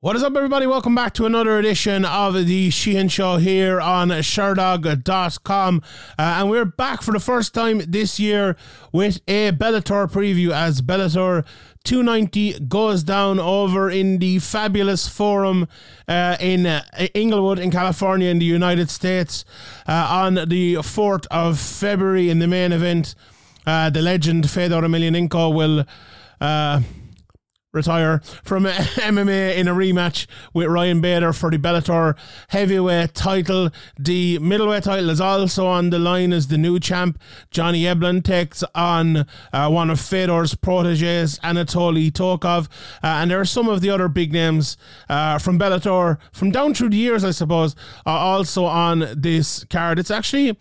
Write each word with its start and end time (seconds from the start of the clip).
What 0.00 0.14
is 0.14 0.22
up, 0.22 0.36
everybody? 0.36 0.64
Welcome 0.64 0.94
back 0.94 1.12
to 1.14 1.26
another 1.26 1.58
edition 1.58 2.04
of 2.04 2.46
the 2.46 2.70
Sheehan 2.70 3.08
Show 3.08 3.38
here 3.38 3.80
on 3.80 4.10
Sherdog.com. 4.10 5.82
Uh, 6.16 6.22
and 6.22 6.48
we're 6.48 6.64
back 6.64 7.02
for 7.02 7.10
the 7.10 7.18
first 7.18 7.52
time 7.52 7.82
this 7.84 8.20
year 8.20 8.56
with 8.92 9.20
a 9.26 9.50
Bellator 9.50 10.08
preview 10.08 10.52
as 10.52 10.82
Bellator 10.82 11.44
290 11.82 12.60
goes 12.68 13.02
down 13.02 13.40
over 13.40 13.90
in 13.90 14.20
the 14.20 14.38
fabulous 14.38 15.08
forum 15.08 15.66
uh, 16.06 16.36
in 16.38 16.64
uh, 16.66 16.84
Inglewood, 17.14 17.58
in 17.58 17.72
California, 17.72 18.30
in 18.30 18.38
the 18.38 18.46
United 18.46 18.90
States, 18.90 19.44
uh, 19.88 20.06
on 20.08 20.34
the 20.34 20.76
4th 20.76 21.26
of 21.32 21.58
February 21.58 22.30
in 22.30 22.38
the 22.38 22.46
main 22.46 22.70
event. 22.70 23.16
Uh, 23.66 23.90
the 23.90 24.00
legend 24.00 24.48
Fedor 24.48 24.82
Emelianenko 24.82 25.52
will 25.52 25.84
retire 27.72 28.20
from 28.42 28.64
MMA 28.64 29.56
in 29.56 29.68
a 29.68 29.74
rematch 29.74 30.26
with 30.54 30.68
Ryan 30.68 31.00
Bader 31.02 31.34
for 31.34 31.50
the 31.50 31.58
Bellator 31.58 32.16
heavyweight 32.48 33.12
title. 33.14 33.70
The 33.98 34.38
middleweight 34.38 34.84
title 34.84 35.10
is 35.10 35.20
also 35.20 35.66
on 35.66 35.90
the 35.90 35.98
line 35.98 36.32
as 36.32 36.48
the 36.48 36.56
new 36.56 36.80
champ. 36.80 37.20
Johnny 37.50 37.82
Eblen 37.82 38.24
takes 38.24 38.64
on 38.74 39.26
uh, 39.52 39.68
one 39.68 39.90
of 39.90 39.98
Fedor's 39.98 40.54
proteges, 40.54 41.38
Anatoly 41.40 42.10
Tokov. 42.10 42.68
Uh, 43.02 43.06
and 43.20 43.30
there 43.30 43.40
are 43.40 43.44
some 43.44 43.68
of 43.68 43.82
the 43.82 43.90
other 43.90 44.08
big 44.08 44.32
names 44.32 44.78
uh, 45.10 45.38
from 45.38 45.58
Bellator 45.58 46.18
from 46.32 46.50
down 46.50 46.72
through 46.72 46.90
the 46.90 46.96
years, 46.96 47.22
I 47.22 47.32
suppose, 47.32 47.76
are 48.06 48.18
also 48.18 48.64
on 48.64 49.06
this 49.14 49.64
card. 49.64 49.98
It's 49.98 50.10
actually, 50.10 50.56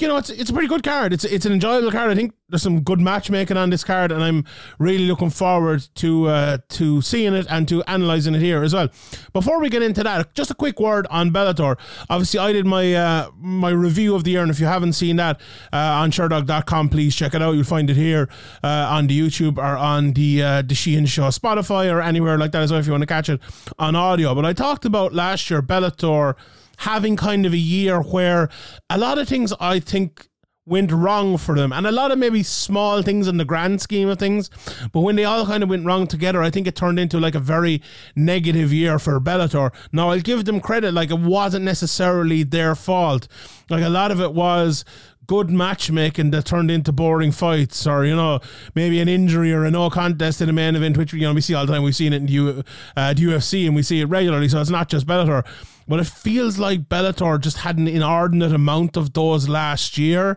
you 0.00 0.08
know, 0.08 0.16
it's, 0.16 0.30
it's 0.30 0.48
a 0.48 0.54
pretty 0.54 0.68
good 0.68 0.82
card. 0.82 1.12
It's, 1.12 1.24
it's 1.24 1.44
an 1.44 1.52
enjoyable 1.52 1.90
card. 1.90 2.10
I 2.10 2.14
think 2.14 2.32
there's 2.48 2.62
some 2.62 2.80
good 2.80 3.00
matchmaking 3.00 3.56
on 3.56 3.70
this 3.70 3.82
card, 3.82 4.12
and 4.12 4.22
I'm 4.22 4.44
really 4.78 5.06
looking 5.06 5.30
forward 5.30 5.86
to 5.96 6.26
uh, 6.26 6.58
to 6.68 7.02
seeing 7.02 7.34
it 7.34 7.46
and 7.50 7.66
to 7.68 7.82
analysing 7.92 8.34
it 8.36 8.40
here 8.40 8.62
as 8.62 8.72
well. 8.72 8.88
Before 9.32 9.60
we 9.60 9.68
get 9.68 9.82
into 9.82 10.04
that, 10.04 10.32
just 10.34 10.50
a 10.50 10.54
quick 10.54 10.78
word 10.78 11.06
on 11.10 11.30
Bellator. 11.30 11.76
Obviously, 12.08 12.38
I 12.38 12.52
did 12.52 12.64
my 12.64 12.94
uh, 12.94 13.30
my 13.36 13.70
review 13.70 14.14
of 14.14 14.24
the 14.24 14.32
year, 14.32 14.42
and 14.42 14.50
if 14.50 14.60
you 14.60 14.66
haven't 14.66 14.92
seen 14.92 15.16
that 15.16 15.40
uh, 15.72 15.76
on 15.76 16.12
Sherdog.com, 16.12 16.88
please 16.88 17.16
check 17.16 17.34
it 17.34 17.42
out. 17.42 17.52
You'll 17.52 17.64
find 17.64 17.90
it 17.90 17.96
here 17.96 18.28
uh, 18.62 18.86
on 18.90 19.08
the 19.08 19.18
YouTube 19.18 19.58
or 19.58 19.76
on 19.76 20.12
the 20.12 20.42
uh, 20.42 20.62
the 20.62 20.74
Sheehan 20.74 21.06
Show, 21.06 21.24
Spotify, 21.28 21.92
or 21.92 22.00
anywhere 22.00 22.38
like 22.38 22.52
that 22.52 22.62
as 22.62 22.70
well 22.70 22.78
if 22.78 22.86
you 22.86 22.92
want 22.92 23.02
to 23.02 23.06
catch 23.06 23.28
it 23.28 23.40
on 23.78 23.96
audio. 23.96 24.34
But 24.34 24.44
I 24.44 24.52
talked 24.52 24.84
about 24.84 25.12
last 25.12 25.50
year 25.50 25.62
Bellator 25.62 26.34
having 26.78 27.16
kind 27.16 27.46
of 27.46 27.52
a 27.52 27.58
year 27.58 28.00
where 28.00 28.48
a 28.90 28.98
lot 28.98 29.18
of 29.18 29.28
things 29.28 29.52
I 29.58 29.80
think 29.80 30.28
went 30.66 30.90
wrong 30.90 31.38
for 31.38 31.54
them. 31.54 31.72
And 31.72 31.86
a 31.86 31.92
lot 31.92 32.10
of 32.10 32.18
maybe 32.18 32.42
small 32.42 33.00
things 33.00 33.28
in 33.28 33.36
the 33.36 33.44
grand 33.44 33.80
scheme 33.80 34.08
of 34.08 34.18
things. 34.18 34.50
But 34.92 35.00
when 35.00 35.14
they 35.14 35.24
all 35.24 35.46
kind 35.46 35.62
of 35.62 35.70
went 35.70 35.86
wrong 35.86 36.08
together, 36.08 36.42
I 36.42 36.50
think 36.50 36.66
it 36.66 36.74
turned 36.74 36.98
into 36.98 37.20
like 37.20 37.36
a 37.36 37.40
very 37.40 37.80
negative 38.16 38.72
year 38.72 38.98
for 38.98 39.20
Bellator. 39.20 39.72
Now, 39.92 40.10
I'll 40.10 40.20
give 40.20 40.44
them 40.44 40.60
credit, 40.60 40.92
like 40.92 41.10
it 41.10 41.20
wasn't 41.20 41.64
necessarily 41.64 42.42
their 42.42 42.74
fault. 42.74 43.28
Like 43.70 43.84
a 43.84 43.88
lot 43.88 44.10
of 44.10 44.20
it 44.20 44.32
was 44.34 44.84
good 45.28 45.50
matchmaking 45.50 46.30
that 46.30 46.44
turned 46.44 46.70
into 46.70 46.92
boring 46.92 47.32
fights 47.32 47.86
or, 47.86 48.04
you 48.04 48.14
know, 48.14 48.40
maybe 48.74 49.00
an 49.00 49.08
injury 49.08 49.52
or 49.52 49.64
a 49.64 49.70
no 49.70 49.88
contest 49.88 50.40
in 50.40 50.48
a 50.48 50.52
main 50.52 50.74
event, 50.74 50.96
which, 50.96 51.12
you 51.12 51.20
know, 51.20 51.34
we 51.34 51.40
see 51.40 51.54
all 51.54 51.66
the 51.66 51.72
time. 51.72 51.82
We've 51.82 51.96
seen 51.96 52.12
it 52.12 52.16
in 52.16 52.26
the, 52.26 52.32
U, 52.32 52.64
uh, 52.96 53.14
UFC 53.16 53.66
and 53.66 53.74
we 53.74 53.82
see 53.82 54.00
it 54.00 54.06
regularly. 54.06 54.48
So 54.48 54.60
it's 54.60 54.70
not 54.70 54.88
just 54.88 55.06
Bellator. 55.06 55.44
But 55.88 56.00
it 56.00 56.06
feels 56.06 56.58
like 56.58 56.88
Bellator 56.88 57.40
just 57.40 57.58
had 57.58 57.78
an 57.78 57.86
inordinate 57.86 58.52
amount 58.52 58.96
of 58.96 59.12
those 59.12 59.48
last 59.48 59.98
year 59.98 60.36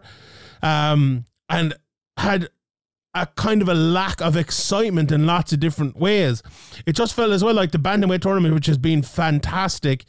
um, 0.61 1.25
and 1.49 1.73
had 2.17 2.49
a 3.15 3.25
kind 3.25 3.61
of 3.61 3.69
a 3.69 3.73
lack 3.73 4.21
of 4.21 4.37
excitement 4.37 5.11
in 5.11 5.25
lots 5.25 5.51
of 5.51 5.59
different 5.59 5.97
ways. 5.97 6.43
It 6.85 6.93
just 6.93 7.13
felt 7.13 7.31
as 7.31 7.43
well 7.43 7.55
like 7.55 7.71
the 7.71 7.79
bantamweight 7.79 8.21
tournament, 8.21 8.53
which 8.53 8.67
has 8.67 8.77
been 8.77 9.01
fantastic, 9.01 10.05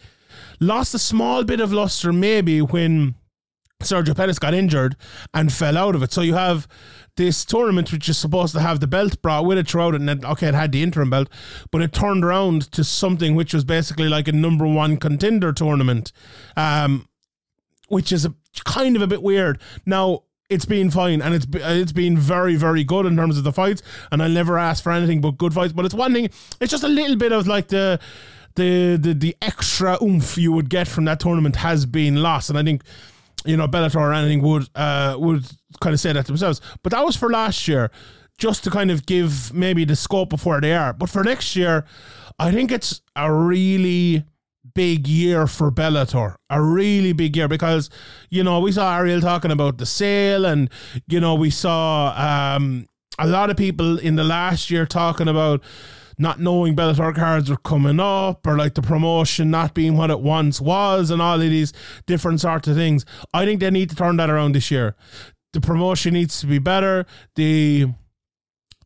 lost 0.60 0.94
a 0.94 0.98
small 0.98 1.44
bit 1.44 1.60
of 1.60 1.72
luster 1.72 2.12
maybe 2.12 2.60
when 2.60 3.14
Sergio 3.80 4.16
Pettis 4.16 4.38
got 4.38 4.54
injured 4.54 4.96
and 5.34 5.52
fell 5.52 5.76
out 5.76 5.94
of 5.94 6.02
it. 6.02 6.12
So 6.12 6.20
you 6.20 6.34
have 6.34 6.68
this 7.16 7.44
tournament 7.44 7.92
which 7.92 8.08
is 8.08 8.18
supposed 8.18 8.54
to 8.54 8.60
have 8.60 8.80
the 8.80 8.86
belt 8.86 9.20
brought 9.22 9.44
with 9.44 9.58
it 9.58 9.68
throughout 9.68 9.94
it, 9.94 10.00
and 10.00 10.08
then, 10.08 10.24
okay, 10.24 10.48
it 10.48 10.54
had 10.54 10.72
the 10.72 10.82
interim 10.82 11.10
belt, 11.10 11.28
but 11.70 11.82
it 11.82 11.92
turned 11.92 12.24
around 12.24 12.70
to 12.72 12.84
something 12.84 13.34
which 13.34 13.52
was 13.52 13.64
basically 13.64 14.08
like 14.08 14.28
a 14.28 14.32
number 14.32 14.66
one 14.66 14.96
contender 14.96 15.52
tournament, 15.52 16.12
um, 16.56 17.08
which 17.88 18.12
is 18.12 18.24
a, 18.24 18.34
kind 18.64 18.96
of 18.96 19.02
a 19.02 19.06
bit 19.06 19.22
weird. 19.22 19.60
Now, 19.84 20.22
it's 20.48 20.64
been 20.64 20.90
fine 20.90 21.22
and 21.22 21.32
it's 21.32 21.46
it's 21.52 21.92
been 21.92 22.18
very 22.18 22.56
very 22.56 22.82
good 22.82 23.06
in 23.06 23.16
terms 23.16 23.38
of 23.38 23.44
the 23.44 23.52
fights 23.52 23.82
and 24.10 24.20
I'll 24.20 24.28
never 24.28 24.58
ask 24.58 24.82
for 24.82 24.90
anything 24.90 25.20
but 25.20 25.38
good 25.38 25.54
fights 25.54 25.72
but 25.72 25.84
it's 25.84 25.94
one 25.94 26.12
thing 26.12 26.28
it's 26.60 26.72
just 26.72 26.82
a 26.82 26.88
little 26.88 27.14
bit 27.14 27.30
of 27.30 27.46
like 27.46 27.68
the 27.68 28.00
the 28.56 28.98
the, 29.00 29.14
the 29.14 29.36
extra 29.40 29.96
oomph 30.02 30.36
you 30.36 30.50
would 30.50 30.68
get 30.68 30.88
from 30.88 31.04
that 31.04 31.20
tournament 31.20 31.54
has 31.54 31.86
been 31.86 32.16
lost 32.16 32.50
and 32.50 32.58
I 32.58 32.64
think 32.64 32.82
you 33.44 33.56
know 33.56 33.66
Bellator 33.66 33.96
or 33.96 34.12
anything 34.12 34.42
would 34.42 34.68
uh 34.74 35.16
would 35.18 35.44
kind 35.80 35.94
of 35.94 36.00
say 36.00 36.12
that 36.12 36.26
themselves. 36.26 36.60
But 36.82 36.92
that 36.92 37.04
was 37.04 37.16
for 37.16 37.30
last 37.30 37.66
year 37.68 37.90
just 38.38 38.64
to 38.64 38.70
kind 38.70 38.90
of 38.90 39.04
give 39.04 39.52
maybe 39.52 39.84
the 39.84 39.96
scope 39.96 40.32
of 40.32 40.46
where 40.46 40.60
they 40.60 40.74
are. 40.74 40.92
But 40.92 41.10
for 41.10 41.22
next 41.22 41.56
year 41.56 41.84
I 42.38 42.52
think 42.52 42.72
it's 42.72 43.02
a 43.14 43.32
really 43.32 44.24
big 44.74 45.06
year 45.06 45.46
for 45.46 45.70
Bellator, 45.70 46.36
a 46.48 46.62
really 46.62 47.12
big 47.12 47.36
year 47.36 47.48
because 47.48 47.90
you 48.30 48.42
know 48.42 48.60
we 48.60 48.72
saw 48.72 48.96
Ariel 48.96 49.20
talking 49.20 49.50
about 49.50 49.78
the 49.78 49.86
sale, 49.86 50.44
and 50.44 50.70
you 51.06 51.20
know 51.20 51.34
we 51.34 51.50
saw 51.50 52.14
um, 52.16 52.88
a 53.18 53.26
lot 53.26 53.50
of 53.50 53.56
people 53.56 53.98
in 53.98 54.16
the 54.16 54.24
last 54.24 54.70
year 54.70 54.86
talking 54.86 55.28
about 55.28 55.62
not 56.20 56.38
knowing 56.38 56.76
Bellator 56.76 57.14
cards 57.14 57.50
are 57.50 57.56
coming 57.56 57.98
up 57.98 58.46
or 58.46 58.56
like 58.56 58.74
the 58.74 58.82
promotion 58.82 59.50
not 59.50 59.74
being 59.74 59.96
what 59.96 60.10
it 60.10 60.20
once 60.20 60.60
was 60.60 61.10
and 61.10 61.22
all 61.22 61.34
of 61.34 61.40
these 61.40 61.72
different 62.06 62.40
sorts 62.40 62.68
of 62.68 62.76
things. 62.76 63.06
I 63.32 63.44
think 63.44 63.60
they 63.60 63.70
need 63.70 63.90
to 63.90 63.96
turn 63.96 64.16
that 64.18 64.28
around 64.28 64.54
this 64.54 64.70
year. 64.70 64.94
The 65.54 65.60
promotion 65.60 66.12
needs 66.12 66.38
to 66.40 66.46
be 66.46 66.58
better. 66.58 67.06
The 67.36 67.86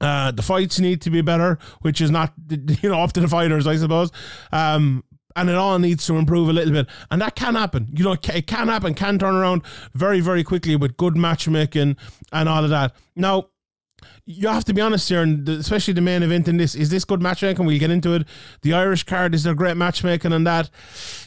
uh, 0.00 0.30
the 0.32 0.42
fights 0.42 0.78
need 0.78 1.00
to 1.02 1.10
be 1.10 1.22
better, 1.22 1.58
which 1.82 2.00
is 2.00 2.10
not 2.10 2.32
you 2.48 2.88
know 2.88 3.00
up 3.00 3.12
to 3.14 3.20
the 3.20 3.28
fighters, 3.28 3.66
I 3.66 3.76
suppose. 3.76 4.10
Um, 4.52 5.02
and 5.36 5.50
it 5.50 5.56
all 5.56 5.78
needs 5.80 6.06
to 6.06 6.16
improve 6.16 6.48
a 6.48 6.52
little 6.52 6.72
bit. 6.72 6.86
And 7.10 7.20
that 7.20 7.34
can 7.34 7.56
happen. 7.56 7.88
You 7.90 8.04
know, 8.04 8.12
it 8.12 8.46
can 8.46 8.68
happen, 8.68 8.94
can 8.94 9.18
turn 9.18 9.34
around 9.34 9.62
very, 9.92 10.20
very 10.20 10.44
quickly 10.44 10.76
with 10.76 10.96
good 10.96 11.16
matchmaking 11.16 11.96
and 12.32 12.48
all 12.48 12.62
of 12.62 12.70
that. 12.70 12.94
Now, 13.16 13.48
you 14.26 14.48
have 14.48 14.64
to 14.64 14.74
be 14.74 14.80
honest 14.80 15.08
here, 15.08 15.22
and 15.22 15.48
especially 15.48 15.94
the 15.94 16.00
main 16.00 16.22
event 16.22 16.48
in 16.48 16.56
this. 16.56 16.74
Is 16.74 16.90
this 16.90 17.04
good 17.04 17.22
matchmaking? 17.22 17.66
We'll 17.66 17.78
get 17.78 17.90
into 17.90 18.14
it. 18.14 18.26
The 18.62 18.72
Irish 18.72 19.04
card, 19.04 19.34
is 19.34 19.44
there 19.44 19.54
great 19.54 19.76
matchmaking 19.76 20.32
and 20.32 20.46
that? 20.46 20.70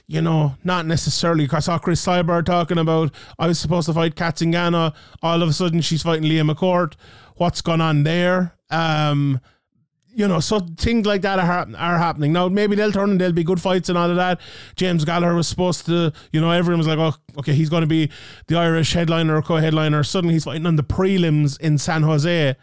You 0.07 0.21
know, 0.21 0.55
not 0.63 0.85
necessarily. 0.85 1.47
I 1.51 1.59
saw 1.59 1.77
Cris 1.77 2.03
Cyborg 2.03 2.45
talking 2.45 2.77
about 2.77 3.13
I 3.37 3.47
was 3.47 3.59
supposed 3.59 3.87
to 3.87 3.93
fight 3.93 4.15
Cat 4.15 4.37
Zingano. 4.37 4.93
All 5.21 5.41
of 5.41 5.49
a 5.49 5.53
sudden, 5.53 5.81
she's 5.81 6.03
fighting 6.03 6.27
Leah 6.27 6.43
McCourt. 6.43 6.93
What's 7.35 7.61
gone 7.61 7.81
on 7.81 8.03
there? 8.03 8.53
Um, 8.69 9.39
you 10.17 10.27
know, 10.27 10.39
so 10.39 10.59
things 10.77 11.05
like 11.05 11.21
that 11.21 11.37
are, 11.37 11.67
are 11.77 11.97
happening. 11.99 12.33
Now, 12.33 12.49
maybe 12.49 12.75
they'll 12.75 12.91
turn 12.91 13.11
and 13.11 13.21
they'll 13.21 13.31
be 13.31 13.43
good 13.43 13.61
fights 13.61 13.87
and 13.87 13.95
all 13.95 14.09
of 14.09 14.15
that. 14.15 14.41
James 14.75 15.05
Gallagher 15.05 15.35
was 15.35 15.47
supposed 15.47 15.85
to, 15.85 16.11
you 16.31 16.41
know, 16.41 16.49
everyone 16.49 16.79
was 16.79 16.87
like, 16.87 16.97
oh, 16.97 17.13
okay, 17.37 17.53
he's 17.53 17.69
going 17.69 17.81
to 17.81 17.87
be 17.87 18.09
the 18.47 18.57
Irish 18.57 18.93
headliner 18.93 19.35
or 19.35 19.43
co 19.43 19.57
headliner. 19.57 20.01
Suddenly 20.01 20.33
he's 20.33 20.45
fighting 20.45 20.65
on 20.65 20.75
the 20.75 20.83
prelims 20.83 21.61
in 21.61 21.77
San 21.77 22.01
Jose. 22.01 22.55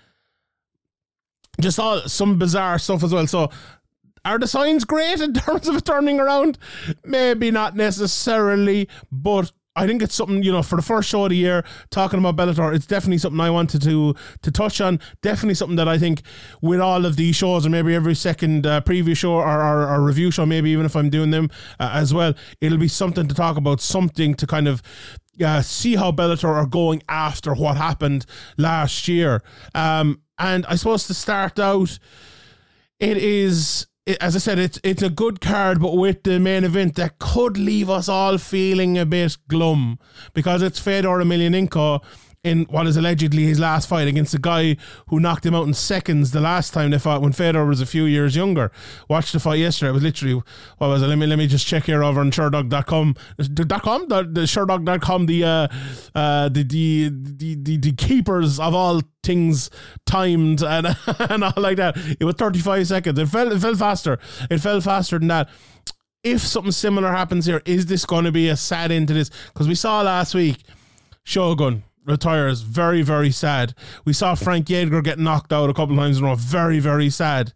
Just 1.61 1.79
all 1.79 2.01
some 2.09 2.41
bizarre 2.41 2.77
stuff 2.81 3.05
as 3.05 3.15
well. 3.15 3.29
So, 3.29 3.51
are 4.25 4.41
the 4.41 4.49
signs 4.49 4.85
great 4.85 5.21
in 5.21 5.33
terms 5.35 5.69
of 5.69 5.85
turning 5.85 6.19
around? 6.19 6.59
Maybe 7.05 7.53
not 7.53 7.77
necessarily, 7.77 8.89
but 9.13 9.53
I 9.77 9.87
think 9.87 10.03
it's 10.03 10.15
something 10.15 10.43
you 10.43 10.53
know 10.53 10.63
for 10.63 10.77
the 10.77 10.83
first 10.83 11.09
show 11.09 11.25
of 11.25 11.31
the 11.31 11.37
year 11.37 11.65
talking 11.91 12.19
about 12.19 12.37
Bellator. 12.37 12.75
It's 12.75 12.87
definitely 12.87 13.19
something 13.19 13.41
I 13.41 13.51
wanted 13.51 13.83
to 13.83 14.15
to 14.43 14.51
touch 14.51 14.81
on. 14.81 15.01
Definitely 15.21 15.55
something 15.55 15.77
that 15.77 15.89
I 15.89 15.99
think 15.99 16.23
with 16.61 16.81
all 16.81 17.05
of 17.05 17.17
these 17.17 17.35
shows, 17.35 17.67
or 17.67 17.71
maybe 17.71 17.95
every 17.95 18.15
second 18.15 18.67
uh, 18.67 18.81
preview 18.83 19.17
show 19.17 19.33
or, 19.33 19.63
or, 19.63 19.89
or, 19.89 20.01
review 20.01 20.31
show, 20.31 20.47
maybe 20.47 20.71
even 20.71 20.87
if 20.87 20.95
I'm 20.95 21.11
doing 21.11 21.31
them 21.31 21.51
uh, 21.81 21.91
as 21.93 22.15
well, 22.15 22.35
it'll 22.61 22.79
be 22.79 22.89
something 22.89 23.27
to 23.27 23.35
talk 23.35 23.57
about. 23.57 23.81
Something 23.81 24.35
to 24.35 24.47
kind 24.47 24.69
of 24.69 24.81
uh, 25.45 25.63
see 25.63 25.97
how 25.97 26.13
Bellator 26.13 26.49
are 26.49 26.67
going 26.67 27.03
after 27.09 27.55
what 27.55 27.77
happened 27.77 28.27
last 28.57 29.09
year. 29.09 29.43
Um, 29.75 30.21
and 30.39 30.65
I 30.67 30.77
suppose 30.77 31.07
to 31.09 31.15
start 31.15 31.59
out, 31.59 31.99
it 33.01 33.17
is 33.17 33.87
as 34.21 34.37
I 34.37 34.39
said, 34.39 34.59
it's 34.59 34.79
it's 34.83 35.03
a 35.03 35.11
good 35.11 35.41
card, 35.41 35.81
but 35.81 35.97
with 35.97 36.23
the 36.25 36.39
main 36.39 36.65
event 36.65 36.97
that 36.97 37.19
could 37.19 37.57
leave 37.57 37.89
us 37.89 38.09
all 38.09 38.39
feeling 38.39 38.99
a 38.99 39.07
bit 39.07 39.37
glum. 39.49 39.99
Because 40.35 40.63
it's 40.63 40.79
Fedor 40.79 41.23
Emelianenko 41.23 42.03
in 42.45 42.65
what 42.65 42.87
is 42.87 42.97
allegedly 42.97 43.45
his 43.45 43.59
last 43.59 43.89
fight 43.89 44.07
against 44.07 44.35
a 44.35 44.39
guy 44.39 44.77
who 45.09 45.19
knocked 45.19 45.45
him 45.45 45.55
out 45.55 45.67
in 45.67 45.75
seconds 45.75 46.31
the 46.31 46.41
last 46.41 46.73
time 46.75 46.91
they 46.91 46.99
fought 46.99 47.23
when 47.23 47.33
Fedor 47.33 47.65
was 47.65 47.81
a 47.81 47.87
few 47.87 48.05
years 48.05 48.37
younger. 48.37 48.71
Watched 49.09 49.33
the 49.33 49.41
fight 49.41 49.59
yesterday. 49.59 49.91
It 49.91 49.95
was 49.95 50.03
literally 50.03 50.35
what 50.79 50.89
was 50.89 51.03
it? 51.03 51.07
Let 51.07 51.19
me 51.19 51.27
let 51.27 51.39
me 51.39 51.47
just 51.47 51.67
check 51.67 51.85
here 51.85 52.05
over 52.05 52.21
on 52.21 52.31
Sherdog.com. 52.31 53.15
.com 53.15 54.09
the, 54.09 54.29
the 54.31 54.43
Sherdog.com 54.43 55.27
the 55.27 55.45
uh, 55.45 55.69
uh, 56.15 56.49
the, 56.51 56.63
the 56.63 57.09
the 57.09 57.55
the 57.57 57.77
the 57.79 57.93
keepers 57.93 58.61
of 58.61 58.75
all 58.75 59.01
things 59.23 59.71
timed 60.07 60.63
and 60.63 60.87
and 61.19 61.43
all 61.43 61.53
like 61.57 61.79
that. 61.79 61.97
It 62.21 62.25
was 62.25 62.35
35 62.35 62.87
seconds. 62.87 63.19
It 63.19 63.27
fell 63.27 63.51
it 63.51 63.59
fell 63.61 63.75
faster. 63.75 64.19
It 64.51 64.59
fell 64.59 64.81
faster 64.81 65.19
than 65.19 65.29
that 65.29 65.49
if 66.23 66.41
something 66.41 66.73
similar 66.73 67.11
happens 67.13 67.45
here, 67.45 67.61
is 67.67 67.87
this 67.87 68.07
going 68.07 68.25
to 68.25 68.33
be 68.33 68.49
a 68.49 68.57
sad 68.57 68.91
end 68.91 69.09
to 69.09 69.15
this? 69.15 69.31
Because 69.53 69.69
we 69.69 69.75
saw 69.75 70.01
last 70.01 70.35
week 70.35 70.63
Shogun 71.23 71.85
retires. 72.05 72.63
Very, 72.63 73.03
very 73.03 73.31
sad. 73.31 73.75
We 74.05 74.13
saw 74.13 74.35
Frank 74.35 74.71
Edgar 74.71 75.03
get 75.03 75.19
knocked 75.19 75.53
out 75.53 75.71
a 75.71 75.75
couple 75.75 75.97
times 75.97 76.19
in 76.19 76.25
a 76.25 76.29
row. 76.29 76.35
Very, 76.35 76.79
very 76.79 77.11
sad. 77.11 77.53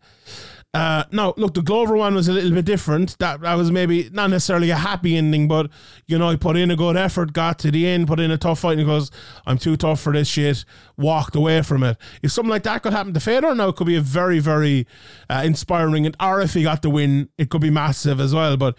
Uh, 0.74 1.04
now, 1.10 1.32
look, 1.38 1.54
the 1.54 1.62
Glover 1.62 1.96
one 1.96 2.14
was 2.14 2.28
a 2.28 2.32
little 2.32 2.50
bit 2.50 2.66
different. 2.66 3.18
That, 3.18 3.40
that 3.40 3.54
was 3.54 3.70
maybe 3.70 4.10
not 4.12 4.28
necessarily 4.28 4.68
a 4.68 4.76
happy 4.76 5.16
ending, 5.16 5.48
but 5.48 5.70
you 6.06 6.18
know, 6.18 6.28
he 6.28 6.36
put 6.36 6.58
in 6.58 6.70
a 6.70 6.76
good 6.76 6.96
effort, 6.96 7.32
got 7.32 7.58
to 7.60 7.70
the 7.70 7.86
end, 7.86 8.06
put 8.06 8.20
in 8.20 8.30
a 8.30 8.36
tough 8.36 8.60
fight, 8.60 8.72
and 8.72 8.80
he 8.80 8.86
goes, 8.86 9.10
"I'm 9.46 9.56
too 9.56 9.76
tough 9.78 10.00
for 10.00 10.12
this 10.12 10.28
shit." 10.28 10.66
Walked 10.98 11.34
away 11.34 11.62
from 11.62 11.82
it. 11.84 11.96
If 12.22 12.32
something 12.32 12.50
like 12.50 12.64
that 12.64 12.82
could 12.82 12.92
happen 12.92 13.14
to 13.14 13.20
Fedor, 13.20 13.54
now 13.54 13.68
it 13.68 13.76
could 13.76 13.86
be 13.86 13.96
a 13.96 14.02
very, 14.02 14.40
very 14.40 14.86
uh, 15.30 15.42
inspiring. 15.44 16.04
And 16.04 16.14
or 16.20 16.42
if 16.42 16.52
he 16.52 16.64
got 16.64 16.82
the 16.82 16.90
win, 16.90 17.30
it 17.38 17.48
could 17.48 17.62
be 17.62 17.70
massive 17.70 18.20
as 18.20 18.34
well. 18.34 18.58
But 18.58 18.76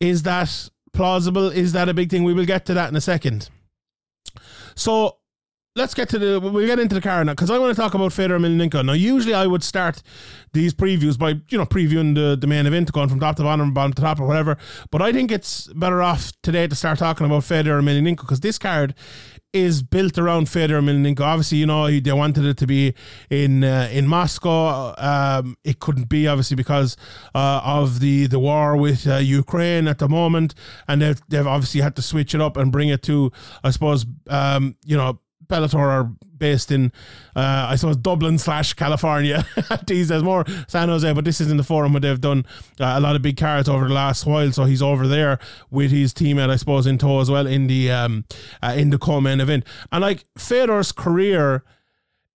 is 0.00 0.22
that 0.22 0.70
plausible? 0.94 1.50
Is 1.50 1.72
that 1.72 1.90
a 1.90 1.94
big 1.94 2.10
thing? 2.10 2.24
We 2.24 2.32
will 2.32 2.46
get 2.46 2.64
to 2.66 2.74
that 2.74 2.88
in 2.88 2.96
a 2.96 3.00
second. 3.00 3.50
So 4.74 5.18
let's 5.76 5.92
get 5.94 6.08
to 6.08 6.18
the 6.18 6.40
we'll 6.40 6.66
get 6.66 6.78
into 6.78 6.94
the 6.94 7.00
car 7.00 7.24
now 7.24 7.32
because 7.32 7.50
I 7.50 7.58
want 7.58 7.76
to 7.76 7.80
talk 7.80 7.94
about 7.94 8.12
Fedor 8.12 8.38
Emelianenko. 8.38 8.84
Now, 8.84 8.94
usually 8.94 9.34
I 9.34 9.46
would 9.46 9.62
start 9.62 10.02
these 10.52 10.74
previews 10.74 11.18
by 11.18 11.40
you 11.48 11.58
know 11.58 11.66
previewing 11.66 12.14
the, 12.14 12.36
the 12.40 12.46
main 12.46 12.66
event, 12.66 12.90
going 12.92 13.08
from 13.08 13.20
top 13.20 13.36
to 13.36 13.42
bottom, 13.42 13.72
bottom 13.72 13.92
to 13.92 14.02
top, 14.02 14.18
or 14.18 14.26
whatever. 14.26 14.56
But 14.90 15.02
I 15.02 15.12
think 15.12 15.30
it's 15.30 15.66
better 15.74 16.02
off 16.02 16.32
today 16.42 16.66
to 16.66 16.74
start 16.74 16.98
talking 16.98 17.26
about 17.26 17.44
Fedor 17.44 17.80
Emelianenko 17.80 18.22
because 18.22 18.40
this 18.40 18.58
card 18.58 18.94
is 19.52 19.82
built 19.82 20.18
around 20.18 20.48
Fedor 20.48 20.80
Emelianenko. 20.80 21.20
Obviously, 21.20 21.58
you 21.58 21.66
know 21.66 21.88
they 21.88 22.12
wanted 22.12 22.44
it 22.44 22.56
to 22.58 22.66
be 22.66 22.94
in 23.30 23.64
uh, 23.64 23.88
in 23.90 24.06
Moscow. 24.06 24.94
Um, 24.98 25.56
it 25.64 25.78
couldn't 25.78 26.08
be 26.08 26.26
obviously 26.26 26.56
because 26.56 26.96
uh, 27.34 27.60
of 27.64 28.00
the 28.00 28.26
the 28.26 28.38
war 28.38 28.76
with 28.76 29.06
uh, 29.06 29.16
Ukraine 29.16 29.88
at 29.88 29.98
the 29.98 30.08
moment, 30.08 30.54
and 30.88 31.02
they've, 31.02 31.20
they've 31.28 31.46
obviously 31.46 31.80
had 31.80 31.96
to 31.96 32.02
switch 32.02 32.34
it 32.34 32.40
up 32.40 32.56
and 32.56 32.70
bring 32.70 32.88
it 32.88 33.02
to 33.04 33.32
I 33.64 33.70
suppose 33.70 34.04
um, 34.28 34.76
you 34.84 34.96
know 34.96 35.20
Bellator 35.48 35.78
are 35.78 36.10
based 36.38 36.70
in, 36.70 36.92
uh, 37.34 37.66
I 37.70 37.76
suppose, 37.76 37.96
Dublin 37.96 38.38
slash 38.38 38.74
California. 38.74 39.46
These 39.86 40.08
days 40.08 40.22
more 40.22 40.44
San 40.68 40.88
Jose, 40.88 41.10
but 41.12 41.24
this 41.24 41.40
is 41.40 41.50
in 41.50 41.56
the 41.56 41.64
forum 41.64 41.92
where 41.92 42.00
they've 42.00 42.20
done 42.20 42.44
uh, 42.80 42.94
a 42.96 43.00
lot 43.00 43.16
of 43.16 43.22
big 43.22 43.36
cards 43.36 43.68
over 43.68 43.88
the 43.88 43.94
last 43.94 44.26
while. 44.26 44.52
So 44.52 44.64
he's 44.64 44.82
over 44.82 45.06
there 45.06 45.38
with 45.70 45.90
his 45.90 46.12
teammate, 46.12 46.50
I 46.50 46.56
suppose, 46.56 46.86
in 46.86 46.98
tow 46.98 47.20
as 47.20 47.30
well 47.30 47.46
in 47.46 47.66
the 47.66 47.90
um, 47.90 48.24
uh, 48.62 48.74
in 48.76 48.90
the 48.90 48.98
co-main 48.98 49.40
event. 49.40 49.64
And 49.92 50.02
like 50.02 50.24
Fedor's 50.38 50.92
career 50.92 51.64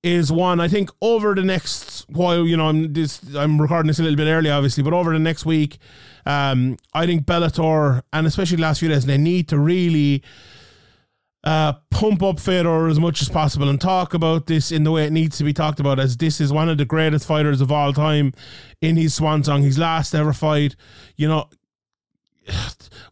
is 0.04 0.32
one 0.32 0.60
I 0.60 0.68
think 0.68 0.90
over 1.02 1.36
the 1.36 1.44
next 1.44 2.10
while. 2.10 2.48
You 2.48 2.58
know, 2.58 2.68
I'm 2.68 2.94
this 2.94 3.22
I'm 3.36 3.62
recording 3.62 3.88
this 3.88 4.00
a 4.00 4.04
little 4.04 4.18
bit 4.18 4.28
early, 4.28 4.50
obviously, 4.50 4.84
but 4.84 4.94
over 4.94 5.14
the 5.14 5.20
next 5.20 5.46
week, 5.46 5.78
um, 6.26 6.78
I 6.94 7.06
think 7.06 7.26
Bellator 7.26 8.02
and 8.12 8.26
especially 8.28 8.58
the 8.58 8.64
last 8.64 8.80
few 8.80 8.90
days 8.90 9.06
they 9.06 9.18
need 9.18 9.48
to 9.50 9.60
really 9.60 10.24
uh, 11.44 11.74
pump 11.90 12.22
up 12.22 12.40
Fedor 12.40 12.88
as 12.88 13.00
much 13.00 13.22
as 13.22 13.30
possible 13.30 13.70
and 13.70 13.82
talk 13.82 14.14
about 14.14 14.46
this 14.46 14.72
in 14.72 14.84
the 14.84 14.92
way 14.92 15.06
it 15.06 15.12
needs 15.12 15.38
to 15.38 15.44
be 15.44 15.54
talked 15.54 15.80
about, 15.80 16.00
as 16.00 16.18
this 16.18 16.40
is 16.40 16.54
one 16.54 16.70
of 16.70 16.78
the 16.78 16.86
greatest 16.86 17.26
fighters 17.26 17.62
of 17.62 17.72
all 17.72 17.94
time 17.94 18.34
in 18.82 18.96
his 18.96 19.14
swan 19.14 19.44
song, 19.44 19.64
his 19.64 19.78
last 19.78 20.14
ever 20.14 20.34
fight. 20.34 20.76
You 21.16 21.28
know, 21.28 21.50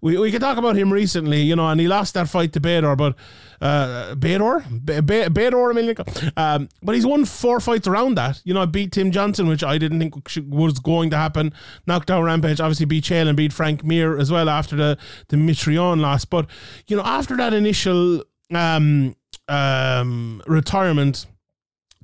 we, 0.01 0.17
we 0.17 0.31
could 0.31 0.41
talk 0.41 0.57
about 0.57 0.75
him 0.75 0.93
recently, 0.93 1.41
you 1.41 1.55
know, 1.55 1.67
and 1.67 1.81
he 1.81 1.87
lost 1.87 2.13
that 2.13 2.29
fight 2.29 2.53
to 2.53 2.59
Bader, 2.59 2.95
but 2.95 3.15
uh, 3.61 4.15
Bader, 4.15 4.65
Bader, 4.83 5.95
um, 6.37 6.69
but 6.81 6.95
he's 6.95 7.05
won 7.05 7.25
four 7.25 7.59
fights 7.59 7.87
around 7.87 8.15
that. 8.15 8.41
You 8.45 8.53
know, 8.53 8.61
I 8.61 8.65
beat 8.65 8.91
Tim 8.91 9.11
Johnson, 9.11 9.47
which 9.47 9.63
I 9.63 9.77
didn't 9.77 9.99
think 9.99 10.15
was 10.47 10.79
going 10.79 11.09
to 11.11 11.17
happen. 11.17 11.53
Knocked 11.85 12.11
out 12.11 12.23
Rampage, 12.23 12.59
obviously 12.59 12.85
beat 12.85 13.03
Chael 13.03 13.27
and 13.27 13.35
beat 13.37 13.53
Frank 13.53 13.83
Mir 13.83 14.17
as 14.17 14.31
well 14.31 14.49
after 14.49 14.75
the 14.75 14.97
the 15.27 15.37
Mitrione 15.37 15.99
loss. 15.99 16.25
But 16.25 16.47
you 16.87 16.95
know, 16.95 17.03
after 17.03 17.35
that 17.37 17.53
initial 17.53 18.23
um, 18.53 19.15
um, 19.47 20.41
retirement 20.47 21.25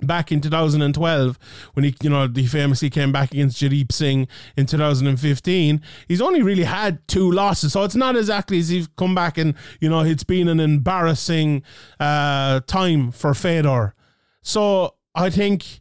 back 0.01 0.31
in 0.31 0.42
2012 0.42 1.39
when 1.74 1.86
he 1.86 1.95
you 2.01 2.09
know 2.09 2.27
he 2.27 2.45
famously 2.45 2.89
came 2.89 3.13
back 3.13 3.31
against 3.31 3.62
Jaideep 3.62 3.94
Singh 3.94 4.27
in 4.57 4.65
2015 4.65 5.81
he's 6.09 6.21
only 6.21 6.42
really 6.42 6.65
had 6.65 7.06
two 7.07 7.31
losses 7.31 7.71
so 7.71 7.83
it's 7.83 7.95
not 7.95 8.18
exactly 8.18 8.59
as 8.59 8.68
he's 8.68 8.89
come 8.97 9.15
back 9.15 9.38
and 9.38 9.56
you 9.80 9.89
know 9.89 10.01
it's 10.01 10.25
been 10.25 10.50
an 10.50 10.59
embarrassing 10.59 11.63
uh, 12.01 12.59
time 12.68 13.09
for 13.09 13.33
Fedor 13.33 13.95
so 14.42 14.95
I 15.15 15.30
think 15.30 15.80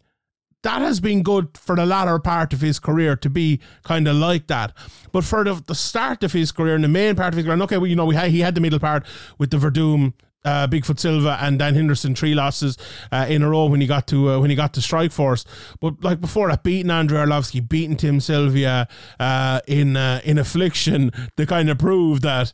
that 0.62 0.81
has 0.81 0.99
been 1.00 1.22
good 1.22 1.58
for 1.58 1.76
the 1.76 1.84
latter 1.84 2.19
part 2.19 2.52
of 2.52 2.61
his 2.61 2.78
career 2.78 3.16
to 3.16 3.28
be 3.28 3.61
kind 3.82 4.08
of 4.08 4.16
like 4.16 4.46
that. 4.46 4.72
But 5.12 5.22
for 5.22 5.44
the, 5.44 5.62
the 5.66 5.75
start 5.75 6.25
of 6.25 6.32
his 6.32 6.50
career 6.52 6.75
and 6.75 6.82
the 6.82 6.88
main 6.88 7.14
part 7.14 7.34
of 7.34 7.37
his 7.37 7.44
career, 7.46 7.62
okay, 7.64 7.76
well, 7.76 7.87
you 7.87 7.96
know, 7.96 8.06
we 8.06 8.14
had, 8.14 8.31
he 8.31 8.40
had 8.40 8.55
the 8.55 8.62
middle 8.62 8.78
part 8.78 9.05
with 9.38 9.50
the 9.50 9.58
Werdum 9.58 10.14
uh, 10.44 10.67
Bigfoot 10.67 10.99
Silva 10.99 11.38
and 11.41 11.58
Dan 11.58 11.75
Henderson 11.75 12.14
three 12.14 12.35
losses 12.35 12.76
uh, 13.12 13.26
in 13.29 13.43
a 13.43 13.49
row 13.49 13.67
when 13.67 13.81
he 13.81 13.87
got 13.87 14.06
to 14.08 14.31
uh, 14.31 14.38
when 14.38 14.50
he 14.50 14.56
got 14.56 14.75
to 14.75 14.81
Strikeforce. 14.81 15.44
But 15.81 16.02
like 16.02 16.20
before 16.20 16.49
that, 16.49 16.62
beating 16.62 16.91
Andrei 16.91 17.20
Arlovski, 17.25 17.67
beating 17.67 17.96
Tim 17.96 18.20
Sylvia 18.20 18.88
uh, 19.19 19.61
in 19.67 19.96
uh, 19.96 20.20
in 20.25 20.38
affliction 20.38 21.11
to 21.37 21.46
kind 21.46 21.70
of 21.70 21.79
prove 21.79 22.20
that 22.23 22.52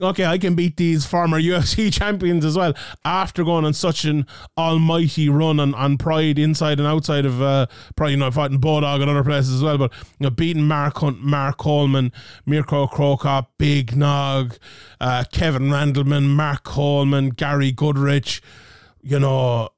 okay, 0.00 0.24
I 0.24 0.38
can 0.38 0.54
beat 0.54 0.76
these 0.76 1.04
former 1.04 1.40
UFC 1.40 1.92
champions 1.92 2.44
as 2.44 2.56
well 2.56 2.74
after 3.04 3.44
going 3.44 3.64
on 3.64 3.74
such 3.74 4.04
an 4.04 4.26
almighty 4.56 5.28
run 5.28 5.60
on, 5.60 5.74
on 5.74 5.98
Pride 5.98 6.38
inside 6.38 6.78
and 6.78 6.86
outside 6.86 7.24
of 7.24 7.40
uh, 7.42 7.66
Pride, 7.96 8.10
you 8.10 8.16
know, 8.16 8.30
fighting 8.30 8.60
Bodog 8.60 9.00
and 9.00 9.10
other 9.10 9.24
places 9.24 9.56
as 9.56 9.62
well, 9.62 9.78
but 9.78 9.92
you 10.18 10.24
know, 10.24 10.30
beating 10.30 10.66
Mark 10.66 10.98
Hunt, 10.98 11.22
Mark 11.22 11.58
Coleman, 11.58 12.12
Mirko 12.46 12.86
Cro 12.86 13.16
Cop, 13.16 13.52
Big 13.58 13.96
Nog, 13.96 14.56
uh, 15.00 15.24
Kevin 15.32 15.68
Randleman, 15.68 16.28
Mark 16.28 16.64
Coleman, 16.64 17.30
Gary 17.30 17.72
Goodridge, 17.72 18.40
you 19.02 19.18
know, 19.18 19.70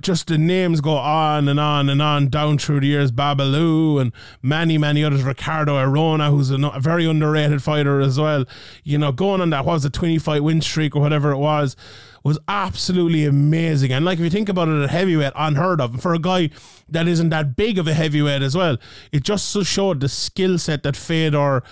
just 0.00 0.28
the 0.28 0.38
names 0.38 0.80
go 0.80 0.96
on 0.96 1.48
and 1.48 1.58
on 1.58 1.88
and 1.88 2.00
on 2.00 2.28
down 2.28 2.58
through 2.58 2.80
the 2.80 2.86
years. 2.86 3.12
Babalu 3.12 4.00
and 4.00 4.12
many, 4.42 4.78
many 4.78 5.04
others. 5.04 5.22
Ricardo 5.22 5.76
Arona, 5.78 6.30
who's 6.30 6.50
a, 6.50 6.56
a, 6.68 6.80
very 6.80 7.06
underrated 7.06 7.62
fighter 7.62 8.00
as 8.00 8.18
well. 8.18 8.44
You 8.84 8.98
know, 8.98 9.12
going 9.12 9.40
on 9.40 9.50
that 9.50 9.64
what 9.64 9.74
was 9.74 9.84
a 9.84 9.90
20 9.90 10.18
fight 10.18 10.42
win 10.42 10.60
streak 10.60 10.96
or 10.96 11.00
whatever 11.00 11.30
it 11.32 11.38
was, 11.38 11.76
was 12.24 12.38
absolutely 12.48 13.24
amazing. 13.24 13.92
And 13.92 14.04
like 14.04 14.18
if 14.18 14.24
you 14.24 14.30
think 14.30 14.48
about 14.48 14.68
it 14.68 14.82
at 14.82 14.90
heavyweight, 14.90 15.32
unheard 15.34 15.80
of. 15.80 16.00
for 16.00 16.14
a 16.14 16.18
guy 16.18 16.50
that 16.88 17.08
isn't 17.08 17.30
that 17.30 17.56
big 17.56 17.78
of 17.78 17.86
a 17.86 17.94
heavyweight 17.94 18.42
as 18.42 18.56
well, 18.56 18.76
it 19.12 19.22
just 19.22 19.48
so 19.48 19.62
showed 19.62 20.00
the 20.00 20.08
skill 20.08 20.58
set 20.58 20.82
that 20.82 20.96
Fedor 20.96 21.62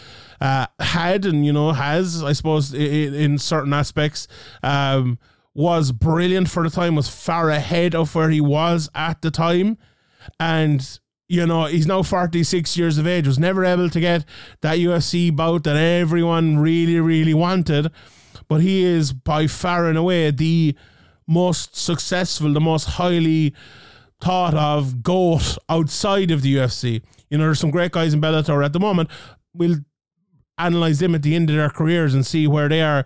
uh, 0.41 0.67
had 0.81 1.25
and 1.25 1.47
you 1.47 1.53
know 1.53 1.73
has, 1.73 2.23
I 2.23 2.33
suppose, 2.33 2.75
in, 2.75 3.15
in 3.15 3.39
certain 3.39 3.73
aspects. 3.73 4.29
Um, 4.63 5.19
was 5.57 5.91
brilliant 5.91 6.51
for 6.51 6.63
the 6.63 6.71
time, 6.71 6.95
was 6.95 7.09
far 7.09 7.49
ahead 7.49 7.95
of 7.95 8.15
where 8.15 8.29
he 8.29 8.43
was 8.43 8.91
at 8.95 9.23
the 9.23 9.31
time. 9.31 9.79
And, 10.39 10.87
you 11.29 11.47
know, 11.47 11.65
he's 11.65 11.87
now 11.87 12.03
46 12.03 12.77
years 12.77 12.99
of 12.99 13.07
age, 13.07 13.27
was 13.27 13.39
never 13.39 13.65
able 13.65 13.89
to 13.89 13.99
get 13.99 14.27
that 14.61 14.77
UFC 14.77 15.35
bout 15.35 15.65
that 15.65 15.77
everyone 15.77 16.59
really, 16.59 17.01
really 17.01 17.33
wanted. 17.33 17.91
But 18.49 18.61
he 18.61 18.85
is 18.85 19.15
by 19.15 19.47
far 19.47 19.89
and 19.89 19.97
away 19.97 20.31
the 20.31 20.77
most 21.27 21.75
successful, 21.75 22.53
the 22.53 22.61
most 22.61 22.85
highly 22.85 23.55
thought 24.21 24.55
of 24.55 25.03
GOAT 25.03 25.57
outside 25.71 26.31
of 26.31 26.43
the 26.43 26.55
UFC. 26.55 27.03
You 27.31 27.39
know, 27.39 27.45
there's 27.45 27.61
some 27.61 27.71
great 27.71 27.93
guys 27.93 28.13
in 28.13 28.21
Bellator 28.21 28.63
at 28.63 28.75
the 28.75 28.81
moment. 28.81 29.09
We'll 29.55 29.79
analyze 30.59 30.99
them 30.99 31.15
at 31.15 31.23
the 31.23 31.35
end 31.35 31.51
of 31.51 31.57
their 31.57 31.71
careers 31.71 32.15
and 32.15 32.27
see 32.27 32.47
where 32.47 32.69
they 32.69 32.83
are 32.83 33.05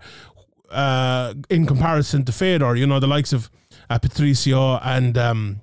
uh, 0.71 1.33
in 1.49 1.65
comparison 1.65 2.23
to 2.25 2.31
Fedor, 2.31 2.75
you 2.75 2.87
know, 2.87 2.99
the 2.99 3.07
likes 3.07 3.33
of 3.33 3.49
uh, 3.89 3.99
Patricio 3.99 4.77
and 4.77 5.17
um, 5.17 5.61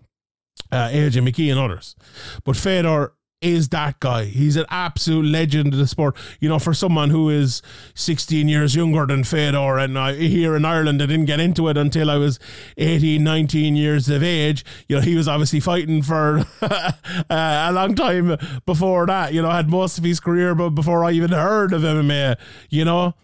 uh, 0.71 0.89
AJ 0.89 1.27
McKee 1.29 1.51
and 1.51 1.59
others. 1.59 1.97
But 2.45 2.57
Fedor 2.57 3.13
is 3.41 3.69
that 3.69 4.01
guy. 4.01 4.25
He's 4.25 4.57
an 4.57 4.67
absolute 4.69 5.25
legend 5.25 5.73
of 5.73 5.79
the 5.79 5.87
sport. 5.87 6.17
You 6.41 6.49
know, 6.49 6.59
for 6.59 6.75
someone 6.75 7.11
who 7.11 7.31
is 7.31 7.63
16 7.95 8.49
years 8.49 8.75
younger 8.75 9.07
than 9.07 9.25
Fedor, 9.25 9.79
and 9.79 9.99
I, 9.99 10.15
here 10.15 10.57
in 10.57 10.65
Ireland, 10.65 11.01
I 11.03 11.07
didn't 11.07 11.27
get 11.27 11.41
into 11.41 11.69
it 11.69 11.77
until 11.77 12.11
I 12.11 12.17
was 12.17 12.39
18, 12.77 13.23
19 13.23 13.77
years 13.77 14.09
of 14.09 14.23
age. 14.23 14.65
You 14.89 14.97
know, 14.97 15.03
he 15.03 15.15
was 15.15 15.29
obviously 15.29 15.61
fighting 15.61 16.03
for 16.03 16.45
uh, 16.63 16.93
a 17.31 17.73
long 17.73 17.95
time 17.95 18.37
before 18.67 19.07
that. 19.07 19.33
You 19.33 19.43
know, 19.43 19.51
had 19.51 19.71
most 19.71 19.99
of 19.99 20.05
his 20.05 20.21
career, 20.21 20.55
but 20.55 20.71
before 20.71 21.05
I 21.05 21.13
even 21.13 21.31
heard 21.31 21.73
of 21.73 21.83
MMA. 21.83 22.37
You 22.71 22.85
know, 22.85 23.15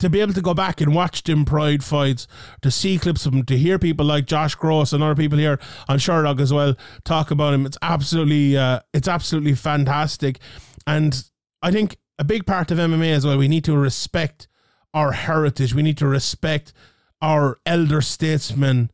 to 0.00 0.10
be 0.10 0.20
able 0.20 0.32
to 0.32 0.42
go 0.42 0.54
back 0.54 0.80
and 0.80 0.94
watch 0.94 1.22
them 1.22 1.44
Pride 1.44 1.84
fights, 1.84 2.26
to 2.62 2.70
see 2.70 2.98
clips 2.98 3.26
of 3.26 3.32
him, 3.32 3.44
to 3.44 3.56
hear 3.56 3.78
people 3.78 4.04
like 4.04 4.26
Josh 4.26 4.54
Gross 4.54 4.92
and 4.92 5.02
other 5.02 5.14
people 5.14 5.38
here 5.38 5.60
on 5.88 5.98
Sherdog 5.98 6.40
as 6.40 6.52
well 6.52 6.74
talk 7.04 7.30
about 7.30 7.54
him, 7.54 7.64
it's 7.64 7.78
absolutely 7.82 8.56
uh, 8.56 8.80
it's 8.92 9.08
absolutely 9.08 9.54
fantastic. 9.54 10.38
And 10.86 11.22
I 11.62 11.70
think 11.70 11.98
a 12.18 12.24
big 12.24 12.46
part 12.46 12.70
of 12.70 12.78
MMA 12.78 13.12
as 13.12 13.24
well, 13.24 13.38
we 13.38 13.48
need 13.48 13.64
to 13.64 13.76
respect 13.76 14.48
our 14.92 15.12
heritage. 15.12 15.74
We 15.74 15.82
need 15.82 15.98
to 15.98 16.06
respect 16.06 16.72
our 17.22 17.58
elder 17.64 18.00
statesmen 18.00 18.90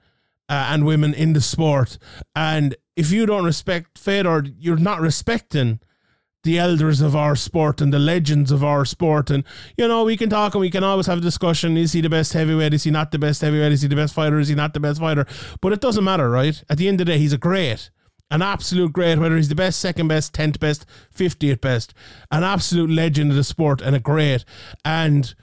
uh, 0.48 0.68
and 0.70 0.84
women 0.84 1.14
in 1.14 1.32
the 1.32 1.40
sport. 1.40 1.98
And 2.34 2.76
if 2.96 3.10
you 3.10 3.26
don't 3.26 3.44
respect 3.44 3.98
Fedor, 3.98 4.46
you're 4.58 4.76
not 4.76 5.00
respecting 5.00 5.80
the 6.46 6.58
elders 6.58 7.02
of 7.02 7.14
our 7.14 7.36
sport 7.36 7.80
and 7.82 7.92
the 7.92 7.98
legends 7.98 8.50
of 8.50 8.64
our 8.64 8.84
sport. 8.84 9.28
And, 9.30 9.44
you 9.76 9.86
know, 9.86 10.04
we 10.04 10.16
can 10.16 10.30
talk 10.30 10.54
and 10.54 10.60
we 10.60 10.70
can 10.70 10.82
always 10.82 11.06
have 11.06 11.18
a 11.18 11.20
discussion. 11.20 11.76
Is 11.76 11.92
he 11.92 12.00
the 12.00 12.08
best 12.08 12.32
heavyweight? 12.32 12.72
Is 12.72 12.84
he 12.84 12.90
not 12.90 13.10
the 13.10 13.18
best 13.18 13.42
heavyweight? 13.42 13.72
Is 13.72 13.82
he 13.82 13.88
the 13.88 13.96
best 13.96 14.14
fighter? 14.14 14.38
Is 14.38 14.48
he 14.48 14.54
not 14.54 14.72
the 14.72 14.80
best 14.80 15.00
fighter? 15.00 15.26
But 15.60 15.74
it 15.74 15.80
doesn't 15.80 16.04
matter, 16.04 16.30
right? 16.30 16.62
At 16.70 16.78
the 16.78 16.88
end 16.88 17.00
of 17.00 17.06
the 17.06 17.12
day, 17.12 17.18
he's 17.18 17.34
a 17.34 17.38
great, 17.38 17.90
an 18.30 18.40
absolute 18.40 18.92
great, 18.92 19.18
whether 19.18 19.36
he's 19.36 19.50
the 19.50 19.54
best, 19.54 19.80
second 19.80 20.08
best, 20.08 20.32
10th 20.32 20.58
best, 20.58 20.86
50th 21.14 21.60
best, 21.60 21.92
an 22.30 22.44
absolute 22.44 22.90
legend 22.90 23.30
of 23.30 23.36
the 23.36 23.44
sport 23.44 23.82
and 23.82 23.94
a 23.94 24.00
great. 24.00 24.44
And 24.84 25.34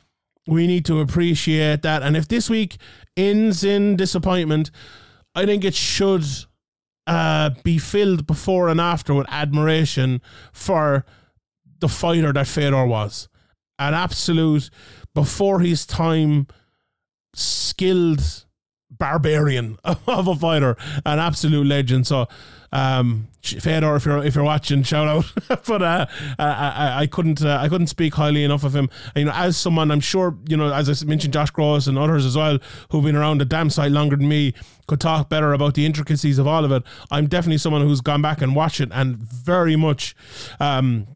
we 0.48 0.66
need 0.66 0.86
to 0.86 1.00
appreciate 1.02 1.82
that. 1.84 2.02
And 2.02 2.18
if 2.18 2.28
this 2.28 2.50
week 2.50 2.78
ends 3.16 3.64
in 3.64 3.96
disappointment, 3.98 4.72
I 5.36 5.46
think 5.46 5.64
it 5.64 5.76
should 5.76 6.26
uh, 7.08 7.52
be 7.64 7.78
filled 7.78 8.26
before 8.26 8.70
and 8.70 8.80
after 8.80 9.14
with 9.14 9.28
admiration 9.30 10.22
for 10.52 11.06
the 11.80 11.90
fighter 11.90 12.32
that 12.34 12.48
Fedor 12.48 12.86
was. 12.86 13.28
An 13.80 13.94
absolute, 13.94 14.70
before 15.14 15.60
his 15.60 15.86
time, 15.86 16.48
skilled 17.34 18.46
barbarian 18.90 19.78
of 19.84 20.28
a 20.28 20.36
fighter, 20.36 20.78
an 21.06 21.20
absolute 21.20 21.66
legend. 21.66 22.08
So, 22.08 22.28
um, 22.74 23.27
Fedor, 23.44 23.96
if 23.96 24.06
you're 24.06 24.24
if 24.25 24.34
you're 24.34 24.44
watching, 24.44 24.82
shout 24.82 25.08
out. 25.08 25.32
but 25.68 25.82
uh, 25.84 26.08
I, 26.39 27.01
I 27.01 27.08
couldn't 27.08 27.46
uh, 27.46 27.60
I 27.62 27.70
couldn't 27.70 27.88
speak 27.88 28.15
highly 28.15 28.44
enough 28.44 28.63
of 28.63 28.75
him. 28.75 28.89
You 29.15 29.25
know, 29.25 29.32
as 29.36 29.56
someone, 29.58 29.92
I'm 29.92 30.00
sure 30.00 30.36
you 30.50 30.58
know, 30.58 30.74
as 30.74 30.89
I 30.89 31.06
mentioned, 31.06 31.34
Josh 31.34 31.51
Gross 31.51 31.86
and 31.86 31.98
others 32.00 32.25
as 32.25 32.36
well, 32.36 32.58
who've 32.89 33.03
been 33.03 33.15
around 33.15 33.38
the 33.38 33.46
damn 33.46 33.70
site 33.70 33.92
longer 33.92 34.15
than 34.15 34.27
me, 34.27 34.56
could 34.88 35.00
talk 35.00 35.30
better 35.30 35.53
about 35.53 35.75
the 35.75 35.86
intricacies 35.86 36.39
of 36.39 36.48
all 36.48 36.65
of 36.65 36.72
it. 36.72 36.82
I'm 37.12 37.27
definitely 37.27 37.60
someone 37.60 37.84
who's 37.84 38.01
gone 38.01 38.24
back 38.24 38.42
and 38.42 38.56
watched 38.56 38.82
it 38.82 38.89
and 38.92 39.18
very 39.18 39.75
much. 39.75 40.15
Um, 40.60 41.08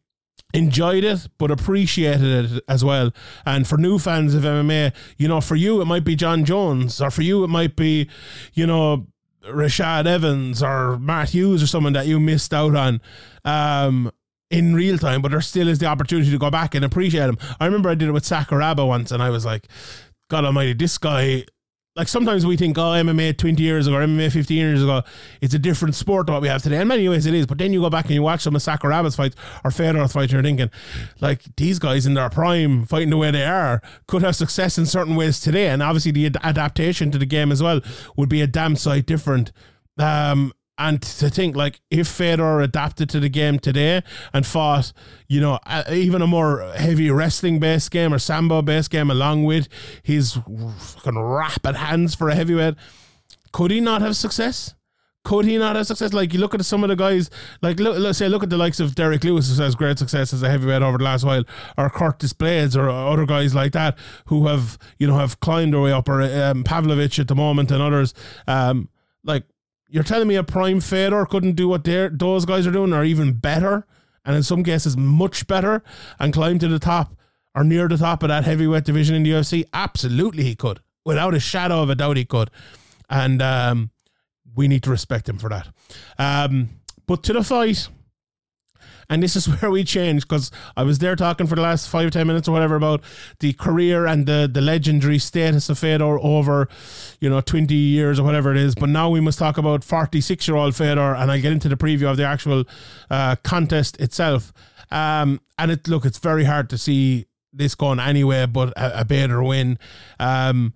enjoyed 0.53 1.03
it, 1.03 1.27
but 1.37 1.51
appreciated 1.51 2.51
it 2.51 2.63
as 2.69 2.83
well. 2.83 3.11
And 3.45 3.67
for 3.67 3.77
new 3.77 3.99
fans 3.99 4.33
of 4.33 4.43
MMA, 4.43 4.93
you 5.17 5.27
know, 5.27 5.41
for 5.41 5.57
you, 5.57 5.81
it 5.81 5.85
might 5.85 6.05
be 6.05 6.15
Jon 6.15 6.45
Jones, 6.45 7.01
or 7.01 7.11
for 7.11 7.21
you, 7.21 7.43
it 7.43 7.49
might 7.49 7.75
be, 7.75 8.09
you 8.53 8.65
know, 8.65 9.07
Rashad 9.49 10.05
Evans 10.05 10.61
or 10.61 10.97
Matt 10.97 11.29
Hughes 11.29 11.63
or 11.63 11.67
someone 11.67 11.93
that 11.93 12.07
you 12.07 12.19
missed 12.19 12.53
out 12.53 12.75
on. 12.75 13.01
Um, 13.45 14.11
in 14.49 14.73
real 14.73 14.97
time, 14.97 15.21
but 15.21 15.31
there 15.31 15.41
still 15.41 15.67
is 15.67 15.79
the 15.79 15.87
opportunity 15.87 16.31
to 16.31 16.37
go 16.37 16.49
back 16.49 16.73
and 16.73 16.85
appreciate 16.85 17.25
them. 17.25 17.37
I 17.59 17.65
remember 17.65 17.89
I 17.89 17.95
did 17.95 18.07
it 18.07 18.13
with 18.13 18.23
Sakuraba 18.23 18.87
once, 18.87 19.11
and 19.11 19.21
I 19.21 19.29
was 19.29 19.45
like, 19.45 19.67
God 20.29 20.45
Almighty, 20.45 20.71
this 20.71 20.97
guy 20.97 21.43
like 21.97 22.07
sometimes 22.07 22.45
we 22.45 22.55
think, 22.55 22.77
oh, 22.77 22.91
MMA 22.91 23.35
20 23.37 23.61
years 23.61 23.87
ago 23.87 23.97
MMA 23.97 24.31
15 24.31 24.55
years 24.55 24.83
ago, 24.83 25.01
it's 25.41 25.55
a 25.55 25.59
different 25.59 25.95
sport 25.95 26.27
to 26.27 26.33
what 26.33 26.43
we 26.43 26.47
have 26.47 26.61
today. 26.61 26.79
In 26.79 26.87
many 26.87 27.09
ways, 27.09 27.25
it 27.25 27.33
is. 27.33 27.47
But 27.47 27.57
then 27.57 27.73
you 27.73 27.81
go 27.81 27.89
back 27.89 28.05
and 28.05 28.13
you 28.13 28.21
watch 28.21 28.41
some 28.41 28.55
of 28.55 28.61
Sakuraba's 28.61 29.15
fights 29.15 29.35
or 29.63 29.71
Fedor's 29.71 30.13
fights, 30.13 30.31
you're 30.31 30.43
thinking, 30.43 30.69
like, 31.19 31.41
these 31.57 31.79
guys 31.79 32.05
in 32.05 32.13
their 32.13 32.29
prime, 32.29 32.85
fighting 32.85 33.09
the 33.09 33.17
way 33.17 33.31
they 33.31 33.45
are, 33.45 33.81
could 34.07 34.21
have 34.21 34.35
success 34.35 34.77
in 34.77 34.85
certain 34.85 35.15
ways 35.15 35.39
today. 35.39 35.69
And 35.69 35.81
obviously, 35.81 36.11
the 36.11 36.27
ad- 36.27 36.37
adaptation 36.43 37.09
to 37.11 37.17
the 37.17 37.25
game 37.25 37.51
as 37.51 37.63
well 37.63 37.81
would 38.15 38.29
be 38.29 38.41
a 38.41 38.47
damn 38.47 38.75
sight 38.75 39.07
different. 39.07 39.51
Um, 39.97 40.53
and 40.77 41.01
to 41.01 41.29
think 41.29 41.55
like 41.55 41.79
if 41.89 42.07
Fedor 42.07 42.61
adapted 42.61 43.09
to 43.09 43.19
the 43.19 43.29
game 43.29 43.59
today 43.59 44.03
and 44.33 44.45
fought, 44.45 44.93
you 45.27 45.41
know, 45.41 45.59
even 45.91 46.21
a 46.21 46.27
more 46.27 46.71
heavy 46.75 47.09
wrestling 47.09 47.59
based 47.59 47.91
game 47.91 48.13
or 48.13 48.19
sambo 48.19 48.61
based 48.61 48.91
game 48.91 49.09
along 49.09 49.43
with 49.43 49.67
his 50.03 50.33
fucking 50.77 51.19
rapid 51.19 51.75
hands 51.75 52.15
for 52.15 52.29
a 52.29 52.35
heavyweight, 52.35 52.75
could 53.51 53.71
he 53.71 53.79
not 53.79 54.01
have 54.01 54.15
success? 54.15 54.75
Could 55.23 55.43
he 55.43 55.57
not 55.57 55.75
have 55.75 55.85
success? 55.85 56.13
Like 56.13 56.33
you 56.33 56.39
look 56.39 56.53
at 56.53 56.63
some 56.63 56.85
of 56.85 56.89
the 56.89 56.95
guys, 56.95 57.29
like 57.61 57.81
look, 57.81 57.97
let's 57.97 58.17
say 58.17 58.29
look 58.29 58.43
at 58.43 58.49
the 58.49 58.55
likes 58.55 58.79
of 58.79 58.95
Derrick 58.95 59.25
Lewis, 59.25 59.53
who 59.53 59.61
has 59.61 59.75
great 59.75 59.99
success 59.99 60.31
as 60.31 60.41
a 60.41 60.49
heavyweight 60.49 60.81
over 60.81 60.97
the 60.97 61.03
last 61.03 61.25
while, 61.25 61.43
or 61.77 61.89
Curtis 61.89 62.31
Blaydes, 62.31 62.77
or 62.77 62.89
other 62.89 63.25
guys 63.25 63.53
like 63.53 63.73
that 63.73 63.97
who 64.27 64.47
have 64.47 64.77
you 64.99 65.05
know 65.05 65.17
have 65.17 65.41
climbed 65.41 65.73
their 65.73 65.81
way 65.81 65.91
up, 65.91 66.07
or 66.07 66.21
um, 66.21 66.63
Pavlovich 66.63 67.19
at 67.19 67.27
the 67.27 67.35
moment, 67.35 67.71
and 67.71 67.81
others. 67.81 68.13
Um, 68.47 68.87
like 69.25 69.43
you're 69.89 70.03
telling 70.03 70.27
me 70.27 70.35
a 70.35 70.43
prime 70.43 70.79
Fedor 70.79 71.25
couldn't 71.25 71.53
do 71.53 71.67
what 71.67 71.83
those 71.83 72.45
guys 72.45 72.67
are 72.67 72.71
doing, 72.71 72.93
or 72.93 73.03
even 73.03 73.33
better, 73.33 73.85
and 74.25 74.35
in 74.35 74.43
some 74.43 74.63
cases 74.63 74.97
much 74.97 75.47
better, 75.47 75.83
and 76.19 76.33
climb 76.33 76.59
to 76.59 76.67
the 76.67 76.79
top 76.79 77.15
or 77.55 77.63
near 77.63 77.87
the 77.87 77.97
top 77.97 78.23
of 78.23 78.29
that 78.29 78.45
heavyweight 78.45 78.83
division 78.83 79.15
in 79.15 79.23
the 79.23 79.31
UFC? 79.31 79.65
Absolutely, 79.73 80.43
he 80.43 80.55
could, 80.55 80.79
without 81.05 81.33
a 81.33 81.39
shadow 81.39 81.81
of 81.81 81.89
a 81.89 81.95
doubt, 81.95 82.17
he 82.17 82.25
could, 82.25 82.51
and 83.09 83.41
um, 83.41 83.91
we 84.55 84.67
need 84.67 84.83
to 84.83 84.89
respect 84.89 85.29
him 85.29 85.37
for 85.37 85.49
that. 85.49 85.67
Um, 86.17 86.69
but 87.05 87.23
to 87.23 87.33
the 87.33 87.43
fight. 87.43 87.87
And 89.09 89.23
this 89.23 89.35
is 89.35 89.45
where 89.61 89.71
we 89.71 89.83
change 89.83 90.23
because 90.23 90.51
I 90.75 90.83
was 90.83 90.99
there 90.99 91.15
talking 91.15 91.47
for 91.47 91.55
the 91.55 91.61
last 91.61 91.89
five, 91.89 92.11
ten 92.11 92.27
minutes 92.27 92.47
or 92.47 92.51
whatever 92.51 92.75
about 92.75 93.01
the 93.39 93.53
career 93.53 94.05
and 94.05 94.25
the, 94.25 94.49
the 94.51 94.61
legendary 94.61 95.19
status 95.19 95.69
of 95.69 95.79
Fedor 95.79 96.19
over, 96.19 96.67
you 97.19 97.29
know, 97.29 97.41
20 97.41 97.73
years 97.73 98.19
or 98.19 98.23
whatever 98.23 98.51
it 98.51 98.57
is. 98.57 98.75
But 98.75 98.89
now 98.89 99.09
we 99.09 99.19
must 99.19 99.39
talk 99.39 99.57
about 99.57 99.83
46 99.83 100.47
year 100.47 100.57
old 100.57 100.75
Fedor, 100.75 101.15
and 101.15 101.31
I'll 101.31 101.41
get 101.41 101.53
into 101.53 101.69
the 101.69 101.77
preview 101.77 102.09
of 102.09 102.17
the 102.17 102.25
actual 102.25 102.65
uh, 103.09 103.35
contest 103.43 103.99
itself. 103.99 104.53
Um, 104.91 105.41
and 105.57 105.71
it 105.71 105.87
look, 105.87 106.05
it's 106.05 106.19
very 106.19 106.45
hard 106.45 106.69
to 106.69 106.77
see 106.77 107.27
this 107.53 107.75
going 107.75 107.99
anywhere 107.99 108.47
but 108.47 108.69
a, 108.77 109.01
a 109.01 109.05
Bader 109.05 109.43
win. 109.43 109.79
Um, 110.19 110.73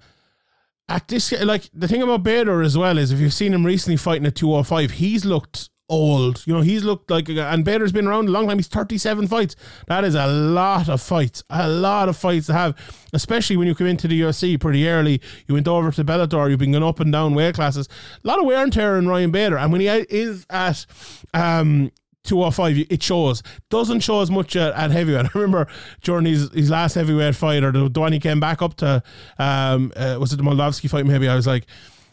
at 0.90 1.08
this, 1.08 1.32
like 1.44 1.70
the 1.74 1.88
thing 1.88 2.02
about 2.02 2.24
Bader 2.24 2.62
as 2.62 2.78
well 2.78 2.98
is 2.98 3.12
if 3.12 3.20
you've 3.20 3.34
seen 3.34 3.54
him 3.54 3.66
recently 3.66 3.96
fighting 3.98 4.26
at 4.26 4.36
205, 4.36 4.92
he's 4.92 5.24
looked 5.24 5.70
old. 5.92 6.42
You 6.48 6.54
know, 6.54 6.62
he's 6.62 6.84
looked 6.84 7.12
like, 7.12 7.30
a, 7.30 7.48
and 7.48 7.64
Bader's 7.64 7.92
been 7.92 8.08
around 8.08 8.30
a 8.30 8.32
long 8.32 8.48
time. 8.48 8.58
He's 8.58 8.68
37 8.68 9.28
fights. 9.28 9.56
That 9.88 10.04
is 10.04 10.16
a 10.16 10.26
lot 10.26 10.90
of 10.90 11.02
fights, 11.02 11.44
a 11.50 11.68
lot 11.68 12.10
of 12.10 12.18
fights 12.18 12.48
to 12.48 12.54
have, 12.54 12.76
especially 13.14 13.58
when 13.58 13.68
you 13.68 13.76
come 13.76 13.88
into 13.88 14.08
the 14.08 14.20
UFC 14.22 14.60
pretty 14.60 14.88
early. 14.88 15.22
You 15.48 15.54
went 15.54 15.68
over 15.68 15.92
to 15.92 16.04
Bellator, 16.04 16.50
you've 16.50 16.60
been 16.60 16.72
going 16.72 16.84
up 16.84 17.00
and 17.00 17.12
down 17.12 17.36
weight 17.36 17.56
classes. 17.56 17.88
A 18.24 18.28
lot 18.28 18.40
of 18.40 18.46
wear 18.46 18.64
and 18.64 18.74
tear 18.74 18.98
in 18.98 19.08
Ryan 19.08 19.32
Bader. 19.32 19.58
And 19.58 19.72
when 19.72 19.82
he 19.82 19.88
is 19.88 20.46
at, 20.50 20.86
um, 21.34 21.92
205 22.24 22.86
it 22.92 23.02
shows 23.02 23.42
doesn't 23.70 24.02
show 24.02 24.22
as 24.22 24.30
much 24.30 24.56
at, 24.56 24.74
at, 24.76 24.92
heavyweight 24.92 25.26
I 25.36 25.40
remember 25.40 25.68
during 26.04 26.26
his, 26.26 26.52
his 26.54 26.70
last 26.70 26.94
heavyweight 26.94 27.36
fight 27.36 27.64
or 27.64 27.72
the, 27.72 27.90
the 27.90 28.00
one 28.00 28.14
he 28.14 28.20
came 28.20 28.40
back 28.40 28.62
up 28.62 28.76
to 28.76 29.02
um, 29.40 29.92
uh, 29.96 30.18
was 30.20 30.32
it 30.32 30.38
the 30.38 30.44
Moldavsky 30.44 30.88
fight 30.88 31.08
maybe 31.08 31.28
I 31.28 31.36
was 31.36 31.48
like 31.48 31.66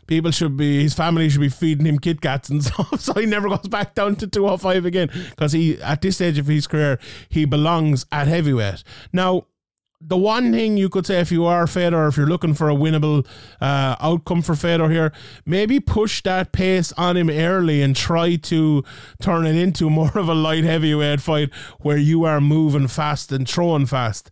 people 0.08 0.32
should 0.32 0.56
be 0.56 0.82
his 0.82 0.94
family 0.94 1.28
should 1.28 1.40
be 1.40 1.48
feeding 1.48 1.86
him 1.86 2.00
Kit 2.00 2.20
Kats 2.20 2.48
and 2.48 2.64
stuff, 2.64 3.00
so 3.00 3.12
he 3.14 3.26
never 3.26 3.48
goes 3.48 3.68
back 3.68 3.94
down 3.94 4.16
to 4.16 4.26
205 4.26 4.84
again 4.84 5.10
because 5.30 5.52
he 5.52 5.80
at 5.80 6.02
this 6.02 6.16
stage 6.16 6.38
of 6.38 6.48
his 6.48 6.66
career 6.66 6.98
he 7.28 7.44
belongs 7.44 8.04
at 8.10 8.26
heavyweight. 8.26 8.82
Now, 9.12 9.46
the 10.00 10.16
one 10.16 10.52
thing 10.52 10.76
you 10.76 10.88
could 10.88 11.06
say 11.06 11.18
if 11.20 11.32
you 11.32 11.44
are 11.44 11.66
Fedor, 11.66 12.06
if 12.06 12.16
you're 12.16 12.26
looking 12.26 12.54
for 12.54 12.70
a 12.70 12.74
winnable 12.74 13.26
uh, 13.60 13.96
outcome 14.00 14.42
for 14.42 14.54
Fedor 14.54 14.88
here, 14.90 15.12
maybe 15.44 15.80
push 15.80 16.22
that 16.22 16.52
pace 16.52 16.92
on 16.92 17.16
him 17.16 17.28
early 17.28 17.82
and 17.82 17.96
try 17.96 18.36
to 18.36 18.84
turn 19.20 19.44
it 19.44 19.56
into 19.56 19.90
more 19.98 20.16
of 20.16 20.28
a 20.28 20.34
light 20.34 20.64
heavyweight 20.64 21.20
fight 21.20 21.52
where 21.80 21.96
you 21.96 22.24
are 22.24 22.40
moving 22.40 22.86
fast 22.86 23.32
and 23.32 23.48
throwing 23.48 23.86
fast 23.86 24.30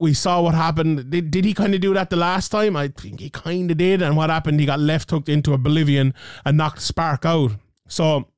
we 0.00 0.12
saw 0.12 0.40
what 0.42 0.54
happened. 0.54 1.10
Did, 1.10 1.30
did 1.30 1.44
he 1.44 1.54
kind 1.54 1.74
of 1.74 1.80
do 1.80 1.94
that 1.94 2.10
the 2.10 2.16
last 2.16 2.48
time? 2.48 2.76
I 2.76 2.88
think 2.88 3.20
he 3.20 3.30
kind 3.30 3.70
of 3.70 3.76
did. 3.76 4.02
And 4.02 4.16
what 4.16 4.30
happened? 4.30 4.60
He 4.60 4.66
got 4.66 4.80
left 4.80 5.10
hooked 5.10 5.28
into 5.28 5.52
oblivion 5.52 6.14
and 6.44 6.56
knocked 6.56 6.82
Spark 6.82 7.24
out. 7.24 7.52
So 7.88 8.28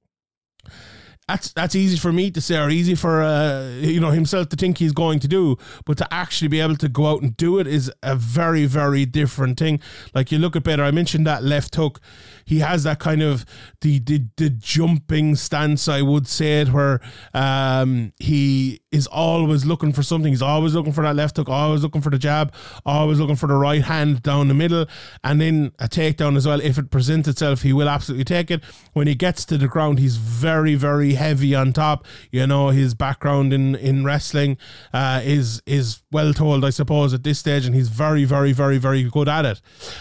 that's 1.29 1.53
that's 1.53 1.75
easy 1.75 1.97
for 1.97 2.13
me 2.13 2.31
to 2.31 2.41
say, 2.41 2.57
or 2.57 2.71
easy 2.71 2.95
for 2.95 3.23
uh, 3.23 3.69
you 3.81 4.01
know 4.01 4.11
himself 4.11 4.49
to 4.51 4.57
think 4.57 4.79
he's 4.79 4.93
going 4.93 5.19
to 5.21 5.29
do, 5.29 5.57
but 5.85 5.99
to 5.99 6.15
actually 6.15 6.49
be 6.49 6.61
able 6.61 6.77
to 6.77 6.89
go 6.89 7.07
out 7.07 7.23
and 7.23 7.37
do 7.37 7.59
it 7.59 7.67
is 7.67 7.91
a 8.03 8.15
very 8.15 8.67
very 8.67 9.05
different 9.05 9.59
thing. 9.59 9.81
Like 10.15 10.31
you 10.31 10.39
look 10.39 10.55
at 10.55 10.63
Bader, 10.63 10.85
I 10.85 10.93
mentioned 10.93 11.27
that 11.27 11.43
left 11.43 11.75
hook. 11.75 12.01
He 12.47 12.61
has 12.61 12.85
that 12.85 12.99
kind 13.01 13.23
of 13.23 13.45
the 13.83 13.99
the, 13.99 14.25
the 14.37 14.51
jumping 14.51 15.37
stance, 15.37 15.89
I 15.89 16.01
would 16.01 16.27
say 16.27 16.61
it, 16.61 16.73
where 16.73 17.01
um, 17.35 18.13
he 18.19 18.81
is 18.91 19.07
always 19.09 19.67
looking 19.67 19.93
for 19.93 20.03
something. 20.03 20.33
He's 20.33 20.41
always 20.41 20.75
looking 20.75 20.93
for 20.93 21.03
that 21.03 21.17
left 21.17 21.37
hook, 21.37 21.49
always 21.49 21.83
looking 21.83 22.01
for 22.01 22.11
the 22.11 22.19
jab, 22.19 22.55
always 22.87 23.19
looking 23.21 23.37
for 23.37 23.49
the 23.49 23.57
right 23.57 23.83
hand 23.83 24.23
down 24.23 24.49
the 24.49 24.55
middle, 24.55 24.87
and 25.25 25.41
then 25.41 25.73
a 25.81 25.89
takedown 25.89 26.37
as 26.37 26.47
well. 26.47 26.61
If 26.61 26.79
it 26.79 26.91
presents 26.91 27.29
itself, 27.29 27.63
he 27.63 27.73
will 27.73 27.89
absolutely 27.89 28.25
take 28.25 28.51
it. 28.51 28.63
When 28.95 29.07
he 29.07 29.15
gets 29.15 29.45
to 29.47 29.59
the 29.59 29.69
ground, 29.69 29.99
he's 29.99 30.17
very 30.17 30.77
very 30.77 31.15
heavy 31.15 31.55
on 31.55 31.73
top. 31.73 32.07
You 32.31 32.47
know, 32.47 32.69
his 32.69 32.95
background 32.95 33.53
in 33.53 33.75
in 33.75 34.05
wrestling 34.05 34.57
uh, 34.95 35.21
is 35.25 35.61
is 35.67 36.03
well 36.13 36.33
told, 36.33 36.65
I 36.65 36.71
suppose, 36.71 37.13
at 37.13 37.25
this 37.25 37.41
stage, 37.41 37.67
and 37.67 37.75
he's 37.75 37.89
very, 37.89 38.25
very, 38.25 38.53
very, 38.53 38.79
very 38.79 39.03
good 39.03 39.29
at 39.29 39.45
it. 39.45 39.61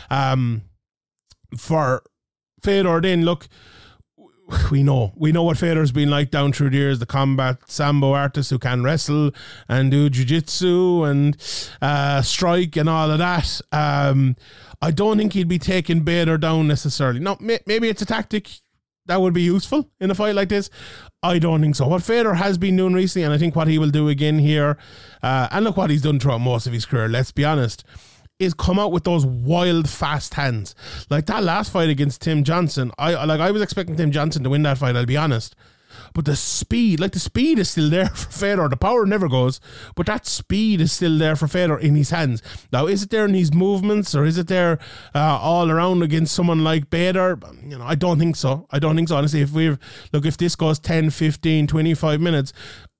Um, 0.09 0.61
for 1.57 2.03
Fedor, 2.61 3.01
then 3.01 3.23
look 3.25 3.47
we 4.69 4.83
know 4.83 5.11
we 5.15 5.31
know 5.31 5.43
what 5.43 5.57
Fedor's 5.57 5.91
been 5.91 6.09
like 6.09 6.29
down 6.29 6.53
through 6.53 6.69
the 6.69 6.77
years. 6.77 6.99
The 6.99 7.05
combat 7.05 7.57
sambo 7.67 8.13
artist 8.13 8.49
who 8.49 8.59
can 8.59 8.83
wrestle 8.83 9.31
and 9.67 9.89
do 9.89 10.09
jiu-jitsu 10.09 11.03
and 11.03 11.37
uh, 11.81 12.21
strike 12.21 12.75
and 12.75 12.87
all 12.87 13.09
of 13.09 13.17
that. 13.19 13.61
Um, 13.71 14.35
I 14.81 14.91
don't 14.91 15.17
think 15.17 15.33
he'd 15.33 15.47
be 15.47 15.59
taking 15.59 16.01
Bader 16.01 16.37
down 16.37 16.67
necessarily. 16.67 17.19
No, 17.19 17.37
may- 17.39 17.61
maybe 17.65 17.89
it's 17.89 18.01
a 18.01 18.05
tactic 18.05 18.49
that 19.07 19.21
would 19.21 19.33
be 19.33 19.43
useful 19.43 19.89
in 19.99 20.11
a 20.11 20.15
fight 20.15 20.35
like 20.35 20.49
this. 20.49 20.69
I 21.23 21.39
don't 21.39 21.61
think 21.61 21.75
so. 21.75 21.87
What 21.87 22.03
Fedor 22.03 22.35
has 22.35 22.57
been 22.57 22.75
doing 22.75 22.93
recently, 22.93 23.23
and 23.23 23.33
I 23.33 23.37
think 23.37 23.55
what 23.55 23.67
he 23.67 23.77
will 23.79 23.89
do 23.89 24.09
again 24.09 24.39
here, 24.39 24.77
uh, 25.23 25.47
and 25.51 25.65
look 25.65 25.77
what 25.77 25.89
he's 25.89 26.01
done 26.01 26.19
throughout 26.19 26.41
most 26.41 26.67
of 26.67 26.73
his 26.73 26.85
career. 26.85 27.07
Let's 27.07 27.31
be 27.31 27.45
honest 27.45 27.83
is 28.39 28.53
come 28.53 28.77
out 28.79 28.91
with 28.91 29.03
those 29.03 29.25
wild 29.25 29.89
fast 29.89 30.33
hands. 30.33 30.75
Like 31.09 31.25
that 31.27 31.43
last 31.43 31.71
fight 31.71 31.89
against 31.89 32.21
Tim 32.21 32.43
Johnson, 32.43 32.91
I 32.97 33.23
like 33.25 33.39
I 33.39 33.51
was 33.51 33.61
expecting 33.61 33.95
Tim 33.95 34.11
Johnson 34.11 34.43
to 34.43 34.49
win 34.49 34.63
that 34.63 34.77
fight, 34.77 34.95
I'll 34.95 35.05
be 35.05 35.17
honest. 35.17 35.55
But 36.13 36.25
the 36.25 36.35
speed, 36.35 36.99
like 36.99 37.11
the 37.11 37.19
speed 37.19 37.59
is 37.59 37.69
still 37.69 37.89
there 37.89 38.07
for 38.15 38.31
Fedor. 38.31 38.69
The 38.69 38.77
power 38.77 39.05
never 39.05 39.27
goes, 39.27 39.59
but 39.95 40.05
that 40.07 40.25
speed 40.25 40.81
is 40.81 40.91
still 40.91 41.17
there 41.17 41.35
for 41.35 41.47
Fedor 41.47 41.77
in 41.77 41.95
his 41.95 42.09
hands. 42.09 42.41
Now, 42.71 42.87
is 42.87 43.03
it 43.03 43.09
there 43.09 43.25
in 43.25 43.33
his 43.33 43.53
movements 43.53 44.15
or 44.15 44.25
is 44.25 44.37
it 44.37 44.47
there 44.47 44.79
uh, 45.13 45.39
all 45.41 45.71
around 45.71 46.03
against 46.03 46.33
someone 46.33 46.63
like 46.63 46.89
Bader? 46.89 47.39
You 47.65 47.77
know, 47.77 47.85
I 47.85 47.95
don't 47.95 48.19
think 48.19 48.35
so. 48.35 48.67
I 48.71 48.79
don't 48.79 48.95
think 48.95 49.09
so. 49.09 49.17
Honestly, 49.17 49.41
if 49.41 49.51
we've, 49.51 49.77
look, 50.11 50.25
if 50.25 50.37
this 50.37 50.55
goes 50.55 50.79
10, 50.79 51.09
15, 51.09 51.67
25 51.67 52.21
minutes, 52.21 52.53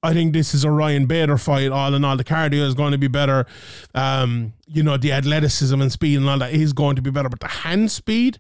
I 0.06 0.14
think 0.14 0.34
this 0.34 0.54
is 0.54 0.64
a 0.64 0.70
Ryan 0.70 1.08
Bader 1.08 1.38
fight. 1.38 1.72
All 1.72 1.94
in 1.96 2.06
all, 2.06 2.16
the 2.16 2.24
cardio 2.24 2.66
is 2.66 2.76
going 2.76 2.92
to 2.92 2.98
be 2.98 3.08
better. 3.08 3.48
Um, 3.96 4.54
you 4.68 4.84
know, 4.84 4.98
the 4.98 5.12
athleticism 5.12 5.82
and 5.82 5.92
speed 5.92 6.18
and 6.18 6.30
all 6.30 6.38
that 6.40 6.54
is 6.54 6.74
going 6.74 6.96
to 6.96 7.02
be 7.02 7.10
better, 7.10 7.30
but 7.30 7.40
the 7.40 7.48
hand 7.48 7.90
speed. 7.92 8.40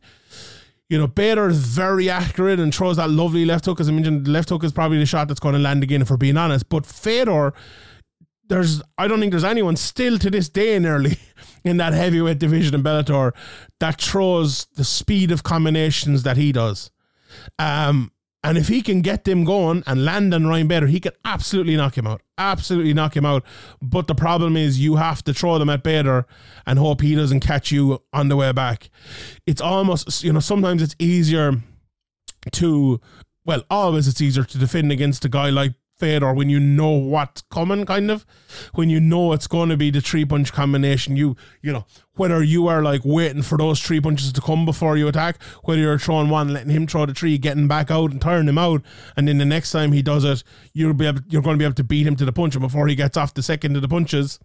You 0.89 0.99
know, 0.99 1.07
Bader 1.07 1.47
is 1.49 1.65
very 1.65 2.09
accurate 2.09 2.59
and 2.59 2.73
throws 2.73 2.97
that 2.97 3.09
lovely 3.09 3.43
left 3.43 3.65
hook. 3.65 3.79
As 3.79 3.89
I 3.89 3.91
mentioned, 3.91 4.25
the 4.25 4.31
left 4.31 4.49
hook 4.49 4.63
is 4.63 4.71
probably 4.71 4.99
the 4.99 5.05
shot 5.05 5.27
that's 5.27 5.39
going 5.39 5.53
to 5.53 5.59
land 5.59 5.81
again, 5.81 6.01
if 6.01 6.11
we're 6.11 6.17
being 6.17 6.37
honest. 6.37 6.69
But 6.69 6.85
Fedor, 6.85 7.53
there's 8.47 8.81
I 8.97 9.07
don't 9.07 9.19
think 9.19 9.31
there's 9.31 9.43
anyone 9.43 9.75
still 9.75 10.19
to 10.19 10.29
this 10.29 10.49
day 10.49 10.75
in 10.75 10.85
early 10.85 11.17
in 11.63 11.77
that 11.77 11.93
heavyweight 11.93 12.39
division 12.39 12.75
in 12.75 12.83
Bellator 12.83 13.33
that 13.79 13.99
throws 13.99 14.65
the 14.75 14.83
speed 14.83 15.31
of 15.31 15.43
combinations 15.43 16.23
that 16.23 16.37
he 16.37 16.51
does. 16.51 16.91
Um, 17.57 18.11
and 18.45 18.59
if 18.59 18.67
he 18.67 18.83
can 18.83 19.01
get 19.01 19.23
them 19.23 19.43
going 19.43 19.83
and 19.87 20.05
land 20.05 20.31
on 20.31 20.45
Ryan 20.45 20.67
Bader, 20.67 20.85
he 20.85 20.99
can 20.99 21.13
absolutely 21.25 21.75
knock 21.75 21.97
him 21.97 22.05
out. 22.05 22.21
Absolutely 22.37 22.93
knock 22.93 23.17
him 23.17 23.25
out. 23.25 23.43
But 23.81 24.05
the 24.05 24.13
problem 24.13 24.55
is 24.55 24.79
you 24.79 24.97
have 24.97 25.23
to 25.23 25.33
throw 25.33 25.57
them 25.57 25.69
at 25.69 25.81
Bader 25.81 26.27
and 26.67 26.77
hope 26.77 27.01
he 27.01 27.15
doesn't 27.15 27.39
catch 27.39 27.71
you 27.71 28.03
on 28.13 28.29
the 28.29 28.35
way 28.35 28.51
back. 28.51 28.91
It's 29.47 29.61
almost, 29.61 30.23
you 30.23 30.31
know, 30.31 30.39
sometimes 30.39 30.83
it's 30.83 30.95
easier 30.99 31.53
to, 32.51 33.01
well, 33.45 33.63
always 33.71 34.07
it's 34.07 34.21
easier 34.21 34.43
to 34.43 34.57
defend 34.59 34.91
against 34.91 35.25
a 35.25 35.29
guy 35.29 35.49
like 35.49 35.73
Fedor 35.97 36.33
when 36.33 36.49
you 36.49 36.59
know 36.59 36.89
what's 36.91 37.41
coming, 37.43 37.85
kind 37.85 38.11
of. 38.11 38.25
When 38.73 38.89
you 38.89 38.99
know 38.99 39.33
it's 39.33 39.47
going 39.47 39.69
to 39.69 39.77
be 39.77 39.91
the 39.91 40.01
three 40.01 40.25
punch 40.25 40.51
combination, 40.51 41.15
you 41.15 41.35
you 41.61 41.71
know 41.71 41.85
whether 42.15 42.43
you 42.43 42.67
are 42.67 42.81
like 42.81 43.01
waiting 43.03 43.41
for 43.41 43.57
those 43.57 43.79
three 43.79 44.01
punches 44.01 44.33
to 44.33 44.41
come 44.41 44.65
before 44.65 44.97
you 44.97 45.07
attack, 45.07 45.41
whether 45.63 45.81
you're 45.81 45.99
throwing 45.99 46.29
one, 46.29 46.53
letting 46.53 46.71
him 46.71 46.87
throw 46.87 47.05
the 47.05 47.13
three, 47.13 47.37
getting 47.37 47.67
back 47.67 47.89
out 47.91 48.11
and 48.11 48.21
turning 48.21 48.49
him 48.49 48.57
out, 48.57 48.81
and 49.15 49.27
then 49.27 49.37
the 49.37 49.45
next 49.45 49.71
time 49.71 49.91
he 49.91 50.01
does 50.01 50.23
it, 50.23 50.43
you'll 50.73 50.93
be 50.93 51.05
able, 51.05 51.21
you're 51.27 51.41
going 51.41 51.55
to 51.55 51.59
be 51.59 51.65
able 51.65 51.75
to 51.75 51.83
beat 51.83 52.07
him 52.07 52.15
to 52.15 52.25
the 52.25 52.33
punch, 52.33 52.55
and 52.55 52.61
before 52.61 52.87
he 52.87 52.95
gets 52.95 53.17
off 53.17 53.33
the 53.33 53.43
second 53.43 53.75
of 53.75 53.81
the 53.81 53.87
punches, 53.87 54.39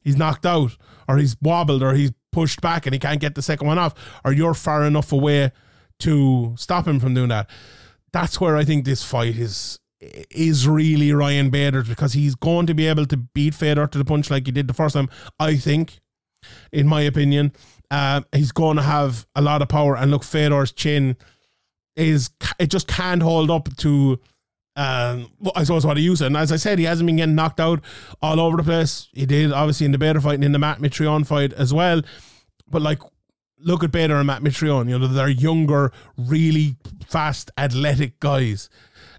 he's 0.00 0.16
knocked 0.16 0.46
out, 0.46 0.76
or 1.08 1.18
he's 1.18 1.36
wobbled, 1.40 1.82
or 1.82 1.94
he's 1.94 2.12
pushed 2.30 2.60
back, 2.60 2.86
and 2.86 2.94
he 2.94 2.98
can't 2.98 3.20
get 3.20 3.34
the 3.34 3.42
second 3.42 3.66
one 3.66 3.78
off, 3.78 3.94
or 4.24 4.32
you're 4.32 4.54
far 4.54 4.84
enough 4.84 5.12
away 5.12 5.52
to 5.98 6.54
stop 6.56 6.86
him 6.86 6.98
from 6.98 7.14
doing 7.14 7.28
that. 7.28 7.48
That's 8.12 8.40
where 8.40 8.56
I 8.56 8.64
think 8.64 8.84
this 8.84 9.02
fight 9.02 9.36
is 9.36 9.78
is 10.30 10.66
really 10.66 11.12
Ryan 11.12 11.50
Bader 11.50 11.82
because 11.82 12.12
he's 12.12 12.34
going 12.34 12.66
to 12.66 12.74
be 12.74 12.86
able 12.86 13.06
to 13.06 13.16
beat 13.16 13.54
Fedor 13.54 13.86
to 13.86 13.98
the 13.98 14.04
punch 14.04 14.30
like 14.30 14.46
he 14.46 14.52
did 14.52 14.66
the 14.66 14.74
first 14.74 14.94
time. 14.94 15.08
I 15.38 15.56
think, 15.56 16.00
in 16.72 16.88
my 16.88 17.02
opinion, 17.02 17.52
uh, 17.90 18.22
he's 18.32 18.52
going 18.52 18.76
to 18.76 18.82
have 18.82 19.26
a 19.34 19.42
lot 19.42 19.62
of 19.62 19.68
power. 19.68 19.96
And 19.96 20.10
look, 20.10 20.24
Fedor's 20.24 20.72
chin 20.72 21.16
is 21.94 22.30
it 22.58 22.68
just 22.68 22.88
can't 22.88 23.22
hold 23.22 23.50
up 23.50 23.74
to. 23.78 24.18
Um, 24.74 25.30
I 25.54 25.64
suppose 25.64 25.84
what 25.84 25.98
he 25.98 26.02
used, 26.02 26.22
and 26.22 26.34
as 26.34 26.50
I 26.50 26.56
said, 26.56 26.78
he 26.78 26.86
hasn't 26.86 27.06
been 27.06 27.16
getting 27.16 27.34
knocked 27.34 27.60
out 27.60 27.84
all 28.22 28.40
over 28.40 28.56
the 28.56 28.62
place. 28.62 29.08
He 29.12 29.26
did 29.26 29.52
obviously 29.52 29.84
in 29.84 29.92
the 29.92 29.98
Bader 29.98 30.20
fight 30.22 30.36
and 30.36 30.44
in 30.44 30.52
the 30.52 30.58
Matt 30.58 30.78
Mitrione 30.78 31.26
fight 31.26 31.52
as 31.52 31.74
well. 31.74 32.00
But 32.66 32.80
like, 32.80 33.00
look 33.58 33.84
at 33.84 33.92
Bader 33.92 34.16
and 34.16 34.26
Matt 34.26 34.42
Mitrione. 34.42 34.88
You 34.88 34.98
know, 34.98 35.06
they're 35.08 35.28
younger, 35.28 35.92
really 36.16 36.76
fast, 37.06 37.50
athletic 37.58 38.18
guys. 38.18 38.70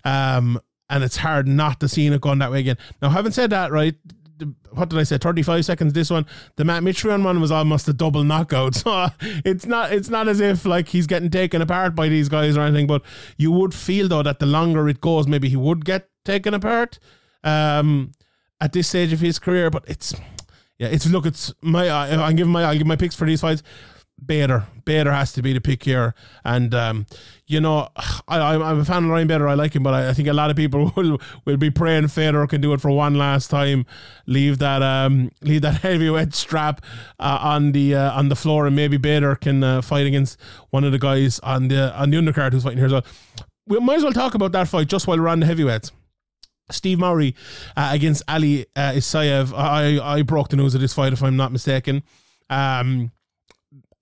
Um, 0.04 0.60
and 0.94 1.04
it's 1.04 1.18
hard 1.18 1.48
not 1.48 1.80
to 1.80 1.90
see 1.90 2.06
it 2.06 2.22
going 2.22 2.38
that 2.38 2.52
way 2.52 2.60
again. 2.60 2.78
Now, 3.02 3.10
having 3.10 3.32
said 3.32 3.50
that, 3.50 3.72
right, 3.72 3.96
what 4.70 4.90
did 4.90 5.00
I 5.00 5.04
say? 5.04 5.18
Thirty 5.18 5.42
five 5.42 5.66
seconds. 5.66 5.94
This 5.94 6.12
one, 6.12 6.28
the 6.56 6.64
Matt 6.64 6.84
Mitrione 6.84 7.24
one 7.24 7.42
was 7.42 7.52
almost 7.52 7.88
a 7.88 7.94
double 7.94 8.24
knockout. 8.24 8.76
So 8.84 9.08
it's 9.44 9.66
not 9.66 9.92
it's 9.92 10.10
not 10.10 10.28
as 10.28 10.40
if 10.40 10.66
like 10.66 10.90
he's 10.90 11.08
getting 11.08 11.32
taken 11.32 11.64
apart 11.64 11.96
by 11.96 12.10
these 12.10 12.30
guys 12.30 12.56
or 12.56 12.62
anything. 12.62 12.86
But 12.86 13.02
you 13.38 13.52
would 13.52 13.74
feel 13.74 14.08
though 14.08 14.22
that 14.22 14.38
the 14.38 14.46
longer 14.46 14.88
it 14.88 15.02
goes, 15.02 15.28
maybe 15.28 15.50
he 15.50 15.56
would 15.56 15.84
get 15.84 16.10
taken 16.26 16.54
apart. 16.54 17.00
Um, 17.44 18.12
at 18.62 18.72
this 18.72 18.88
stage 18.88 19.12
of 19.12 19.20
his 19.20 19.40
career, 19.40 19.70
but 19.70 19.84
it's 19.88 20.14
yeah, 20.78 20.88
it's 20.88 21.08
look, 21.08 21.26
it's 21.26 21.52
my 21.62 21.90
I'm 21.90 22.36
giving 22.36 22.54
my 22.54 22.64
I'll 22.64 22.78
give 22.78 22.88
my 22.88 22.96
picks 22.96 23.16
for 23.16 23.26
these 23.26 23.42
fights. 23.42 23.64
Bader. 24.26 24.68
Bader 24.86 25.12
has 25.12 25.34
to 25.34 25.42
be 25.42 25.54
the 25.54 25.62
pick 25.62 25.84
here. 25.84 26.14
And, 26.44 26.74
um, 26.74 27.06
you 27.48 27.62
know, 27.62 27.90
I, 28.28 28.40
I'm 28.40 28.80
a 28.80 28.86
fan 28.86 29.06
of 29.06 29.10
Ryan 29.10 29.28
Bader. 29.28 29.48
I 29.48 29.54
like 29.54 29.76
him, 29.76 29.84
but 29.84 29.94
I, 29.94 30.10
I, 30.10 30.14
think 30.14 30.28
a 30.28 30.34
lot 30.34 30.50
of 30.50 30.56
people 30.56 30.92
will, 30.96 31.22
will 31.46 31.58
be 31.58 31.70
praying 31.70 32.08
Fedor 32.10 32.48
can 32.48 32.62
do 32.62 32.74
it 32.74 32.82
for 32.82 32.92
one 32.92 33.16
last 33.16 33.50
time. 33.50 33.86
Leave 34.26 34.60
that 34.60 34.82
um, 34.82 35.32
leave 35.42 35.62
that 35.62 35.76
heavyweight 35.82 36.34
strap 36.34 36.84
uh, 37.20 37.40
on 37.42 37.72
the 37.72 37.96
uh, 37.96 38.12
on 38.18 38.30
the 38.30 38.36
floor, 38.36 38.66
and 38.66 38.76
maybe 38.76 38.98
Bader 38.98 39.36
can 39.36 39.64
uh, 39.64 39.82
fight 39.82 40.06
against 40.06 40.40
one 40.72 40.84
of 40.84 40.92
the 40.92 41.00
guys 41.00 41.40
on 41.40 41.68
the 41.68 41.96
on 41.96 42.10
the 42.10 42.18
undercard 42.18 42.54
who's 42.54 42.64
fighting 42.64 42.80
here 42.80 42.88
as 42.88 42.94
well. 42.94 43.06
We 43.68 43.80
might 43.80 43.98
as 43.98 44.04
well 44.04 44.14
talk 44.14 44.36
about 44.36 44.52
that 44.52 44.68
fight 44.68 44.88
just 44.88 45.08
while 45.08 45.18
we're 45.18 45.30
on 45.30 45.40
the 45.40 45.46
heavyweights. 45.46 45.92
Steve 46.72 47.00
Mowry 47.00 47.36
uh, 47.76 47.90
against 47.94 48.24
Ali 48.28 48.66
uh, 48.76 48.92
Isaev. 48.94 49.54
I 49.56 50.00
I 50.02 50.22
broke 50.22 50.50
the 50.50 50.58
news 50.58 50.76
of 50.76 50.82
this 50.82 50.94
fight, 50.94 51.14
if 51.14 51.24
I'm 51.24 51.38
not 51.38 51.52
mistaken. 51.52 52.04
Um, 52.50 53.12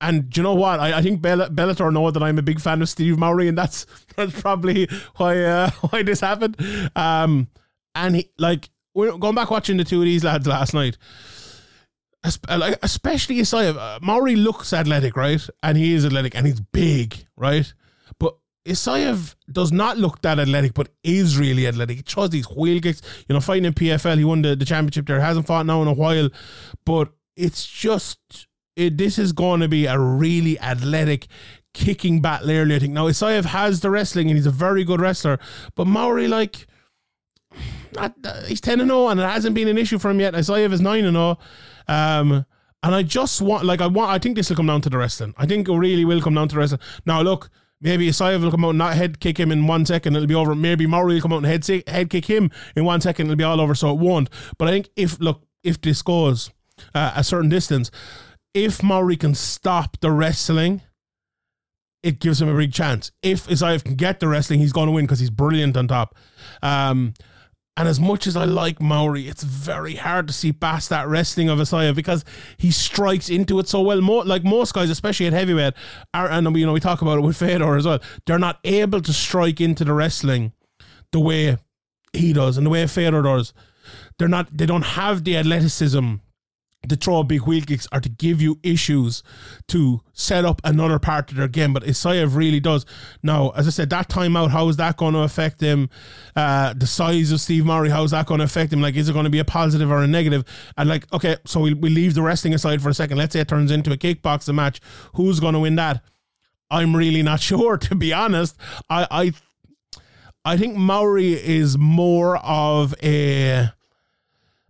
and 0.02 0.36
you 0.36 0.44
know 0.44 0.56
what? 0.56 0.80
I, 0.80 0.98
I 0.98 1.02
think 1.02 1.22
Bell- 1.22 1.50
Bellator 1.50 1.94
know 1.94 2.10
that 2.10 2.22
I'm 2.22 2.40
a 2.40 2.42
big 2.42 2.60
fan 2.60 2.82
of 2.82 2.90
Steve 2.90 3.18
Mowry, 3.18 3.48
and 3.48 3.58
that's 3.58 3.86
that's 4.16 4.40
probably 4.42 4.90
why 5.16 5.42
uh, 5.44 5.70
why 5.90 6.04
this 6.04 6.20
happened. 6.20 6.58
Um, 6.96 7.48
and 7.96 8.16
he 8.18 8.32
like 8.38 8.70
we're 8.94 9.18
going 9.18 9.36
back 9.36 9.52
watching 9.52 9.78
the 9.78 9.84
two 9.84 10.00
of 10.00 10.06
these 10.06 10.24
lads 10.24 10.48
last 10.48 10.74
night. 10.74 10.98
Like 12.50 12.78
especially 12.84 13.38
Isaev, 13.38 13.78
uh, 13.78 14.00
Mowry 14.02 14.36
looks 14.36 14.74
athletic, 14.74 15.16
right? 15.16 15.42
And 15.64 15.78
he 15.78 15.94
is 15.94 16.06
athletic, 16.06 16.36
and 16.36 16.46
he's 16.46 16.60
big, 16.60 17.26
right? 17.36 17.72
But 18.20 18.38
Isaev 18.68 19.36
does 19.52 19.72
not 19.72 19.98
look 19.98 20.22
that 20.22 20.40
athletic, 20.40 20.76
but 20.76 20.90
is 21.04 21.38
really 21.38 21.68
athletic. 21.68 21.98
He 21.98 22.04
throws 22.04 22.30
these 22.30 22.46
wheel 22.46 22.80
kicks. 22.80 23.02
You 23.28 23.34
know, 23.34 23.40
fighting 23.40 23.66
in 23.66 23.74
PFL, 23.74 24.18
he 24.20 24.24
won 24.24 24.44
the, 24.44 24.56
the 24.56 24.66
championship 24.66 25.08
there. 25.08 25.20
Hasn't 25.20 25.48
fought 25.48 25.66
now 25.66 25.82
in 25.82 25.88
a 25.88 25.94
while, 25.94 26.30
but 26.86 27.12
it's 27.36 27.66
just 27.66 28.48
it, 28.76 28.98
this 28.98 29.18
is 29.20 29.34
going 29.34 29.60
to 29.60 29.68
be 29.68 29.86
a 29.86 29.98
really 30.00 30.60
athletic 30.60 31.28
kicking 31.74 32.22
battle 32.22 32.52
early, 32.52 32.76
I 32.76 32.80
think. 32.80 32.94
Now, 32.94 33.08
Isaev 33.08 33.46
has 33.46 33.80
the 33.82 33.90
wrestling 33.90 34.30
and 34.30 34.38
he's 34.38 34.46
a 34.46 34.52
very 34.52 34.84
good 34.84 35.02
wrestler, 35.02 35.40
but 35.76 35.88
Mowry, 35.88 36.28
like, 36.28 36.68
not, 37.94 38.14
uh, 38.24 38.44
he's 38.44 38.62
10 38.62 38.80
and 38.80 38.90
0 38.90 39.10
and 39.10 39.20
it 39.20 39.24
hasn't 39.24 39.56
been 39.56 39.68
an 39.68 39.78
issue 39.78 40.00
for 40.00 40.10
him 40.10 40.20
yet. 40.20 40.34
Isaev 40.34 40.72
is 40.72 40.82
9 40.82 41.06
and 41.06 41.16
0. 41.16 41.38
Um, 41.88 42.46
and 42.84 42.96
I 42.96 43.04
just 43.04 43.42
want, 43.42 43.66
like, 43.66 43.82
I 43.82 43.88
want, 43.88 44.12
I 44.12 44.18
think 44.18 44.36
this 44.36 44.50
will 44.50 44.58
come 44.58 44.68
down 44.68 44.82
to 44.82 44.90
the 44.90 44.98
wrestling. 44.98 45.34
I 45.38 45.46
think 45.46 45.68
it 45.68 45.74
really 45.74 46.06
will 46.06 46.22
come 46.22 46.34
down 46.34 46.48
to 46.48 46.56
the 46.56 46.60
wrestling. 46.60 46.82
Now, 47.06 47.22
look, 47.22 47.50
maybe 47.80 48.08
Isaev 48.08 48.42
will 48.42 48.52
come 48.52 48.66
out 48.66 48.70
and 48.70 48.78
not 48.78 48.96
head 48.96 49.20
kick 49.20 49.40
him 49.40 49.52
in 49.52 49.68
one 49.68 49.86
second, 49.86 50.16
it'll 50.16 50.28
be 50.28 50.36
over. 50.36 50.56
Maybe 50.56 50.88
Mowry 50.88 51.16
will 51.16 51.22
come 51.22 51.34
out 51.34 51.44
and 51.44 51.46
head, 51.46 51.84
head 51.88 52.10
kick 52.10 52.26
him 52.26 52.50
in 52.76 52.86
one 52.86 53.02
second, 53.02 53.28
it'll 53.28 53.36
be 53.36 53.44
all 53.44 53.62
over, 53.62 53.76
so 53.76 53.92
it 53.92 54.00
won't. 54.00 54.30
But 54.58 54.68
I 54.68 54.72
think 54.72 54.90
if, 54.96 55.20
look, 55.20 55.44
if 55.64 55.80
this 55.82 56.02
goes 56.02 56.50
uh, 56.96 57.14
a 57.16 57.24
certain 57.24 57.50
distance, 57.50 57.92
if 58.54 58.84
Mowry 58.84 59.16
can 59.16 59.36
stop 59.36 60.00
the 60.02 60.12
wrestling, 60.12 60.82
it 62.04 62.20
gives 62.20 62.42
him 62.42 62.50
a 62.50 62.56
big 62.56 62.74
chance. 62.74 63.12
If 63.22 63.48
Isaev 63.48 63.84
can 63.84 63.96
get 63.96 64.20
the 64.20 64.28
wrestling, 64.28 64.60
he's 64.60 64.74
going 64.74 64.88
to 64.88 64.92
win 64.92 65.06
because 65.06 65.20
he's 65.20 65.30
brilliant 65.30 65.78
on 65.78 65.88
top. 65.88 66.16
Um, 66.62 67.14
and 67.78 67.88
as 67.88 68.00
much 68.00 68.28
as 68.28 68.36
I 68.36 68.44
like 68.44 68.82
Mowry, 68.82 69.28
it's 69.28 69.44
very 69.44 69.96
hard 69.96 70.28
to 70.28 70.34
see 70.34 70.52
past 70.52 70.90
that 70.90 71.08
wrestling 71.08 71.50
of 71.50 71.58
Isaev 71.60 71.96
because 71.96 72.26
he 72.58 72.70
strikes 72.70 73.30
into 73.30 73.60
it 73.60 73.68
so 73.70 73.82
well. 73.82 74.02
More 74.02 74.26
like 74.26 74.44
most 74.44 74.74
guys, 74.74 74.90
especially 74.90 75.28
at 75.28 75.34
heavyweight, 75.34 75.74
are, 76.14 76.30
and 76.30 76.56
you 76.58 76.66
know 76.66 76.74
we 76.74 76.82
talk 76.82 77.02
about 77.02 77.18
it 77.18 77.22
with 77.22 77.38
Fedor 77.38 77.78
as 77.78 77.86
well. 77.86 78.00
They're 78.26 78.38
not 78.38 78.60
able 78.66 79.02
to 79.02 79.14
strike 79.14 79.62
into 79.62 79.86
the 79.86 79.94
wrestling 79.94 80.52
the 81.12 81.20
way 81.20 81.58
he 82.14 82.34
does 82.34 82.58
and 82.58 82.66
the 82.66 82.70
way 82.70 82.86
Fedor 82.88 83.22
does. 83.22 83.54
They're 84.20 84.28
not. 84.28 84.56
They 84.56 84.66
don't 84.66 84.84
have 84.84 85.24
the 85.24 85.38
athleticism 85.38 86.16
to 86.90 86.96
throw 86.96 87.22
big 87.24 87.42
wheel 87.42 87.62
kicks 87.62 87.88
or 87.92 88.00
to 88.00 88.10
give 88.10 88.42
you 88.42 88.60
issues 88.64 89.22
to 89.68 90.02
set 90.14 90.46
up 90.46 90.60
another 90.64 90.98
part 90.98 91.30
of 91.30 91.38
their 91.38 91.48
game. 91.48 91.74
But 91.74 91.84
Isaev 91.84 92.36
really 92.36 92.60
does. 92.60 92.86
Now, 93.22 93.50
as 93.52 93.68
I 93.68 93.72
said, 93.72 93.90
that 93.92 94.10
timeout, 94.10 94.50
how 94.50 94.68
is 94.68 94.78
that 94.78 94.98
going 94.98 95.14
to 95.14 95.20
affect 95.20 95.62
him? 95.62 95.90
Uh, 96.36 96.74
the 96.74 96.88
size 96.88 97.32
of 97.32 97.40
Steve 97.40 97.66
Mowry, 97.66 97.90
how 97.90 98.04
is 98.04 98.12
that 98.12 98.26
going 98.26 98.40
to 98.40 98.46
affect 98.46 98.74
him? 98.74 98.82
Like, 98.82 98.96
is 98.96 99.10
it 99.10 99.14
going 99.14 99.26
to 99.26 99.30
be 99.30 99.40
a 99.40 99.46
positive 99.46 99.92
or 99.92 100.00
a 100.02 100.08
negative? 100.08 100.44
And 100.76 100.90
like, 100.90 101.12
okay, 101.14 101.38
so 101.46 101.60
we 101.60 101.74
we 101.74 101.90
leave 101.90 102.16
the 102.16 102.24
wrestling 102.24 102.56
aside 102.56 102.82
for 102.82 102.90
a 102.90 102.94
second. 102.94 103.18
Let's 103.18 103.34
say 103.34 103.42
it 103.42 103.48
turns 103.48 103.70
into 103.70 103.92
a 103.92 103.98
kickboxing 103.98 104.56
match. 104.56 104.82
Who's 105.14 105.40
going 105.40 105.54
to 105.54 105.60
win 105.60 105.76
that? 105.76 106.04
I'm 106.72 106.96
really 106.96 107.22
not 107.22 107.42
sure, 107.42 107.78
to 107.78 107.96
be 107.96 108.12
honest. 108.12 108.58
I 108.90 109.08
I 109.12 109.34
I 110.44 110.58
think 110.58 110.76
Mowry 110.76 111.34
is 111.34 111.78
more 111.78 112.38
of 112.38 112.96
a 113.04 113.70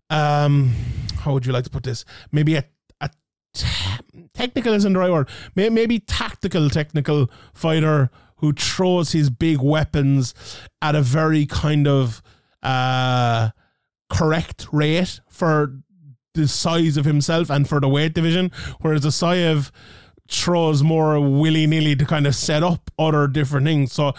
um 0.10 0.74
how 1.22 1.34
would 1.34 1.46
you 1.46 1.54
like 1.54 1.64
to 1.64 1.70
put 1.70 1.84
this? 1.84 2.06
Maybe 2.32 2.56
a, 2.56 2.66
a 3.00 3.10
t- 3.54 3.68
technical 4.34 4.74
isn't 4.74 4.94
the 4.94 5.00
right 5.00 5.12
word. 5.12 5.30
Maybe, 5.56 6.00
tactical, 6.00 6.70
technical 6.70 7.30
fighter 7.54 8.10
who 8.38 8.54
throws 8.54 9.12
his 9.12 9.30
big 9.30 9.60
weapons 9.60 10.34
at 10.82 10.96
a 10.96 11.02
very 11.02 11.46
kind 11.46 11.88
of 11.88 12.22
uh, 12.64 13.50
correct 14.10 14.68
rate 14.72 15.20
for 15.30 15.78
the 16.34 16.48
size 16.48 16.98
of 16.98 17.06
himself 17.06 17.50
and 17.50 17.68
for 17.68 17.80
the 17.80 17.88
weight 17.88 18.14
division, 18.14 18.52
whereas 18.82 19.06
Isaev 19.06 19.70
throws 20.28 20.82
more 20.82 21.20
willy 21.20 21.68
nilly 21.68 21.96
to 21.96 22.06
kind 22.06 22.26
of 22.26 22.34
set 22.34 22.64
up 22.64 22.90
other 22.98 23.28
different 23.28 23.66
things. 23.66 23.92
So 23.92 24.14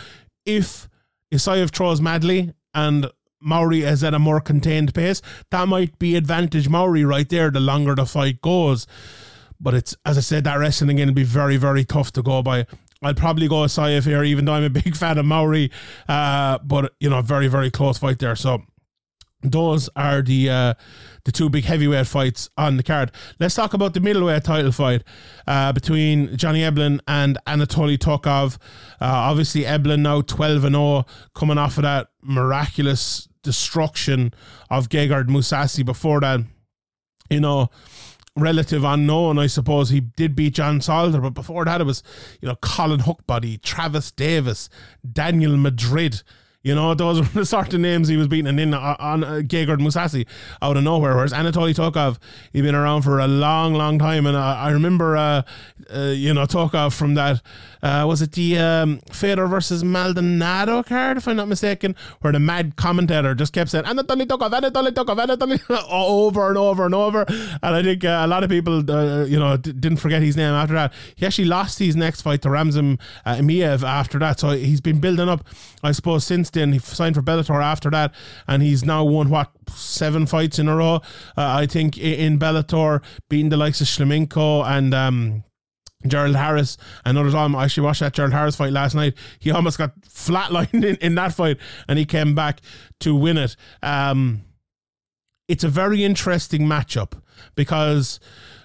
if 0.45 0.88
Isaev 1.33 1.71
throws 1.71 2.01
madly 2.01 2.53
and 2.75 3.11
Mowry 3.42 3.83
is 3.83 4.05
at 4.05 4.14
a 4.14 4.18
more 4.18 4.40
contained 4.40 4.94
pace, 4.94 5.20
that 5.50 5.68
might 5.68 5.98
be 5.98 6.16
advantage 6.16 6.68
Mowry 6.68 7.05
right 7.05 7.28
there 7.28 7.50
the 7.50 7.61
longer 7.61 7.94
the 7.94 8.07
fight 8.07 8.40
goes. 8.40 8.87
But 9.61 9.74
it's 9.74 9.96
as 10.05 10.18
I 10.18 10.22
said, 10.22 10.44
that 10.44 10.57
wrestling 10.57 10.90
again 10.90 11.09
will 11.09 11.14
be 11.14 11.22
very, 11.22 11.57
very 11.57 11.85
tough 11.85 12.12
to 12.12 12.22
go 12.22 12.42
by. 12.42 12.66
I'd 13.02 13.16
probably 13.16 13.48
go 13.48 13.57
Isaev 13.57 14.05
here, 14.05 14.22
even 14.22 14.44
though 14.44 14.55
I'm 14.55 14.64
a 14.64 14.70
big 14.83 14.96
fan 14.96 15.18
of 15.18 15.26
Mowry. 15.26 15.70
Uh, 16.09 16.59
but 16.59 16.94
you 17.00 17.11
know, 17.11 17.20
very, 17.22 17.48
very 17.48 17.70
close 17.70 17.98
fight 17.98 18.18
there. 18.18 18.37
So 18.37 18.62
those 19.42 19.88
are 19.96 20.22
the 20.22 20.50
uh, 20.50 20.74
the 21.24 21.33
two 21.33 21.48
big 21.48 21.64
heavyweight 21.64 22.07
fights 22.07 22.48
on 22.57 22.76
the 22.76 22.83
card. 22.83 23.12
Let's 23.38 23.55
talk 23.55 23.74
about 23.74 23.94
the 23.94 24.00
middleweight 24.00 24.44
title 24.44 24.72
fight 24.72 25.02
uh, 25.46 25.72
between 25.72 26.37
Johnny 26.37 26.61
Eblen 26.61 27.00
and 27.07 27.38
Anatoly 27.46 27.98
Tokov. 27.98 28.57
Uh, 29.00 29.07
obviously, 29.07 29.62
Eblen 29.62 30.00
now 30.00 30.20
12 30.20 30.64
and 30.64 30.74
0, 30.74 31.07
coming 31.35 31.59
off 31.59 31.76
of 31.76 31.83
that 31.83 32.09
miraculous 32.22 33.28
destruction 33.42 34.33
of 34.70 34.88
Gegard 34.88 35.28
Mousasi 35.28 35.85
before 35.85 36.20
that. 36.20 36.40
You 37.31 37.40
know, 37.40 37.70
relative 38.37 38.85
unknown, 38.85 39.38
I 39.38 39.46
suppose. 39.46 39.90
He 39.90 40.00
did 40.00 40.35
beat 40.35 40.55
John 40.55 40.81
Salter, 40.81 41.20
but 41.20 41.35
before 41.35 41.64
that, 41.64 41.81
it 41.81 41.85
was, 41.85 42.02
you 42.40 42.48
know, 42.48 42.57
Collin 42.57 43.00
Huckbody, 43.00 43.61
Travis 43.61 44.11
Davis, 44.11 44.68
Daniel 45.11 45.57
Madrid. 45.57 46.22
You 46.62 46.76
know, 46.76 46.94
those 46.94 47.20
were 47.35 47.40
the 47.40 47.46
sort 47.46 47.74
of 47.74 47.81
names 47.81 48.09
he 48.09 48.16
was 48.16 48.28
beating 48.28 48.59
in 48.59 48.74
on, 48.74 48.96
on 48.98 49.24
uh, 49.24 49.31
Gegard 49.44 49.81
Mousasi 49.81 50.26
out 50.61 50.76
of 50.76 50.85
nowhere. 50.85 51.14
Whereas 51.14 51.33
Anatoly 51.33 51.74
Tokov, 51.74 52.18
he'd 52.52 52.62
been 52.62 52.74
around 52.74 53.02
for 53.02 53.18
a 53.18 53.26
long, 53.26 53.74
long 53.74 53.98
time. 53.98 54.26
And 54.26 54.37
I, 54.37 54.66
I 54.66 54.70
remember, 54.70 55.16
uh, 55.16 55.42
uh, 55.94 56.00
you 56.14 56.33
know, 56.33 56.44
Tokov 56.44 56.96
from 56.96 57.14
that, 57.14 57.42
uh, 57.83 58.05
was 58.07 58.23
it 58.23 58.33
the 58.33 58.59
um, 58.59 59.01
versus 59.11 59.83
Maldonado 59.83 60.83
card, 60.83 61.16
if 61.16 61.27
I'm 61.27 61.37
not 61.37 61.49
mistaken, 61.49 61.97
where 62.21 62.33
the 62.33 62.38
mad 62.38 62.77
commentator 62.77 63.35
just 63.35 63.53
kept 63.53 63.71
saying, 63.71 63.85
Anatoly 63.85 64.27
Tokov, 64.27 64.53
Anatoly 64.53 64.90
Tokov, 64.90 65.18
Anatoly 65.18 65.61
over 65.90 66.49
and 66.49 66.59
over 66.59 66.87
and 66.87 66.95
over. 66.95 67.25
And 67.29 67.59
I 67.62 67.83
think 67.83 68.05
uh, 68.05 68.23
a 68.25 68.27
lot 68.27 68.45
of 68.45 68.51
people, 68.51 68.88
uh, 68.88 69.25
you 69.25 69.38
know, 69.38 69.57
d- 69.57 69.73
didn't 69.73 69.99
forget 69.99 70.23
his 70.23 70.37
name 70.37 70.53
after 70.53 70.75
that. 70.75 70.92
He 71.16 71.27
actually 71.27 71.47
lost 71.47 71.79
his 71.79 71.97
next 71.97 72.23
fight 72.23 72.42
to 72.42 72.51
Ramzan 72.51 72.99
uh, 73.25 73.35
Emeev 73.35 73.83
after 73.83 74.18
that. 74.21 74.38
So 74.38 74.51
he's 74.51 74.81
been 74.81 75.01
building 75.01 75.29
up, 75.29 75.45
I 75.83 75.92
suppose, 75.92 76.25
since 76.25 76.51
then. 76.51 76.73
He 76.73 76.79
signed 76.79 77.16
for 77.16 77.23
Bellator 77.23 77.62
after 77.62 77.90
that, 77.90 78.14
and 78.47 78.62
he's 78.62 78.85
now 78.85 79.05
won 79.05 79.29
what 79.29 79.51
seven 79.71 80.27
fights 80.27 80.59
in 80.59 80.68
a 80.68 80.77
row. 80.77 80.97
Uh, 81.37 81.57
I 81.57 81.66
think 81.66 81.99
in 81.99 82.38
Bellator, 82.38 83.03
beating 83.29 83.49
the 83.49 83.57
likes 83.57 83.81
of 83.81 83.88
Shlemenko 83.88 84.64
and. 84.64 84.95
Um, 84.95 85.45
Gerald 86.07 86.37
Harris 86.37 86.77
and 87.05 87.17
others 87.17 87.35
on. 87.35 87.55
I 87.55 87.65
actually 87.65 87.85
watched 87.85 88.01
that 88.01 88.12
Gerald 88.12 88.33
Harris 88.33 88.57
fight 88.57 88.73
last 88.73 88.95
night. 88.95 89.15
He 89.38 89.51
almost 89.51 89.79
got 89.79 90.01
flatlined 90.03 90.85
in, 90.85 90.97
in 90.97 91.15
that 91.17 91.35
fight 91.35 91.59
and 91.88 91.99
he 91.99 92.05
came 92.05 92.35
back 92.35 92.61
to 93.01 93.15
win 93.15 93.38
it. 93.38 93.57
Um, 93.83 94.43
it's 95.49 95.65
a 95.65 95.69
very 95.69 96.05
interesting 96.05 96.62
matchup 96.62 97.21
because 97.55 98.21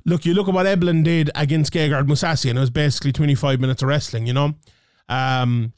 look, 0.05 0.25
you 0.25 0.33
look 0.33 0.47
at 0.47 0.53
what 0.53 0.65
Eblen 0.65 1.03
did 1.03 1.29
against 1.35 1.73
Gegard 1.73 2.07
Mousasi 2.07 2.49
and 2.49 2.57
it 2.57 2.61
was 2.61 2.69
basically 2.69 3.11
25 3.11 3.59
minutes 3.59 3.81
of 3.81 3.89
wrestling, 3.89 4.25
you 4.25 4.33
know? 4.33 4.53
Um, 5.09 5.73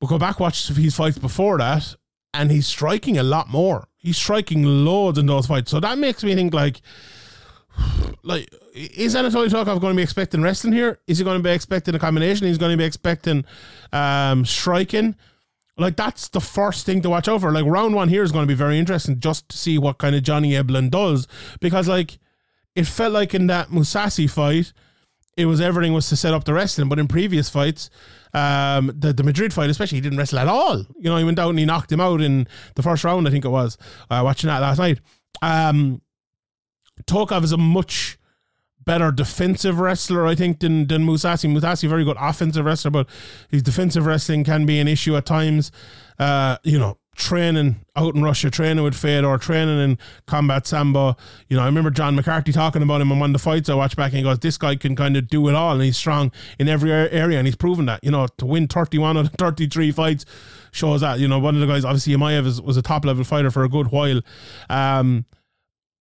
but 0.00 0.08
go 0.08 0.18
back 0.18 0.40
watch 0.40 0.68
his 0.68 0.96
fights 0.96 1.18
before 1.18 1.58
that, 1.58 1.94
and 2.32 2.50
he's 2.50 2.66
striking 2.66 3.18
a 3.18 3.22
lot 3.22 3.48
more. 3.48 3.86
He's 3.98 4.16
striking 4.16 4.64
loads 4.64 5.18
in 5.18 5.26
those 5.26 5.46
fights. 5.46 5.70
So 5.70 5.78
that 5.80 5.98
makes 5.98 6.24
me 6.24 6.34
think 6.34 6.54
like, 6.54 6.80
like 8.22 8.52
is 8.74 9.14
Anatoly 9.14 9.48
Tokov 9.48 9.80
going 9.80 9.94
to 9.94 9.96
be 9.96 10.02
expecting 10.02 10.42
wrestling 10.42 10.72
here? 10.72 11.00
Is 11.06 11.18
he 11.18 11.24
going 11.24 11.38
to 11.38 11.42
be 11.42 11.50
expecting 11.50 11.94
a 11.94 11.98
combination? 11.98 12.46
He's 12.46 12.58
going 12.58 12.72
to 12.72 12.76
be 12.76 12.84
expecting 12.84 13.44
um, 13.92 14.44
striking. 14.44 15.16
Like 15.76 15.96
that's 15.96 16.28
the 16.28 16.40
first 16.40 16.84
thing 16.84 17.00
to 17.02 17.10
watch 17.10 17.28
over. 17.28 17.50
Like 17.50 17.64
round 17.64 17.94
one 17.94 18.08
here 18.08 18.22
is 18.22 18.32
going 18.32 18.44
to 18.44 18.48
be 18.48 18.56
very 18.56 18.78
interesting 18.78 19.18
just 19.18 19.48
to 19.48 19.56
see 19.56 19.78
what 19.78 19.98
kind 19.98 20.14
of 20.14 20.22
Johnny 20.22 20.52
Eblen 20.52 20.90
does 20.90 21.26
because 21.60 21.88
like 21.88 22.18
it 22.74 22.86
felt 22.86 23.12
like 23.12 23.34
in 23.34 23.46
that 23.48 23.68
Mousasi 23.68 24.30
fight, 24.30 24.72
it 25.36 25.46
was 25.46 25.60
everything 25.60 25.92
was 25.92 26.08
to 26.10 26.16
set 26.16 26.34
up 26.34 26.44
the 26.44 26.52
wrestling, 26.52 26.88
but 26.88 26.98
in 26.98 27.08
previous 27.08 27.48
fights, 27.48 27.88
um, 28.34 28.92
the 28.94 29.12
the 29.12 29.22
Madrid 29.22 29.52
fight, 29.52 29.70
especially, 29.70 29.96
he 29.96 30.02
didn't 30.02 30.18
wrestle 30.18 30.38
at 30.38 30.48
all. 30.48 30.78
You 30.98 31.10
know, 31.10 31.16
he 31.16 31.24
went 31.24 31.38
out 31.38 31.50
and 31.50 31.58
he 31.58 31.64
knocked 31.64 31.90
him 31.90 32.00
out 32.00 32.20
in 32.20 32.46
the 32.74 32.82
first 32.82 33.02
round. 33.04 33.26
I 33.26 33.30
think 33.30 33.44
it 33.44 33.48
was 33.48 33.78
uh, 34.10 34.20
watching 34.24 34.48
that 34.48 34.60
last 34.60 34.78
night. 34.78 35.00
Um, 35.42 36.02
Tokov 37.06 37.44
is 37.44 37.52
a 37.52 37.56
much 37.56 38.18
better 38.84 39.12
defensive 39.12 39.78
wrestler, 39.78 40.26
I 40.26 40.34
think, 40.34 40.60
than 40.60 40.86
than 40.86 41.04
Musasi. 41.06 41.50
Mousasi, 41.50 41.88
very 41.88 42.04
good 42.04 42.16
offensive 42.18 42.64
wrestler, 42.64 42.90
but 42.90 43.08
his 43.48 43.62
defensive 43.62 44.06
wrestling 44.06 44.44
can 44.44 44.66
be 44.66 44.78
an 44.78 44.88
issue 44.88 45.16
at 45.16 45.26
times. 45.26 45.70
Uh, 46.18 46.58
you 46.64 46.78
know, 46.78 46.98
training 47.20 47.76
out 47.94 48.14
in 48.14 48.22
Russia, 48.22 48.50
training 48.50 48.82
with 48.82 48.94
Fedor, 48.94 49.36
training 49.38 49.78
in 49.78 49.98
combat 50.26 50.66
sambo. 50.66 51.16
You 51.48 51.56
know, 51.56 51.62
I 51.62 51.66
remember 51.66 51.90
John 51.90 52.16
McCarthy 52.16 52.52
talking 52.52 52.82
about 52.82 53.00
him 53.00 53.12
in 53.12 53.18
one 53.18 53.30
of 53.30 53.34
the 53.34 53.38
fights 53.38 53.68
I 53.68 53.74
watched 53.74 53.96
back 53.96 54.12
and 54.12 54.18
he 54.18 54.22
goes, 54.22 54.38
This 54.38 54.56
guy 54.56 54.76
can 54.76 54.96
kind 54.96 55.16
of 55.16 55.28
do 55.28 55.48
it 55.48 55.54
all 55.54 55.74
and 55.74 55.82
he's 55.82 55.96
strong 55.96 56.32
in 56.58 56.68
every 56.68 56.90
area 56.90 57.38
and 57.38 57.46
he's 57.46 57.56
proven 57.56 57.86
that. 57.86 58.02
You 58.02 58.10
know, 58.10 58.26
to 58.38 58.46
win 58.46 58.66
31 58.66 59.16
out 59.18 59.26
of 59.26 59.32
33 59.32 59.92
fights 59.92 60.24
shows 60.72 61.02
that. 61.02 61.18
You 61.20 61.28
know, 61.28 61.38
one 61.38 61.54
of 61.54 61.60
the 61.60 61.66
guys, 61.66 61.84
obviously, 61.84 62.14
Emeev 62.14 62.44
was, 62.44 62.60
was 62.60 62.76
a 62.76 62.82
top 62.82 63.04
level 63.04 63.24
fighter 63.24 63.50
for 63.50 63.64
a 63.64 63.68
good 63.68 63.88
while. 63.88 64.20
Um, 64.68 65.26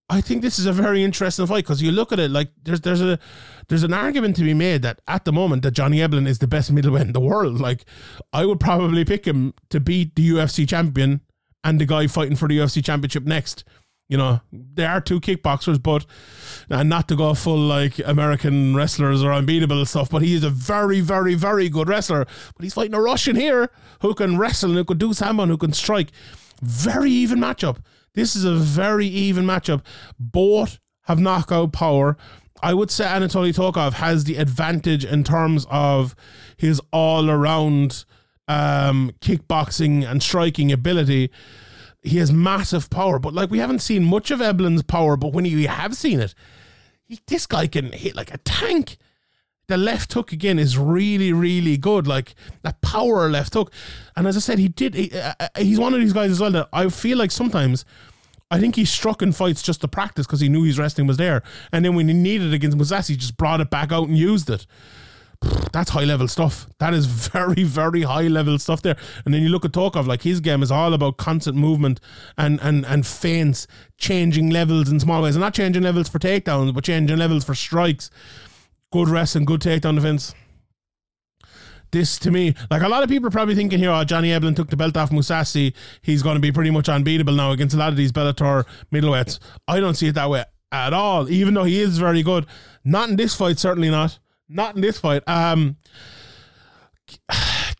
I 0.09 0.21
think 0.21 0.41
this 0.41 0.57
is 0.57 0.65
a 0.65 0.73
very 0.73 1.03
interesting 1.03 1.45
fight 1.45 1.63
because 1.65 1.83
you 1.83 1.91
look 1.91 2.11
at 2.11 2.19
it 2.19 2.31
like 2.31 2.49
there's 2.63 2.81
there's 2.81 3.01
a 3.01 3.19
there's 3.67 3.83
an 3.83 3.93
argument 3.93 4.35
to 4.37 4.43
be 4.43 4.55
made 4.55 4.81
that 4.81 5.01
at 5.07 5.23
the 5.23 5.31
moment 5.31 5.61
that 5.63 5.71
Johnny 5.71 5.97
Eblen 5.97 6.27
is 6.27 6.39
the 6.39 6.47
best 6.47 6.71
middleweight 6.71 7.03
in 7.03 7.13
the 7.13 7.19
world. 7.19 7.61
Like 7.61 7.85
I 8.33 8.45
would 8.45 8.59
probably 8.59 9.05
pick 9.05 9.25
him 9.25 9.53
to 9.69 9.79
beat 9.79 10.15
the 10.15 10.27
UFC 10.31 10.67
champion 10.67 11.21
and 11.63 11.79
the 11.79 11.85
guy 11.85 12.07
fighting 12.07 12.35
for 12.35 12.47
the 12.47 12.57
UFC 12.57 12.83
championship 12.83 13.23
next. 13.23 13.63
You 14.07 14.17
know, 14.17 14.41
they 14.51 14.85
are 14.85 14.99
two 14.99 15.21
kickboxers, 15.21 15.81
but 15.81 16.07
and 16.67 16.89
not 16.89 17.07
to 17.09 17.15
go 17.15 17.35
full 17.35 17.59
like 17.59 17.99
American 17.99 18.75
wrestlers 18.75 19.23
or 19.23 19.31
unbeatable 19.31 19.85
stuff, 19.85 20.09
but 20.09 20.23
he 20.23 20.33
is 20.33 20.43
a 20.43 20.49
very, 20.49 20.99
very, 20.99 21.35
very 21.35 21.69
good 21.69 21.87
wrestler. 21.87 22.25
But 22.55 22.63
he's 22.63 22.73
fighting 22.73 22.95
a 22.95 23.01
Russian 23.01 23.35
here 23.35 23.69
who 24.01 24.15
can 24.15 24.39
wrestle 24.39 24.71
and 24.71 24.77
who 24.79 24.85
can 24.85 24.97
do 24.97 25.13
sambo 25.13 25.45
who 25.45 25.57
can 25.57 25.73
strike. 25.73 26.09
Very 26.63 27.11
even 27.11 27.37
matchup. 27.37 27.77
This 28.13 28.35
is 28.35 28.43
a 28.43 28.55
very 28.55 29.07
even 29.07 29.45
matchup. 29.45 29.83
Both 30.19 30.79
have 31.03 31.19
knockout 31.19 31.73
power. 31.73 32.17
I 32.61 32.73
would 32.73 32.91
say 32.91 33.05
Anatoly 33.05 33.53
Tokov 33.53 33.93
has 33.93 34.25
the 34.25 34.35
advantage 34.35 35.05
in 35.05 35.23
terms 35.23 35.65
of 35.69 36.15
his 36.57 36.81
all 36.91 37.29
around 37.29 38.05
um, 38.47 39.11
kickboxing 39.21 40.09
and 40.09 40.21
striking 40.21 40.71
ability. 40.71 41.31
He 42.01 42.17
has 42.17 42.31
massive 42.31 42.89
power, 42.89 43.19
but 43.19 43.33
like 43.33 43.49
we 43.49 43.59
haven't 43.59 43.79
seen 43.79 44.03
much 44.03 44.31
of 44.31 44.39
Eblen's 44.39 44.83
power, 44.83 45.15
but 45.15 45.33
when 45.33 45.45
you 45.45 45.67
have 45.67 45.95
seen 45.95 46.19
it, 46.19 46.33
he, 47.05 47.19
this 47.27 47.45
guy 47.45 47.67
can 47.67 47.91
hit 47.91 48.15
like 48.15 48.33
a 48.33 48.37
tank. 48.39 48.97
The 49.69 49.77
left 49.77 50.11
hook 50.13 50.31
again 50.31 50.57
is 50.57 50.77
really, 50.79 51.31
really 51.31 51.77
good. 51.77 52.07
Like 52.07 52.33
that 52.63 52.81
power 52.81 53.29
left 53.29 53.53
hook, 53.53 53.71
and 54.15 54.27
as 54.27 54.35
I 54.35 54.39
said, 54.39 54.57
he 54.57 54.67
did. 54.67 54.95
He, 54.95 55.11
uh, 55.13 55.33
uh 55.39 55.47
he's 55.57 55.79
one 55.79 55.93
of 55.93 55.99
these 55.99 56.11
guys 56.11 56.31
as 56.31 56.39
well 56.39 56.51
that 56.51 56.69
I 56.73 56.89
feel 56.89 57.19
like 57.19 57.29
sometimes 57.29 57.85
I 58.49 58.59
think 58.59 58.75
he 58.75 58.83
struck 58.83 59.21
in 59.21 59.31
fights 59.31 59.61
just 59.61 59.81
to 59.81 59.87
practice 59.87 60.25
because 60.25 60.39
he 60.39 60.49
knew 60.49 60.63
his 60.63 60.79
wrestling 60.79 61.05
was 61.05 61.17
there. 61.17 61.43
And 61.71 61.85
then 61.85 61.93
when 61.95 62.07
he 62.07 62.15
needed 62.15 62.47
it 62.47 62.55
against 62.55 62.77
Mousasi, 62.77 63.09
he 63.09 63.15
just 63.15 63.37
brought 63.37 63.61
it 63.61 63.69
back 63.69 63.91
out 63.91 64.07
and 64.07 64.17
used 64.17 64.49
it. 64.49 64.65
that's 65.71 65.91
high 65.91 66.03
level 66.03 66.27
stuff. 66.27 66.67
That 66.79 66.93
is 66.93 67.05
very, 67.31 67.63
very 67.63 68.01
high 68.01 68.27
level 68.27 68.57
stuff 68.57 68.81
there. 68.81 68.97
And 69.23 69.33
then 69.33 69.43
you 69.43 69.49
look 69.49 69.65
at 69.65 69.71
Tokov, 69.71 70.07
like 70.07 70.23
his 70.23 70.39
game 70.39 70.63
is 70.63 70.71
all 70.71 70.93
about 70.93 71.17
constant 71.17 71.57
movement 71.57 71.99
and 72.37 72.59
and 72.61 72.85
and 72.85 73.05
feints, 73.05 73.67
changing 73.97 74.49
levels 74.49 74.89
in 74.89 74.99
small 74.99 75.21
ways, 75.21 75.35
and 75.35 75.41
not 75.41 75.53
changing 75.53 75.83
levels 75.83 76.09
for 76.09 76.19
takedowns, 76.19 76.73
but 76.73 76.83
changing 76.83 77.17
levels 77.17 77.43
for 77.43 77.55
strikes. 77.55 78.09
Good 78.91 79.09
wrestling, 79.09 79.45
good 79.45 79.61
takedown 79.61 79.95
defense. 79.95 80.33
This 81.91 82.19
to 82.19 82.31
me, 82.31 82.53
like 82.69 82.83
a 82.83 82.87
lot 82.87 83.01
of 83.03 83.09
people 83.09 83.27
are 83.27 83.31
probably 83.31 83.55
thinking 83.55 83.79
here, 83.79 83.89
oh, 83.89 84.03
Johnny 84.03 84.29
Eblen 84.29 84.55
took 84.55 84.69
the 84.69 84.77
belt 84.77 84.95
off 84.95 85.09
Mousasi. 85.09 85.73
He's 86.01 86.21
going 86.21 86.35
to 86.35 86.41
be 86.41 86.51
pretty 86.51 86.69
much 86.69 86.87
unbeatable 86.87 87.33
now 87.33 87.51
against 87.51 87.75
a 87.75 87.79
lot 87.79 87.89
of 87.89 87.97
these 87.97 88.11
Bellator 88.11 88.65
middleweights. 88.91 89.39
I 89.67 89.79
don't 89.79 89.95
see 89.95 90.07
it 90.07 90.15
that 90.15 90.29
way 90.29 90.43
at 90.71 90.93
all, 90.93 91.29
even 91.29 91.55
though 91.55 91.63
he 91.63 91.79
is 91.79 91.97
very 91.97 92.21
good. 92.21 92.45
Not 92.83 93.09
in 93.09 93.15
this 93.15 93.35
fight, 93.35 93.57
certainly 93.57 93.89
not. 93.89 94.19
Not 94.47 94.75
in 94.75 94.81
this 94.81 94.99
fight. 94.99 95.27
Um, 95.27 95.77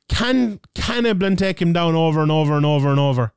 can 0.10 0.60
can 0.76 1.04
Eblen 1.04 1.38
take 1.38 1.62
him 1.62 1.74
down 1.74 1.95
over 1.95 2.22
and 2.22 2.32
over 2.32 2.58
and 2.58 2.65
over 2.65 2.89
and 2.89 3.00
over? 3.00 3.34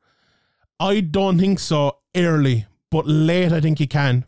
I 0.80 1.00
don't 1.00 1.38
think 1.38 1.58
so 1.58 1.98
early, 2.16 2.66
but 2.90 3.06
late 3.06 3.52
I 3.52 3.60
think 3.60 3.78
he 3.78 3.86
can. 3.86 4.24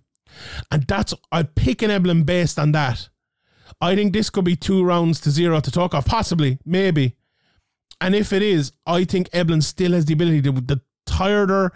And 0.71 0.87
that's 0.87 1.15
I 1.33 1.43
pick 1.43 1.83
an 1.83 1.91
Eblen 1.91 2.25
based 2.25 2.59
on 2.59 2.73
that. 2.73 3.09
I 3.81 3.95
think 3.95 4.13
this 4.13 4.31
could 4.31 4.45
be 4.45 4.57
two 4.57 4.85
rounds 4.85 5.21
to 5.21 5.31
zero 5.31 5.61
to 5.61 5.71
talk 5.71 5.93
Tokov, 5.93 6.07
possibly, 6.07 6.59
maybe. 6.65 7.17
And 8.01 8.15
if 8.15 8.33
it 8.33 8.43
is, 8.43 8.73
I 8.87 9.05
think 9.05 9.31
Eblen 9.31 9.63
still 9.63 9.93
has 9.93 10.05
the 10.05 10.15
ability 10.15 10.43
to 10.43 10.53
the 10.53 10.81
tireder 11.07 11.73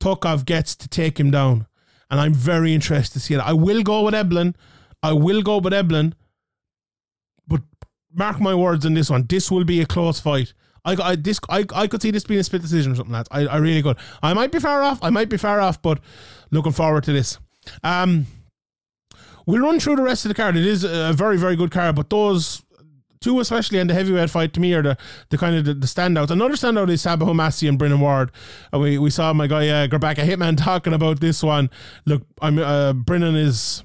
Tokov 0.00 0.44
gets 0.44 0.74
to 0.76 0.88
take 0.88 1.18
him 1.18 1.30
down. 1.30 1.66
And 2.10 2.20
I'm 2.20 2.34
very 2.34 2.74
interested 2.74 3.14
to 3.14 3.20
see 3.20 3.34
it. 3.34 3.40
I 3.40 3.52
will 3.52 3.82
go 3.82 4.02
with 4.02 4.14
Eblen. 4.14 4.54
I 5.02 5.12
will 5.12 5.42
go 5.42 5.58
with 5.58 5.72
Eblen. 5.72 6.12
But 7.46 7.62
mark 8.12 8.40
my 8.40 8.54
words 8.54 8.84
on 8.84 8.94
this 8.94 9.08
one. 9.08 9.26
This 9.28 9.50
will 9.50 9.64
be 9.64 9.80
a 9.80 9.86
close 9.86 10.20
fight. 10.20 10.52
I, 10.84 10.96
I 11.00 11.16
this 11.16 11.38
I, 11.48 11.64
I 11.74 11.86
could 11.86 12.02
see 12.02 12.10
this 12.10 12.24
being 12.24 12.40
a 12.40 12.44
split 12.44 12.62
decision 12.62 12.92
or 12.92 12.94
something 12.96 13.12
like 13.12 13.28
that. 13.28 13.34
I, 13.34 13.46
I 13.46 13.56
really 13.58 13.82
could. 13.82 13.96
I 14.22 14.34
might 14.34 14.50
be 14.50 14.58
far 14.58 14.82
off. 14.82 14.98
I 15.02 15.10
might 15.10 15.28
be 15.28 15.36
far 15.36 15.60
off, 15.60 15.80
but 15.80 16.00
looking 16.50 16.72
forward 16.72 17.04
to 17.04 17.12
this. 17.12 17.38
Um 17.84 18.26
We'll 19.46 19.62
run 19.62 19.80
through 19.80 19.96
the 19.96 20.02
rest 20.02 20.24
of 20.24 20.28
the 20.28 20.34
card. 20.34 20.56
It 20.56 20.66
is 20.66 20.84
a 20.84 21.12
very, 21.12 21.36
very 21.36 21.56
good 21.56 21.70
card, 21.70 21.96
but 21.96 22.10
those 22.10 22.62
two, 23.22 23.40
especially 23.40 23.78
in 23.78 23.86
the 23.86 23.94
heavyweight 23.94 24.30
fight, 24.30 24.52
to 24.52 24.60
me 24.60 24.74
are 24.74 24.82
the, 24.82 24.98
the 25.30 25.38
kind 25.38 25.56
of 25.56 25.64
the, 25.64 25.74
the 25.74 25.86
standouts. 25.86 26.30
Another 26.30 26.54
standout 26.54 26.90
is 26.90 27.02
Sabah 27.02 27.22
Homasi 27.22 27.68
and 27.68 27.78
Brennan 27.78 28.00
Ward. 28.00 28.32
Uh, 28.74 28.78
we 28.80 28.98
we 28.98 29.10
saw 29.10 29.32
my 29.32 29.46
guy 29.46 29.68
uh, 29.68 29.86
Grabaka 29.86 30.16
Hitman 30.16 30.56
talking 30.62 30.92
about 30.92 31.20
this 31.20 31.42
one. 31.42 31.70
Look, 32.04 32.22
I'm 32.40 32.58
uh, 32.58 32.92
Brennan 32.92 33.36
is 33.36 33.82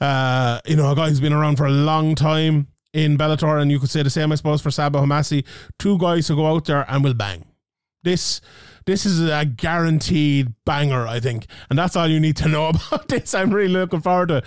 uh, 0.00 0.60
you 0.66 0.76
know 0.76 0.90
a 0.92 0.94
guy 0.94 1.08
who's 1.08 1.20
been 1.20 1.32
around 1.32 1.56
for 1.56 1.66
a 1.66 1.70
long 1.70 2.14
time 2.14 2.68
in 2.92 3.18
Bellator, 3.18 3.60
and 3.60 3.70
you 3.70 3.78
could 3.80 3.90
say 3.90 4.02
the 4.02 4.10
same, 4.10 4.30
I 4.32 4.36
suppose, 4.36 4.62
for 4.62 4.70
Sabah 4.70 5.04
Homasi. 5.04 5.44
Two 5.78 5.98
guys 5.98 6.28
who 6.28 6.36
go 6.36 6.46
out 6.46 6.66
there 6.66 6.84
and 6.88 7.02
will 7.02 7.14
bang. 7.14 7.44
This 8.02 8.40
this 8.88 9.04
is 9.04 9.20
a 9.20 9.44
guaranteed 9.44 10.54
banger, 10.64 11.06
I 11.06 11.20
think, 11.20 11.46
and 11.68 11.78
that's 11.78 11.94
all 11.94 12.08
you 12.08 12.18
need 12.18 12.36
to 12.38 12.48
know 12.48 12.68
about 12.70 13.08
this. 13.08 13.34
I'm 13.34 13.50
really 13.50 13.68
looking 13.68 14.00
forward 14.00 14.28
to 14.28 14.36
it 14.38 14.44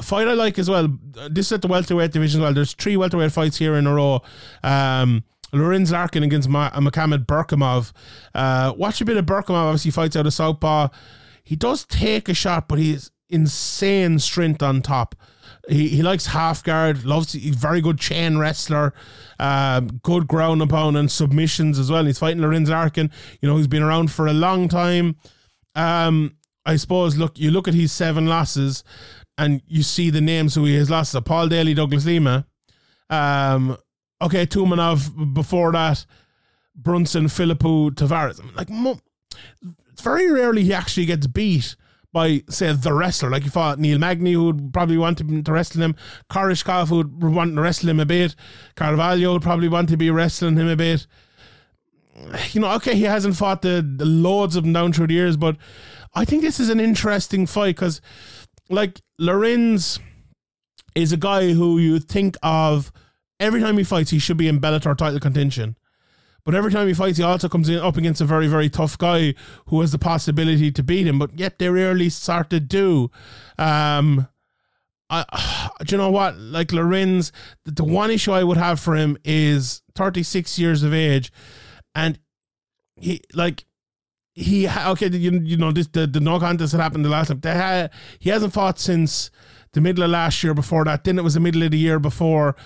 fight 0.00 0.28
I 0.28 0.34
like 0.34 0.58
as 0.58 0.70
well. 0.70 0.88
This 1.28 1.46
is 1.46 1.52
at 1.52 1.62
the 1.62 1.68
welterweight 1.68 2.12
division 2.12 2.40
as 2.40 2.42
well. 2.42 2.54
There's 2.54 2.72
three 2.72 2.96
welterweight 2.96 3.32
fights 3.32 3.58
here 3.58 3.74
in 3.74 3.86
a 3.86 3.94
row. 3.94 4.22
Um, 4.62 5.24
Lorenz 5.52 5.90
Larkin 5.90 6.22
against 6.22 6.48
Ma- 6.48 6.70
Makhmud 6.70 7.26
Berkhamov. 7.26 7.92
Uh, 8.34 8.72
watch 8.76 9.00
a 9.00 9.04
bit 9.04 9.16
of 9.16 9.26
Berkhamov. 9.26 9.66
Obviously, 9.66 9.90
fights 9.90 10.16
out 10.16 10.26
of 10.26 10.32
southpaw. 10.32 10.88
He 11.42 11.56
does 11.56 11.84
take 11.84 12.28
a 12.28 12.34
shot, 12.34 12.68
but 12.68 12.78
he's 12.78 13.10
insane 13.28 14.18
strength 14.20 14.62
on 14.62 14.82
top. 14.82 15.14
He, 15.70 15.88
he 15.88 16.02
likes 16.02 16.26
half 16.26 16.64
guard, 16.64 17.04
loves 17.04 17.32
he's 17.32 17.54
very 17.54 17.80
good 17.80 17.98
chain 17.98 18.38
wrestler, 18.38 18.92
um, 19.38 20.00
good 20.02 20.26
ground 20.26 20.60
opponent, 20.62 21.12
submissions 21.12 21.78
as 21.78 21.90
well. 21.90 22.04
He's 22.04 22.18
fighting 22.18 22.42
Lorenz 22.42 22.68
Larkin, 22.68 23.10
you 23.40 23.48
know, 23.48 23.56
he's 23.56 23.68
been 23.68 23.82
around 23.82 24.10
for 24.10 24.26
a 24.26 24.32
long 24.32 24.68
time. 24.68 25.16
Um, 25.76 26.36
I 26.66 26.76
suppose 26.76 27.16
look 27.16 27.38
you 27.38 27.50
look 27.50 27.68
at 27.68 27.74
his 27.74 27.92
seven 27.92 28.26
losses 28.26 28.84
and 29.38 29.62
you 29.66 29.82
see 29.82 30.10
the 30.10 30.20
names 30.20 30.54
who 30.54 30.64
he 30.64 30.74
has 30.74 30.90
lost. 30.90 31.12
So 31.12 31.20
Paul 31.20 31.48
Daly, 31.48 31.72
Douglas 31.72 32.04
Lima. 32.04 32.46
Um, 33.08 33.76
okay, 34.20 34.46
Tumenov 34.46 35.34
before 35.34 35.72
that, 35.72 36.04
Brunson, 36.74 37.26
Philippou, 37.26 37.92
Tavares. 37.92 38.40
Like, 38.54 38.68
very 40.00 40.30
rarely 40.30 40.64
he 40.64 40.74
actually 40.74 41.06
gets 41.06 41.26
beat 41.26 41.76
by, 42.12 42.42
say, 42.48 42.72
the 42.72 42.92
wrestler. 42.92 43.30
Like 43.30 43.44
he 43.44 43.48
fought 43.48 43.78
Neil 43.78 43.98
Magny, 43.98 44.32
who 44.32 44.46
would 44.46 44.72
probably 44.72 44.98
want 44.98 45.18
to, 45.18 45.52
wrestle 45.52 45.82
him. 45.82 45.94
Koreshkov, 46.30 46.88
who 46.88 46.96
would 46.96 47.34
want 47.34 47.54
to 47.54 47.60
wrestle 47.60 47.88
him 47.88 48.00
a 48.00 48.06
bit. 48.06 48.34
Carvalho 48.76 49.32
would 49.32 49.42
probably 49.42 49.68
want 49.68 49.88
to 49.90 49.96
be 49.96 50.10
wrestling 50.10 50.56
him 50.56 50.68
a 50.68 50.76
bit. 50.76 51.06
You 52.50 52.60
know, 52.60 52.72
okay, 52.72 52.94
he 52.94 53.04
hasn't 53.04 53.36
fought 53.36 53.62
the, 53.62 53.82
the 53.96 54.04
loads 54.04 54.54
of 54.54 54.64
them 54.64 54.74
down 54.74 54.92
through 54.92 55.06
the 55.06 55.14
years, 55.14 55.36
but 55.38 55.56
I 56.14 56.24
think 56.24 56.42
this 56.42 56.60
is 56.60 56.68
an 56.68 56.80
interesting 56.80 57.46
fight 57.46 57.76
because 57.76 58.00
like 58.68 59.00
Lorenz 59.18 59.98
is 60.94 61.12
a 61.12 61.16
guy 61.16 61.52
who 61.52 61.78
you 61.78 61.98
think 61.98 62.36
of 62.42 62.92
every 63.38 63.60
time 63.60 63.78
he 63.78 63.84
fights, 63.84 64.10
he 64.10 64.18
should 64.18 64.36
be 64.36 64.48
in 64.48 64.60
Bellator 64.60 64.96
title 64.96 65.20
contention. 65.20 65.76
But 66.50 66.56
every 66.56 66.72
time 66.72 66.88
he 66.88 66.94
fights, 66.94 67.16
he 67.16 67.22
also 67.22 67.48
comes 67.48 67.68
in 67.68 67.78
up 67.78 67.96
against 67.96 68.20
a 68.20 68.24
very, 68.24 68.48
very 68.48 68.68
tough 68.68 68.98
guy 68.98 69.34
who 69.66 69.82
has 69.82 69.92
the 69.92 70.00
possibility 70.00 70.72
to 70.72 70.82
beat 70.82 71.06
him. 71.06 71.16
But 71.16 71.38
yet 71.38 71.60
they 71.60 71.68
rarely 71.68 72.08
sort 72.08 72.52
of 72.52 72.66
do. 72.66 73.08
Um, 73.56 74.26
I, 75.08 75.70
do 75.84 75.94
you 75.94 75.96
know 75.96 76.10
what? 76.10 76.36
Like 76.38 76.72
Lorenz, 76.72 77.30
the, 77.64 77.70
the 77.70 77.84
one 77.84 78.10
issue 78.10 78.32
I 78.32 78.42
would 78.42 78.56
have 78.56 78.80
for 78.80 78.96
him 78.96 79.16
is 79.24 79.82
36 79.94 80.58
years 80.58 80.82
of 80.82 80.92
age, 80.92 81.30
and 81.94 82.18
he 82.96 83.20
like 83.32 83.64
he 84.34 84.68
okay, 84.68 85.06
you, 85.06 85.30
you 85.30 85.56
know 85.56 85.70
this 85.70 85.86
the, 85.86 86.08
the 86.08 86.18
no 86.18 86.40
contest 86.40 86.72
that 86.72 86.82
happened 86.82 87.04
the 87.04 87.10
last 87.10 87.28
time. 87.28 87.40
Had, 87.44 87.92
he 88.18 88.30
hasn't 88.30 88.52
fought 88.52 88.80
since 88.80 89.30
the 89.72 89.80
middle 89.80 90.02
of 90.02 90.10
last 90.10 90.42
year. 90.42 90.52
Before 90.52 90.84
that, 90.84 91.04
then 91.04 91.16
it 91.16 91.22
was 91.22 91.34
the 91.34 91.40
middle 91.40 91.62
of 91.62 91.70
the 91.70 91.78
year 91.78 92.00
before. 92.00 92.56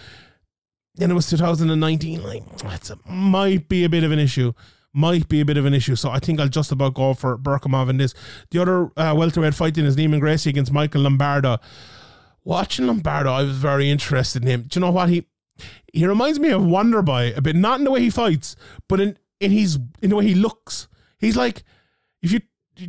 Then 0.95 1.11
it 1.11 1.15
was 1.15 1.29
2019. 1.29 2.23
Like 2.23 2.43
it 2.65 2.91
might 3.09 3.69
be 3.69 3.85
a 3.85 3.89
bit 3.89 4.05
of 4.05 4.13
an 4.13 4.19
issue. 4.19 4.53
Might 4.93 5.29
be 5.29 5.41
a 5.41 5.45
bit 5.45 5.57
of 5.57 5.65
an 5.65 5.75
issue. 5.75 5.97
So 5.97 6.11
I 6.11 6.21
think 6.21 6.39
I'll 6.39 6.49
just 6.49 6.71
about 6.71 6.95
go 6.95 7.15
for 7.15 7.37
Berkhamov 7.37 7.91
in 7.91 7.97
this. 7.97 8.15
The 8.51 8.61
other 8.63 8.91
uh, 8.97 9.15
welterweight 9.17 9.55
fighting 9.55 9.85
is 9.85 9.97
Neiman 9.97 10.21
Gracie 10.21 10.51
against 10.51 10.73
Michael 10.73 11.03
Lombardo. 11.03 11.59
Watching 12.45 12.87
Lombardo, 12.87 13.33
I 13.33 13.43
was 13.43 13.57
very 13.57 13.91
interested 13.91 14.43
in 14.43 14.49
him. 14.49 14.63
Do 14.63 14.79
you 14.79 14.87
know 14.87 14.93
what 14.93 15.09
he? 15.09 15.27
He 15.93 16.07
reminds 16.07 16.39
me 16.39 16.51
of 16.51 16.63
Wonderboy 16.63 17.37
a 17.37 17.43
bit, 17.43 17.57
not 17.57 17.79
in 17.79 17.85
the 17.85 17.91
way 17.91 18.01
he 18.01 18.11
fights, 18.11 18.55
but 18.89 19.01
in 19.01 19.19
in 19.41 19.51
his 19.51 19.79
in 20.01 20.11
the 20.11 20.17
way 20.17 20.27
he 20.27 20.35
looks 20.35 20.89
He's 21.25 21.37
like, 21.37 21.63
if 22.23 22.33
you 22.33 22.41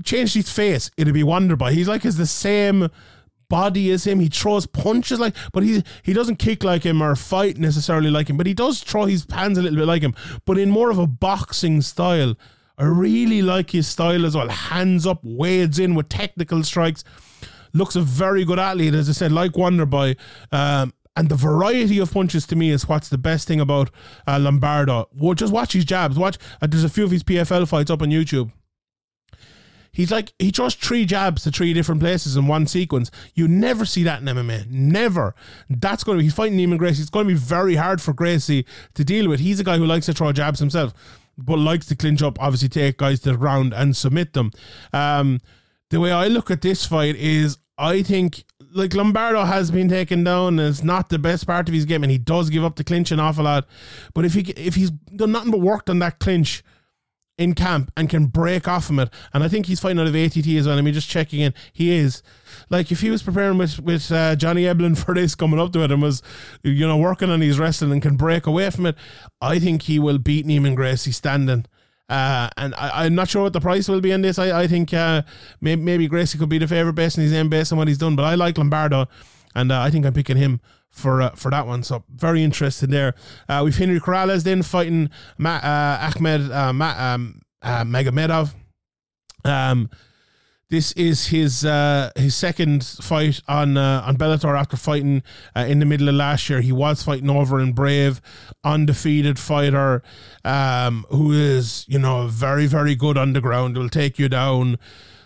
change 0.03 0.33
his 0.33 0.51
face, 0.51 0.91
it'd 0.97 1.13
be 1.13 1.23
Wonderboy. 1.23 1.71
He's 1.71 1.87
like 1.87 2.03
has 2.03 2.17
the 2.17 2.25
same 2.25 2.89
body 3.49 3.91
as 3.91 4.05
him. 4.05 4.19
He 4.19 4.27
throws 4.27 4.65
punches 4.65 5.19
like, 5.19 5.35
but 5.53 5.63
he 5.63 5.83
he 6.03 6.13
doesn't 6.13 6.37
kick 6.37 6.63
like 6.63 6.83
him 6.83 7.01
or 7.01 7.15
fight 7.15 7.57
necessarily 7.57 8.09
like 8.09 8.29
him. 8.29 8.37
But 8.37 8.47
he 8.47 8.53
does 8.53 8.81
throw 8.81 9.05
his 9.05 9.25
hands 9.31 9.57
a 9.57 9.61
little 9.61 9.77
bit 9.77 9.87
like 9.87 10.01
him, 10.01 10.15
but 10.45 10.57
in 10.57 10.69
more 10.69 10.89
of 10.89 10.99
a 10.99 11.07
boxing 11.07 11.81
style. 11.81 12.35
I 12.77 12.83
really 12.83 13.41
like 13.41 13.69
his 13.69 13.87
style 13.87 14.25
as 14.25 14.35
well. 14.35 14.49
Hands 14.49 15.07
up, 15.07 15.21
wades 15.23 15.79
in 15.79 15.95
with 15.95 16.09
technical 16.09 16.61
strikes. 16.63 17.05
Looks 17.71 17.95
a 17.95 18.01
very 18.01 18.43
good 18.43 18.59
athlete, 18.59 18.93
as 18.93 19.07
I 19.07 19.13
said, 19.13 19.31
like 19.31 19.53
Wonderboy. 19.53 20.17
Um, 20.51 20.93
and 21.15 21.29
the 21.29 21.35
variety 21.35 21.99
of 21.99 22.11
punches 22.11 22.45
to 22.47 22.55
me 22.55 22.71
is 22.71 22.87
what's 22.87 23.07
the 23.07 23.17
best 23.17 23.47
thing 23.47 23.61
about 23.61 23.89
uh, 24.27 24.37
Lombardo. 24.39 25.07
Well, 25.13 25.33
just 25.33 25.53
watch 25.53 25.73
his 25.73 25.85
jabs. 25.85 26.19
Watch. 26.19 26.37
Uh, 26.61 26.67
there's 26.67 26.83
a 26.83 26.89
few 26.89 27.05
of 27.05 27.11
his 27.11 27.23
PFL 27.23 27.67
fights 27.67 27.89
up 27.89 28.01
on 28.01 28.09
YouTube. 28.09 28.51
He's 29.95 30.11
like 30.11 30.33
he 30.37 30.51
throws 30.51 30.75
three 30.75 31.05
jabs 31.05 31.43
to 31.43 31.51
three 31.51 31.73
different 31.73 32.01
places 32.01 32.35
in 32.35 32.47
one 32.47 32.67
sequence. 32.67 33.09
You 33.33 33.47
never 33.47 33.85
see 33.85 34.03
that 34.03 34.21
in 34.21 34.27
MMA. 34.27 34.69
Never. 34.69 35.33
That's 35.69 36.03
going 36.03 36.17
to 36.17 36.19
be 36.19 36.25
he's 36.25 36.33
fighting 36.33 36.57
Neiman 36.57 36.77
Gracie. 36.77 37.01
It's 37.01 37.09
going 37.09 37.27
to 37.27 37.33
be 37.33 37.39
very 37.39 37.75
hard 37.75 38.01
for 38.01 38.13
Gracie 38.13 38.65
to 38.93 39.03
deal 39.05 39.29
with. 39.29 39.39
He's 39.39 39.59
a 39.59 39.63
guy 39.63 39.77
who 39.77 39.85
likes 39.85 40.05
to 40.07 40.13
throw 40.13 40.33
jabs 40.33 40.59
himself, 40.59 40.93
but 41.37 41.57
likes 41.57 41.85
to 41.87 41.95
clinch 41.95 42.21
up. 42.21 42.39
Obviously, 42.41 42.69
take 42.69 42.97
guys 42.97 43.21
to 43.21 43.31
the 43.31 43.37
ground 43.37 43.73
and 43.73 43.95
submit 43.95 44.33
them. 44.33 44.51
Um, 44.91 45.39
the 45.89 45.99
way 46.01 46.11
I 46.11 46.27
look 46.27 46.51
at 46.51 46.61
this 46.61 46.85
fight 46.85 47.15
is 47.15 47.57
I 47.77 48.03
think 48.03 48.43
like 48.73 48.93
Lombardo 48.93 49.43
has 49.43 49.71
been 49.71 49.87
taken 49.87 50.23
down 50.23 50.59
and 50.59 50.69
it's 50.69 50.83
not 50.83 51.09
the 51.09 51.19
best 51.19 51.47
part 51.47 51.67
of 51.69 51.73
his 51.73 51.85
game 51.85 52.03
and 52.03 52.11
he 52.11 52.17
does 52.17 52.49
give 52.49 52.63
up 52.63 52.75
the 52.75 52.83
clinch 52.83 53.11
an 53.11 53.19
awful 53.19 53.45
lot. 53.45 53.67
But 54.13 54.25
if 54.25 54.33
he 54.33 54.41
if 54.51 54.75
he's 54.75 54.91
done 54.91 55.31
nothing 55.31 55.51
but 55.51 55.61
worked 55.61 55.89
on 55.89 55.99
that 55.99 56.19
clinch 56.19 56.63
in 57.37 57.53
camp 57.53 57.91
and 57.97 58.09
can 58.09 58.27
break 58.27 58.67
off 58.67 58.85
from 58.85 58.99
it, 58.99 59.09
and 59.33 59.43
I 59.43 59.47
think 59.47 59.65
he's 59.65 59.79
fighting 59.79 59.99
out 59.99 60.07
of 60.07 60.15
ATT 60.15 60.47
as 60.47 60.67
well. 60.67 60.77
I 60.77 60.81
mean, 60.81 60.93
just 60.93 61.09
checking 61.09 61.41
in, 61.41 61.53
he 61.73 61.91
is. 61.91 62.23
Like 62.69 62.91
if 62.91 63.01
he 63.01 63.09
was 63.09 63.21
preparing 63.21 63.57
with 63.57 63.79
with 63.79 64.11
uh, 64.11 64.35
Johnny 64.35 64.63
Eblen 64.63 64.97
for 65.05 65.13
this 65.13 65.35
coming 65.35 65.59
up 65.59 65.73
to 65.73 65.83
it 65.83 65.91
and 65.91 66.01
was, 66.01 66.21
you 66.63 66.87
know, 66.87 66.97
working 66.97 67.29
on 67.29 67.41
his 67.41 67.59
wrestling 67.59 67.91
and 67.91 68.01
can 68.01 68.15
break 68.15 68.45
away 68.47 68.69
from 68.69 68.85
it, 68.85 68.95
I 69.41 69.59
think 69.59 69.83
he 69.83 69.99
will 69.99 70.17
beat 70.17 70.45
Neiman 70.45 70.75
Gracie 70.75 71.11
standing. 71.11 71.65
Uh, 72.07 72.49
and 72.55 72.75
I, 72.75 73.07
am 73.07 73.15
not 73.15 73.29
sure 73.29 73.41
what 73.41 73.53
the 73.53 73.59
price 73.59 73.87
will 73.87 74.01
be 74.01 74.13
on 74.13 74.21
this. 74.21 74.37
I, 74.37 74.61
I 74.61 74.67
think 74.67 74.93
uh, 74.93 75.23
maybe, 75.59 75.81
maybe 75.81 76.07
Gracie 76.07 76.37
could 76.37 76.49
be 76.49 76.59
the 76.59 76.67
favourite 76.67 76.95
based 76.95 77.17
on 77.17 77.23
his 77.23 77.33
name, 77.33 77.49
based 77.49 77.71
on 77.71 77.79
what 77.79 77.87
he's 77.87 77.97
done. 77.97 78.15
But 78.15 78.25
I 78.25 78.35
like 78.35 78.59
Lombardo, 78.59 79.07
and 79.55 79.71
uh, 79.71 79.81
I 79.81 79.89
think 79.89 80.05
I'm 80.05 80.13
picking 80.13 80.37
him 80.37 80.61
for 80.95 81.21
uh, 81.21 81.29
for 81.31 81.51
that 81.51 81.67
one. 81.67 81.83
So 81.83 82.03
very 82.09 82.43
interesting 82.43 82.89
there. 82.89 83.13
Uh, 83.47 83.61
we've 83.63 83.77
Henry 83.77 83.99
Corrales 83.99 84.43
then 84.43 84.63
fighting 84.63 85.09
uh, 85.43 86.11
Ahmed 86.17 86.51
uh, 86.51 86.73
Ma- 86.73 87.13
um, 87.13 87.41
uh. 87.61 88.45
Um, 89.43 89.89
this 90.69 90.93
is 90.93 91.27
his 91.27 91.63
uh, 91.63 92.11
his 92.15 92.33
second 92.33 92.83
fight 92.83 93.41
on 93.47 93.77
uh, 93.77 94.03
on 94.05 94.17
Bellator 94.17 94.57
after 94.57 94.77
fighting 94.77 95.21
uh, 95.55 95.65
in 95.67 95.79
the 95.79 95.85
middle 95.85 96.09
of 96.09 96.15
last 96.15 96.49
year. 96.49 96.61
He 96.61 96.71
was 96.71 97.03
fighting 97.03 97.29
over 97.29 97.59
in 97.59 97.73
Brave, 97.73 98.19
undefeated 98.63 99.37
fighter, 99.37 100.01
um, 100.43 101.05
who 101.09 101.31
is 101.31 101.85
you 101.87 101.99
know 101.99 102.27
very 102.27 102.65
very 102.65 102.95
good 102.95 103.17
on 103.17 103.33
the 103.33 103.41
ground. 103.41 103.77
Will 103.77 103.89
take 103.89 104.17
you 104.17 104.27
down, 104.27 104.79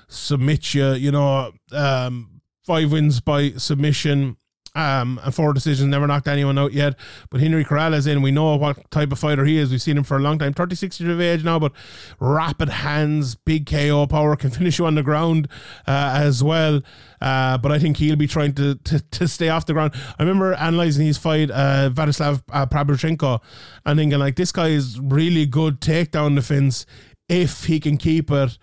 submit 0.09 0.73
you. 0.73 0.91
You 0.93 1.11
know, 1.11 1.53
um, 1.71 2.41
five 2.65 2.91
wins 2.91 3.21
by 3.21 3.51
submission 3.51 4.35
um, 4.79 5.19
and 5.23 5.35
four 5.35 5.53
decisions, 5.53 5.89
never 5.89 6.07
knocked 6.07 6.27
anyone 6.27 6.57
out 6.57 6.71
yet. 6.71 6.95
But 7.29 7.41
Henry 7.41 7.65
Corrales 7.65 8.07
in. 8.07 8.21
We 8.21 8.31
know 8.31 8.55
what 8.55 8.89
type 8.91 9.11
of 9.11 9.19
fighter 9.19 9.43
he 9.43 9.57
is. 9.57 9.71
We've 9.71 9.81
seen 9.81 9.97
him 9.97 10.03
for 10.03 10.15
a 10.15 10.21
long 10.21 10.39
time. 10.39 10.53
36 10.53 10.99
years 11.01 11.11
of 11.11 11.19
age 11.19 11.43
now, 11.43 11.59
but 11.59 11.73
rapid 12.19 12.69
hands, 12.69 13.35
big 13.35 13.65
KO 13.65 14.07
power, 14.07 14.35
can 14.37 14.51
finish 14.51 14.79
you 14.79 14.85
on 14.85 14.95
the 14.95 15.03
ground 15.03 15.49
uh, 15.85 16.13
as 16.15 16.41
well. 16.43 16.81
Uh, 17.19 17.57
but 17.57 17.71
I 17.71 17.79
think 17.79 17.97
he'll 17.97 18.15
be 18.15 18.27
trying 18.27 18.53
to, 18.53 18.75
to, 18.75 18.99
to 18.99 19.27
stay 19.27 19.49
off 19.49 19.65
the 19.65 19.73
ground. 19.73 19.93
I 20.17 20.23
remember 20.23 20.53
analysing 20.53 21.05
his 21.05 21.17
fight, 21.17 21.51
uh, 21.51 21.89
Vladislav 21.91 22.43
uh, 22.51 22.65
Prabhuchenko, 22.65 23.41
and 23.85 23.99
thinking, 23.99 24.19
like, 24.19 24.37
this 24.37 24.53
guy 24.53 24.69
is 24.69 24.99
really 24.99 25.45
good 25.45 25.81
takedown 25.81 26.35
defense 26.35 26.85
if 27.27 27.65
he 27.65 27.79
can 27.79 27.97
keep 27.97 28.31
it 28.31 28.57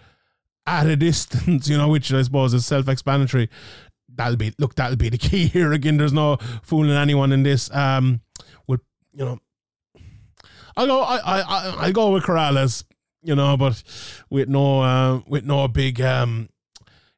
at 0.67 0.87
a 0.87 0.97
distance, 0.97 1.69
you 1.69 1.77
know, 1.77 1.89
which 1.89 2.13
I 2.13 2.23
suppose 2.23 2.55
is 2.55 2.67
self 2.67 2.89
explanatory 2.89 3.51
that'll 4.17 4.37
be 4.37 4.53
look 4.59 4.75
that'll 4.75 4.97
be 4.97 5.09
the 5.09 5.19
key 5.19 5.47
here 5.53 5.73
again. 5.73 5.97
There's 5.97 6.13
no 6.13 6.39
fooling 6.63 6.97
anyone 6.97 7.33
in 7.33 7.43
this. 7.43 7.73
Um, 7.75 8.21
will 8.67 8.79
you 9.13 9.25
know? 9.25 9.41
I'll 10.77 10.87
go. 10.87 11.01
I 11.01 11.41
I 11.41 11.75
I'll 11.79 11.93
go 11.93 12.13
with 12.13 12.25
Corrales. 12.25 12.85
You 13.23 13.35
know, 13.35 13.57
but 13.57 13.83
with 14.31 14.49
no 14.49 14.83
uh, 14.83 15.21
with 15.27 15.45
no 15.45 15.67
big 15.67 16.01
um, 16.01 16.49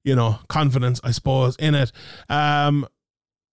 you 0.05 0.17
know, 0.17 0.39
confidence, 0.49 1.01
I 1.05 1.11
suppose, 1.11 1.55
in 1.57 1.75
it. 1.75 1.93
Um, 2.31 2.87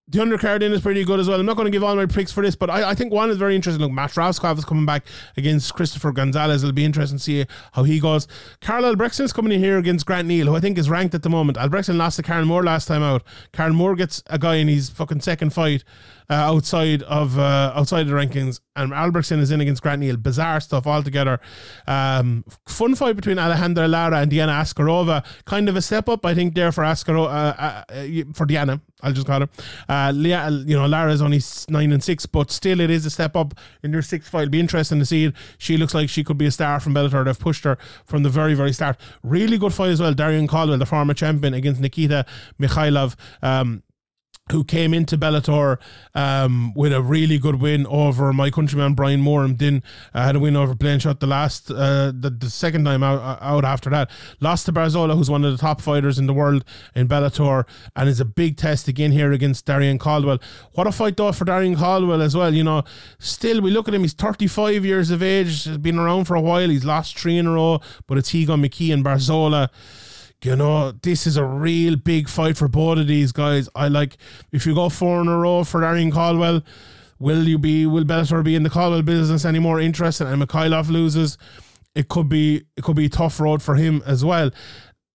the 0.07 0.19
undercard 0.19 0.61
in 0.61 0.71
is 0.71 0.81
pretty 0.81 1.03
good 1.03 1.19
as 1.19 1.27
well. 1.27 1.39
I'm 1.39 1.45
not 1.47 1.55
going 1.55 1.65
to 1.65 1.71
give 1.71 1.83
all 1.83 1.95
my 1.95 2.05
picks 2.05 2.31
for 2.31 2.43
this, 2.43 2.55
but 2.55 2.69
I, 2.69 2.91
I 2.91 2.93
think 2.93 3.11
one 3.11 3.31
is 3.31 3.37
very 3.37 3.55
interesting. 3.55 3.81
Look, 3.81 3.91
Max 3.91 4.15
Rohskopf 4.15 4.57
is 4.59 4.65
coming 4.65 4.85
back 4.85 5.05
against 5.35 5.73
Christopher 5.73 6.11
Gonzalez. 6.11 6.63
It'll 6.63 6.73
be 6.73 6.85
interesting 6.85 7.17
to 7.17 7.23
see 7.23 7.45
how 7.73 7.83
he 7.83 7.99
goes. 7.99 8.27
Albrektsson 8.61 9.21
is 9.21 9.33
coming 9.33 9.51
in 9.51 9.59
here 9.59 9.79
against 9.79 10.05
Grant 10.05 10.27
Neal, 10.27 10.45
who 10.45 10.55
I 10.55 10.59
think 10.59 10.77
is 10.77 10.91
ranked 10.91 11.15
at 11.15 11.23
the 11.23 11.29
moment. 11.29 11.57
Albrektsson 11.57 11.97
lost 11.97 12.17
to 12.17 12.23
Karen 12.23 12.45
Moore 12.45 12.63
last 12.63 12.87
time 12.87 13.01
out. 13.01 13.23
Karen 13.51 13.73
Moore 13.73 13.95
gets 13.95 14.21
a 14.27 14.37
guy 14.37 14.55
in 14.55 14.67
his 14.67 14.89
fucking 14.89 15.21
second 15.21 15.53
fight 15.53 15.83
uh, 16.29 16.33
outside 16.33 17.03
of 17.03 17.37
uh, 17.37 17.73
outside 17.75 18.07
the 18.07 18.13
rankings, 18.13 18.59
and 18.75 18.91
Albrektsson 18.91 19.39
is 19.39 19.51
in 19.51 19.61
against 19.61 19.81
Grant 19.81 20.01
Neal. 20.01 20.17
Bizarre 20.17 20.59
stuff 20.59 20.87
altogether. 20.87 21.39
Um, 21.87 22.43
fun 22.67 22.95
fight 22.95 23.15
between 23.15 23.37
Alejandra 23.37 23.89
Lara 23.89 24.19
and 24.19 24.31
Diana 24.31 24.53
Avsaragova. 24.53 25.25
Kind 25.45 25.69
of 25.69 25.75
a 25.75 25.81
step 25.81 26.09
up, 26.09 26.25
I 26.25 26.33
think, 26.33 26.55
there 26.55 26.71
for 26.71 26.83
Avsaragova 26.83 27.27
uh, 27.27 27.93
uh, 27.93 28.33
for 28.33 28.45
Diana. 28.45 28.81
I'll 29.01 29.13
just 29.13 29.27
call 29.27 29.41
her. 29.41 29.49
Uh, 29.87 30.11
Leah, 30.15 30.49
you 30.49 30.75
know, 30.75 30.87
Lara's 30.87 31.21
only 31.21 31.41
nine 31.69 31.91
and 31.91 32.03
six, 32.03 32.25
but 32.25 32.49
still, 32.49 32.79
it 32.79 32.89
is 32.89 33.05
a 33.05 33.09
step 33.09 33.35
up 33.35 33.53
in 33.83 33.91
their 33.91 34.01
sixth 34.01 34.29
fight. 34.29 34.43
It'll 34.43 34.51
be 34.51 34.59
interesting 34.59 34.99
to 34.99 35.05
see 35.05 35.25
it. 35.25 35.35
She 35.57 35.77
looks 35.77 35.93
like 35.93 36.09
she 36.09 36.23
could 36.23 36.37
be 36.37 36.47
a 36.47 36.51
star 36.51 36.79
from 36.79 36.95
Bellator. 36.95 37.23
They've 37.23 37.39
pushed 37.39 37.63
her 37.65 37.77
from 38.05 38.23
the 38.23 38.29
very, 38.29 38.55
very 38.55 38.73
start. 38.73 38.97
Really 39.21 39.57
good 39.57 39.73
fight 39.73 39.89
as 39.89 40.01
well. 40.01 40.13
Darrion 40.13 40.47
Caldwell, 40.47 40.79
the 40.79 40.85
former 40.85 41.13
champion, 41.13 41.53
against 41.53 41.81
Nikita 41.81 42.25
Mikhailov. 42.59 43.15
Um, 43.43 43.83
who 44.51 44.63
came 44.63 44.93
into 44.93 45.17
Bellator 45.17 45.79
um, 46.13 46.71
with 46.75 46.93
a 46.93 47.01
really 47.01 47.39
good 47.39 47.55
win 47.55 47.87
over 47.87 48.31
my 48.31 48.51
countryman 48.51 48.93
Brian 48.93 49.19
Moore. 49.19 49.43
And 49.43 49.57
then 49.57 49.81
uh, 50.13 50.23
had 50.23 50.35
a 50.35 50.39
win 50.39 50.55
over 50.55 50.75
Blanchot 50.75 51.19
the 51.19 51.25
last 51.25 51.71
uh, 51.71 52.11
the, 52.15 52.29
the 52.29 52.51
second 52.51 52.85
time 52.85 53.01
out, 53.01 53.19
uh, 53.19 53.43
out 53.43 53.65
after 53.65 53.89
that. 53.89 54.11
Lost 54.39 54.67
to 54.67 54.73
Barzola 54.73 55.15
who's 55.15 55.31
one 55.31 55.43
of 55.43 55.51
the 55.51 55.57
top 55.57 55.81
fighters 55.81 56.19
in 56.19 56.27
the 56.27 56.33
world 56.33 56.63
in 56.93 57.07
Bellator 57.07 57.65
and 57.95 58.07
is 58.07 58.19
a 58.19 58.25
big 58.25 58.55
test 58.55 58.87
again 58.87 59.11
here 59.11 59.31
against 59.31 59.65
Darrion 59.65 59.99
Caldwell. 59.99 60.37
What 60.73 60.85
a 60.85 60.91
fight 60.91 61.17
though 61.17 61.31
for 61.31 61.45
Darrion 61.45 61.75
Caldwell 61.75 62.21
as 62.21 62.37
well. 62.37 62.53
You 62.53 62.63
know 62.63 62.83
still 63.17 63.61
we 63.61 63.71
look 63.71 63.87
at 63.87 63.95
him 63.95 64.01
he's 64.03 64.13
35 64.13 64.85
years 64.85 65.09
of 65.09 65.23
age 65.23 65.81
been 65.81 65.97
around 65.97 66.25
for 66.25 66.35
a 66.35 66.41
while. 66.41 66.69
He's 66.69 66.85
lost 66.85 67.17
three 67.17 67.39
in 67.39 67.47
a 67.47 67.53
row 67.53 67.79
but 68.05 68.19
it's 68.19 68.31
Higon 68.31 68.63
McKee 68.63 68.93
and 68.93 69.03
Barzola 69.03 69.69
you 70.45 70.55
know, 70.55 70.91
this 70.91 71.25
is 71.25 71.37
a 71.37 71.43
real 71.43 71.95
big 71.95 72.29
fight 72.29 72.55
for 72.55 72.67
both 72.67 72.99
of 72.99 73.07
these 73.07 73.31
guys. 73.31 73.67
I 73.75 73.87
like 73.87 74.17
if 74.51 74.65
you 74.65 74.75
go 74.75 74.89
four 74.89 75.21
in 75.21 75.27
a 75.27 75.37
row 75.37 75.63
for 75.63 75.81
Darrion 75.81 76.11
Caldwell, 76.11 76.61
will 77.17 77.43
you 77.43 77.57
be 77.57 77.85
will 77.87 78.03
Bellator 78.03 78.43
be 78.43 78.55
in 78.55 78.63
the 78.63 78.69
Caldwell 78.69 79.01
business 79.01 79.43
anymore 79.43 79.79
interested 79.79 80.27
and 80.27 80.41
Mikhailov 80.41 80.89
loses? 80.89 81.39
It 81.95 82.09
could 82.09 82.29
be 82.29 82.63
it 82.77 82.83
could 82.83 82.95
be 82.95 83.05
a 83.05 83.09
tough 83.09 83.39
road 83.39 83.63
for 83.63 83.75
him 83.75 84.03
as 84.05 84.23
well 84.23 84.51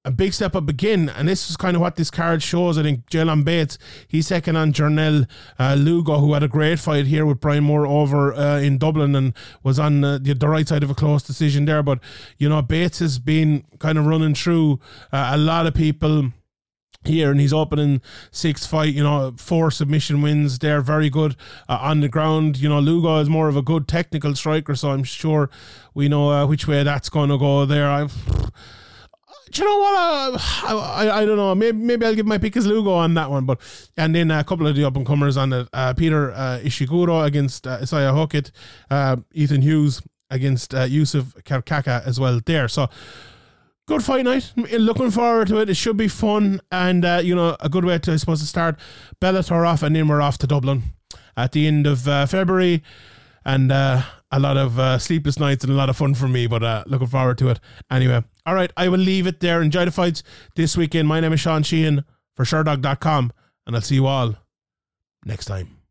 a 0.04 0.10
big 0.10 0.32
step 0.32 0.56
up 0.56 0.68
again, 0.68 1.10
and 1.10 1.28
this 1.28 1.50
is 1.50 1.56
kind 1.56 1.76
of 1.76 1.82
what 1.82 1.96
this 1.96 2.10
card 2.10 2.42
shows. 2.42 2.78
I 2.78 2.82
think 2.82 3.08
Jaylon 3.10 3.44
Bates, 3.44 3.76
he's 4.08 4.26
second 4.26 4.56
on 4.56 4.72
Jornel 4.72 5.26
uh, 5.58 5.74
Lugo, 5.74 6.18
who 6.18 6.32
had 6.32 6.42
a 6.42 6.48
great 6.48 6.78
fight 6.78 7.06
here 7.06 7.26
with 7.26 7.40
Brian 7.40 7.64
Moore 7.64 7.86
over 7.86 8.32
uh, 8.32 8.60
in 8.60 8.78
Dublin 8.78 9.14
and 9.14 9.34
was 9.62 9.78
on 9.78 10.02
uh, 10.02 10.18
the, 10.18 10.32
the, 10.32 10.48
right 10.48 10.66
side 10.66 10.82
of 10.82 10.90
a 10.90 10.94
close 10.94 11.22
decision 11.22 11.66
there. 11.66 11.82
But, 11.82 11.98
you 12.38 12.48
know, 12.48 12.62
Bates 12.62 13.00
has 13.00 13.18
been 13.18 13.64
kind 13.78 13.98
of 13.98 14.06
running 14.06 14.34
through 14.34 14.80
uh, 15.12 15.32
a 15.34 15.38
lot 15.38 15.66
of 15.66 15.74
people 15.74 16.32
here 17.04 17.30
and 17.30 17.40
he's 17.40 17.52
opening 17.52 17.98
sixth 18.30 18.68
fight 18.68 18.92
you 18.92 19.02
know 19.02 19.32
four 19.38 19.70
submission 19.70 20.20
wins 20.20 20.58
they're 20.58 20.82
very 20.82 21.08
good 21.08 21.34
uh, 21.66 21.78
on 21.80 22.00
the 22.00 22.10
ground 22.10 22.58
you 22.58 22.68
know 22.68 22.78
Lugo 22.78 23.16
is 23.20 23.28
more 23.30 23.48
of 23.48 23.56
a 23.56 23.62
good 23.62 23.88
technical 23.88 24.34
striker 24.34 24.74
so 24.74 24.90
I'm 24.90 25.04
sure 25.04 25.48
we 25.94 26.10
know 26.10 26.30
uh, 26.30 26.46
which 26.46 26.68
way 26.68 26.82
that's 26.82 27.08
going 27.08 27.30
to 27.30 27.38
go 27.38 27.64
there 27.64 28.06
do 28.06 28.10
you 29.58 29.64
know 29.64 29.78
what? 29.78 29.94
Uh, 29.94 30.38
I, 30.64 31.06
I, 31.06 31.20
I 31.20 31.24
don't 31.24 31.36
know. 31.36 31.54
Maybe 31.54 31.76
maybe 31.76 32.06
I'll 32.06 32.14
give 32.14 32.26
my 32.26 32.38
pick 32.38 32.56
as 32.56 32.66
Lugo 32.66 32.92
on 32.92 33.14
that 33.14 33.30
one. 33.30 33.46
But 33.46 33.60
and 33.96 34.14
then 34.14 34.30
a 34.30 34.44
couple 34.44 34.66
of 34.66 34.76
the 34.76 34.84
up 34.84 34.96
and 34.96 35.06
comers 35.06 35.36
on 35.36 35.52
it. 35.52 35.68
Uh, 35.72 35.92
Peter 35.94 36.32
uh, 36.32 36.60
Ishiguro 36.62 37.24
against 37.24 37.66
uh, 37.66 37.78
Isaiah 37.82 38.12
Hokit, 38.12 38.50
uh, 38.90 39.16
Ethan 39.32 39.62
Hughes 39.62 40.02
against 40.30 40.74
uh, 40.74 40.82
Yusuf 40.82 41.34
Karakaya 41.44 42.06
as 42.06 42.20
well 42.20 42.40
there. 42.46 42.68
So 42.68 42.88
good 43.86 44.04
fight 44.04 44.24
night. 44.24 44.52
Looking 44.56 45.10
forward 45.10 45.48
to 45.48 45.58
it. 45.58 45.68
It 45.68 45.74
should 45.74 45.96
be 45.96 46.08
fun 46.08 46.60
and 46.70 47.04
uh, 47.04 47.20
you 47.22 47.34
know 47.34 47.56
a 47.60 47.68
good 47.68 47.84
way 47.84 47.98
to 47.98 48.12
I 48.12 48.16
suppose 48.16 48.40
to 48.40 48.46
start 48.46 48.78
Bellator 49.20 49.66
off 49.66 49.82
and 49.82 49.96
then 49.96 50.06
we're 50.06 50.22
off 50.22 50.38
to 50.38 50.46
Dublin 50.46 50.82
at 51.36 51.52
the 51.52 51.66
end 51.66 51.86
of 51.86 52.02
February 52.30 52.82
and 53.44 53.72
a 53.72 54.04
lot 54.38 54.56
of 54.56 55.02
sleepless 55.02 55.40
nights 55.40 55.64
and 55.64 55.72
a 55.72 55.76
lot 55.76 55.88
of 55.88 55.96
fun 55.96 56.14
for 56.14 56.28
me, 56.28 56.46
but 56.46 56.88
looking 56.88 57.08
forward 57.08 57.38
to 57.38 57.48
it. 57.48 57.58
Anyway, 57.90 58.22
all 58.46 58.54
right, 58.54 58.72
I 58.76 58.88
will 58.88 58.98
leave 58.98 59.26
it 59.26 59.40
there. 59.40 59.62
Enjoy 59.62 59.84
the 59.84 59.90
fights 59.90 60.22
this 60.56 60.76
weekend. 60.76 61.08
My 61.08 61.20
name 61.20 61.32
is 61.32 61.40
Sean 61.40 61.62
Sheehan 61.62 62.04
for 62.34 62.44
Sherdog.com, 62.44 63.32
and 63.66 63.76
I'll 63.76 63.82
see 63.82 63.96
you 63.96 64.06
all 64.06 64.34
next 65.24 65.46
time. 65.46 65.78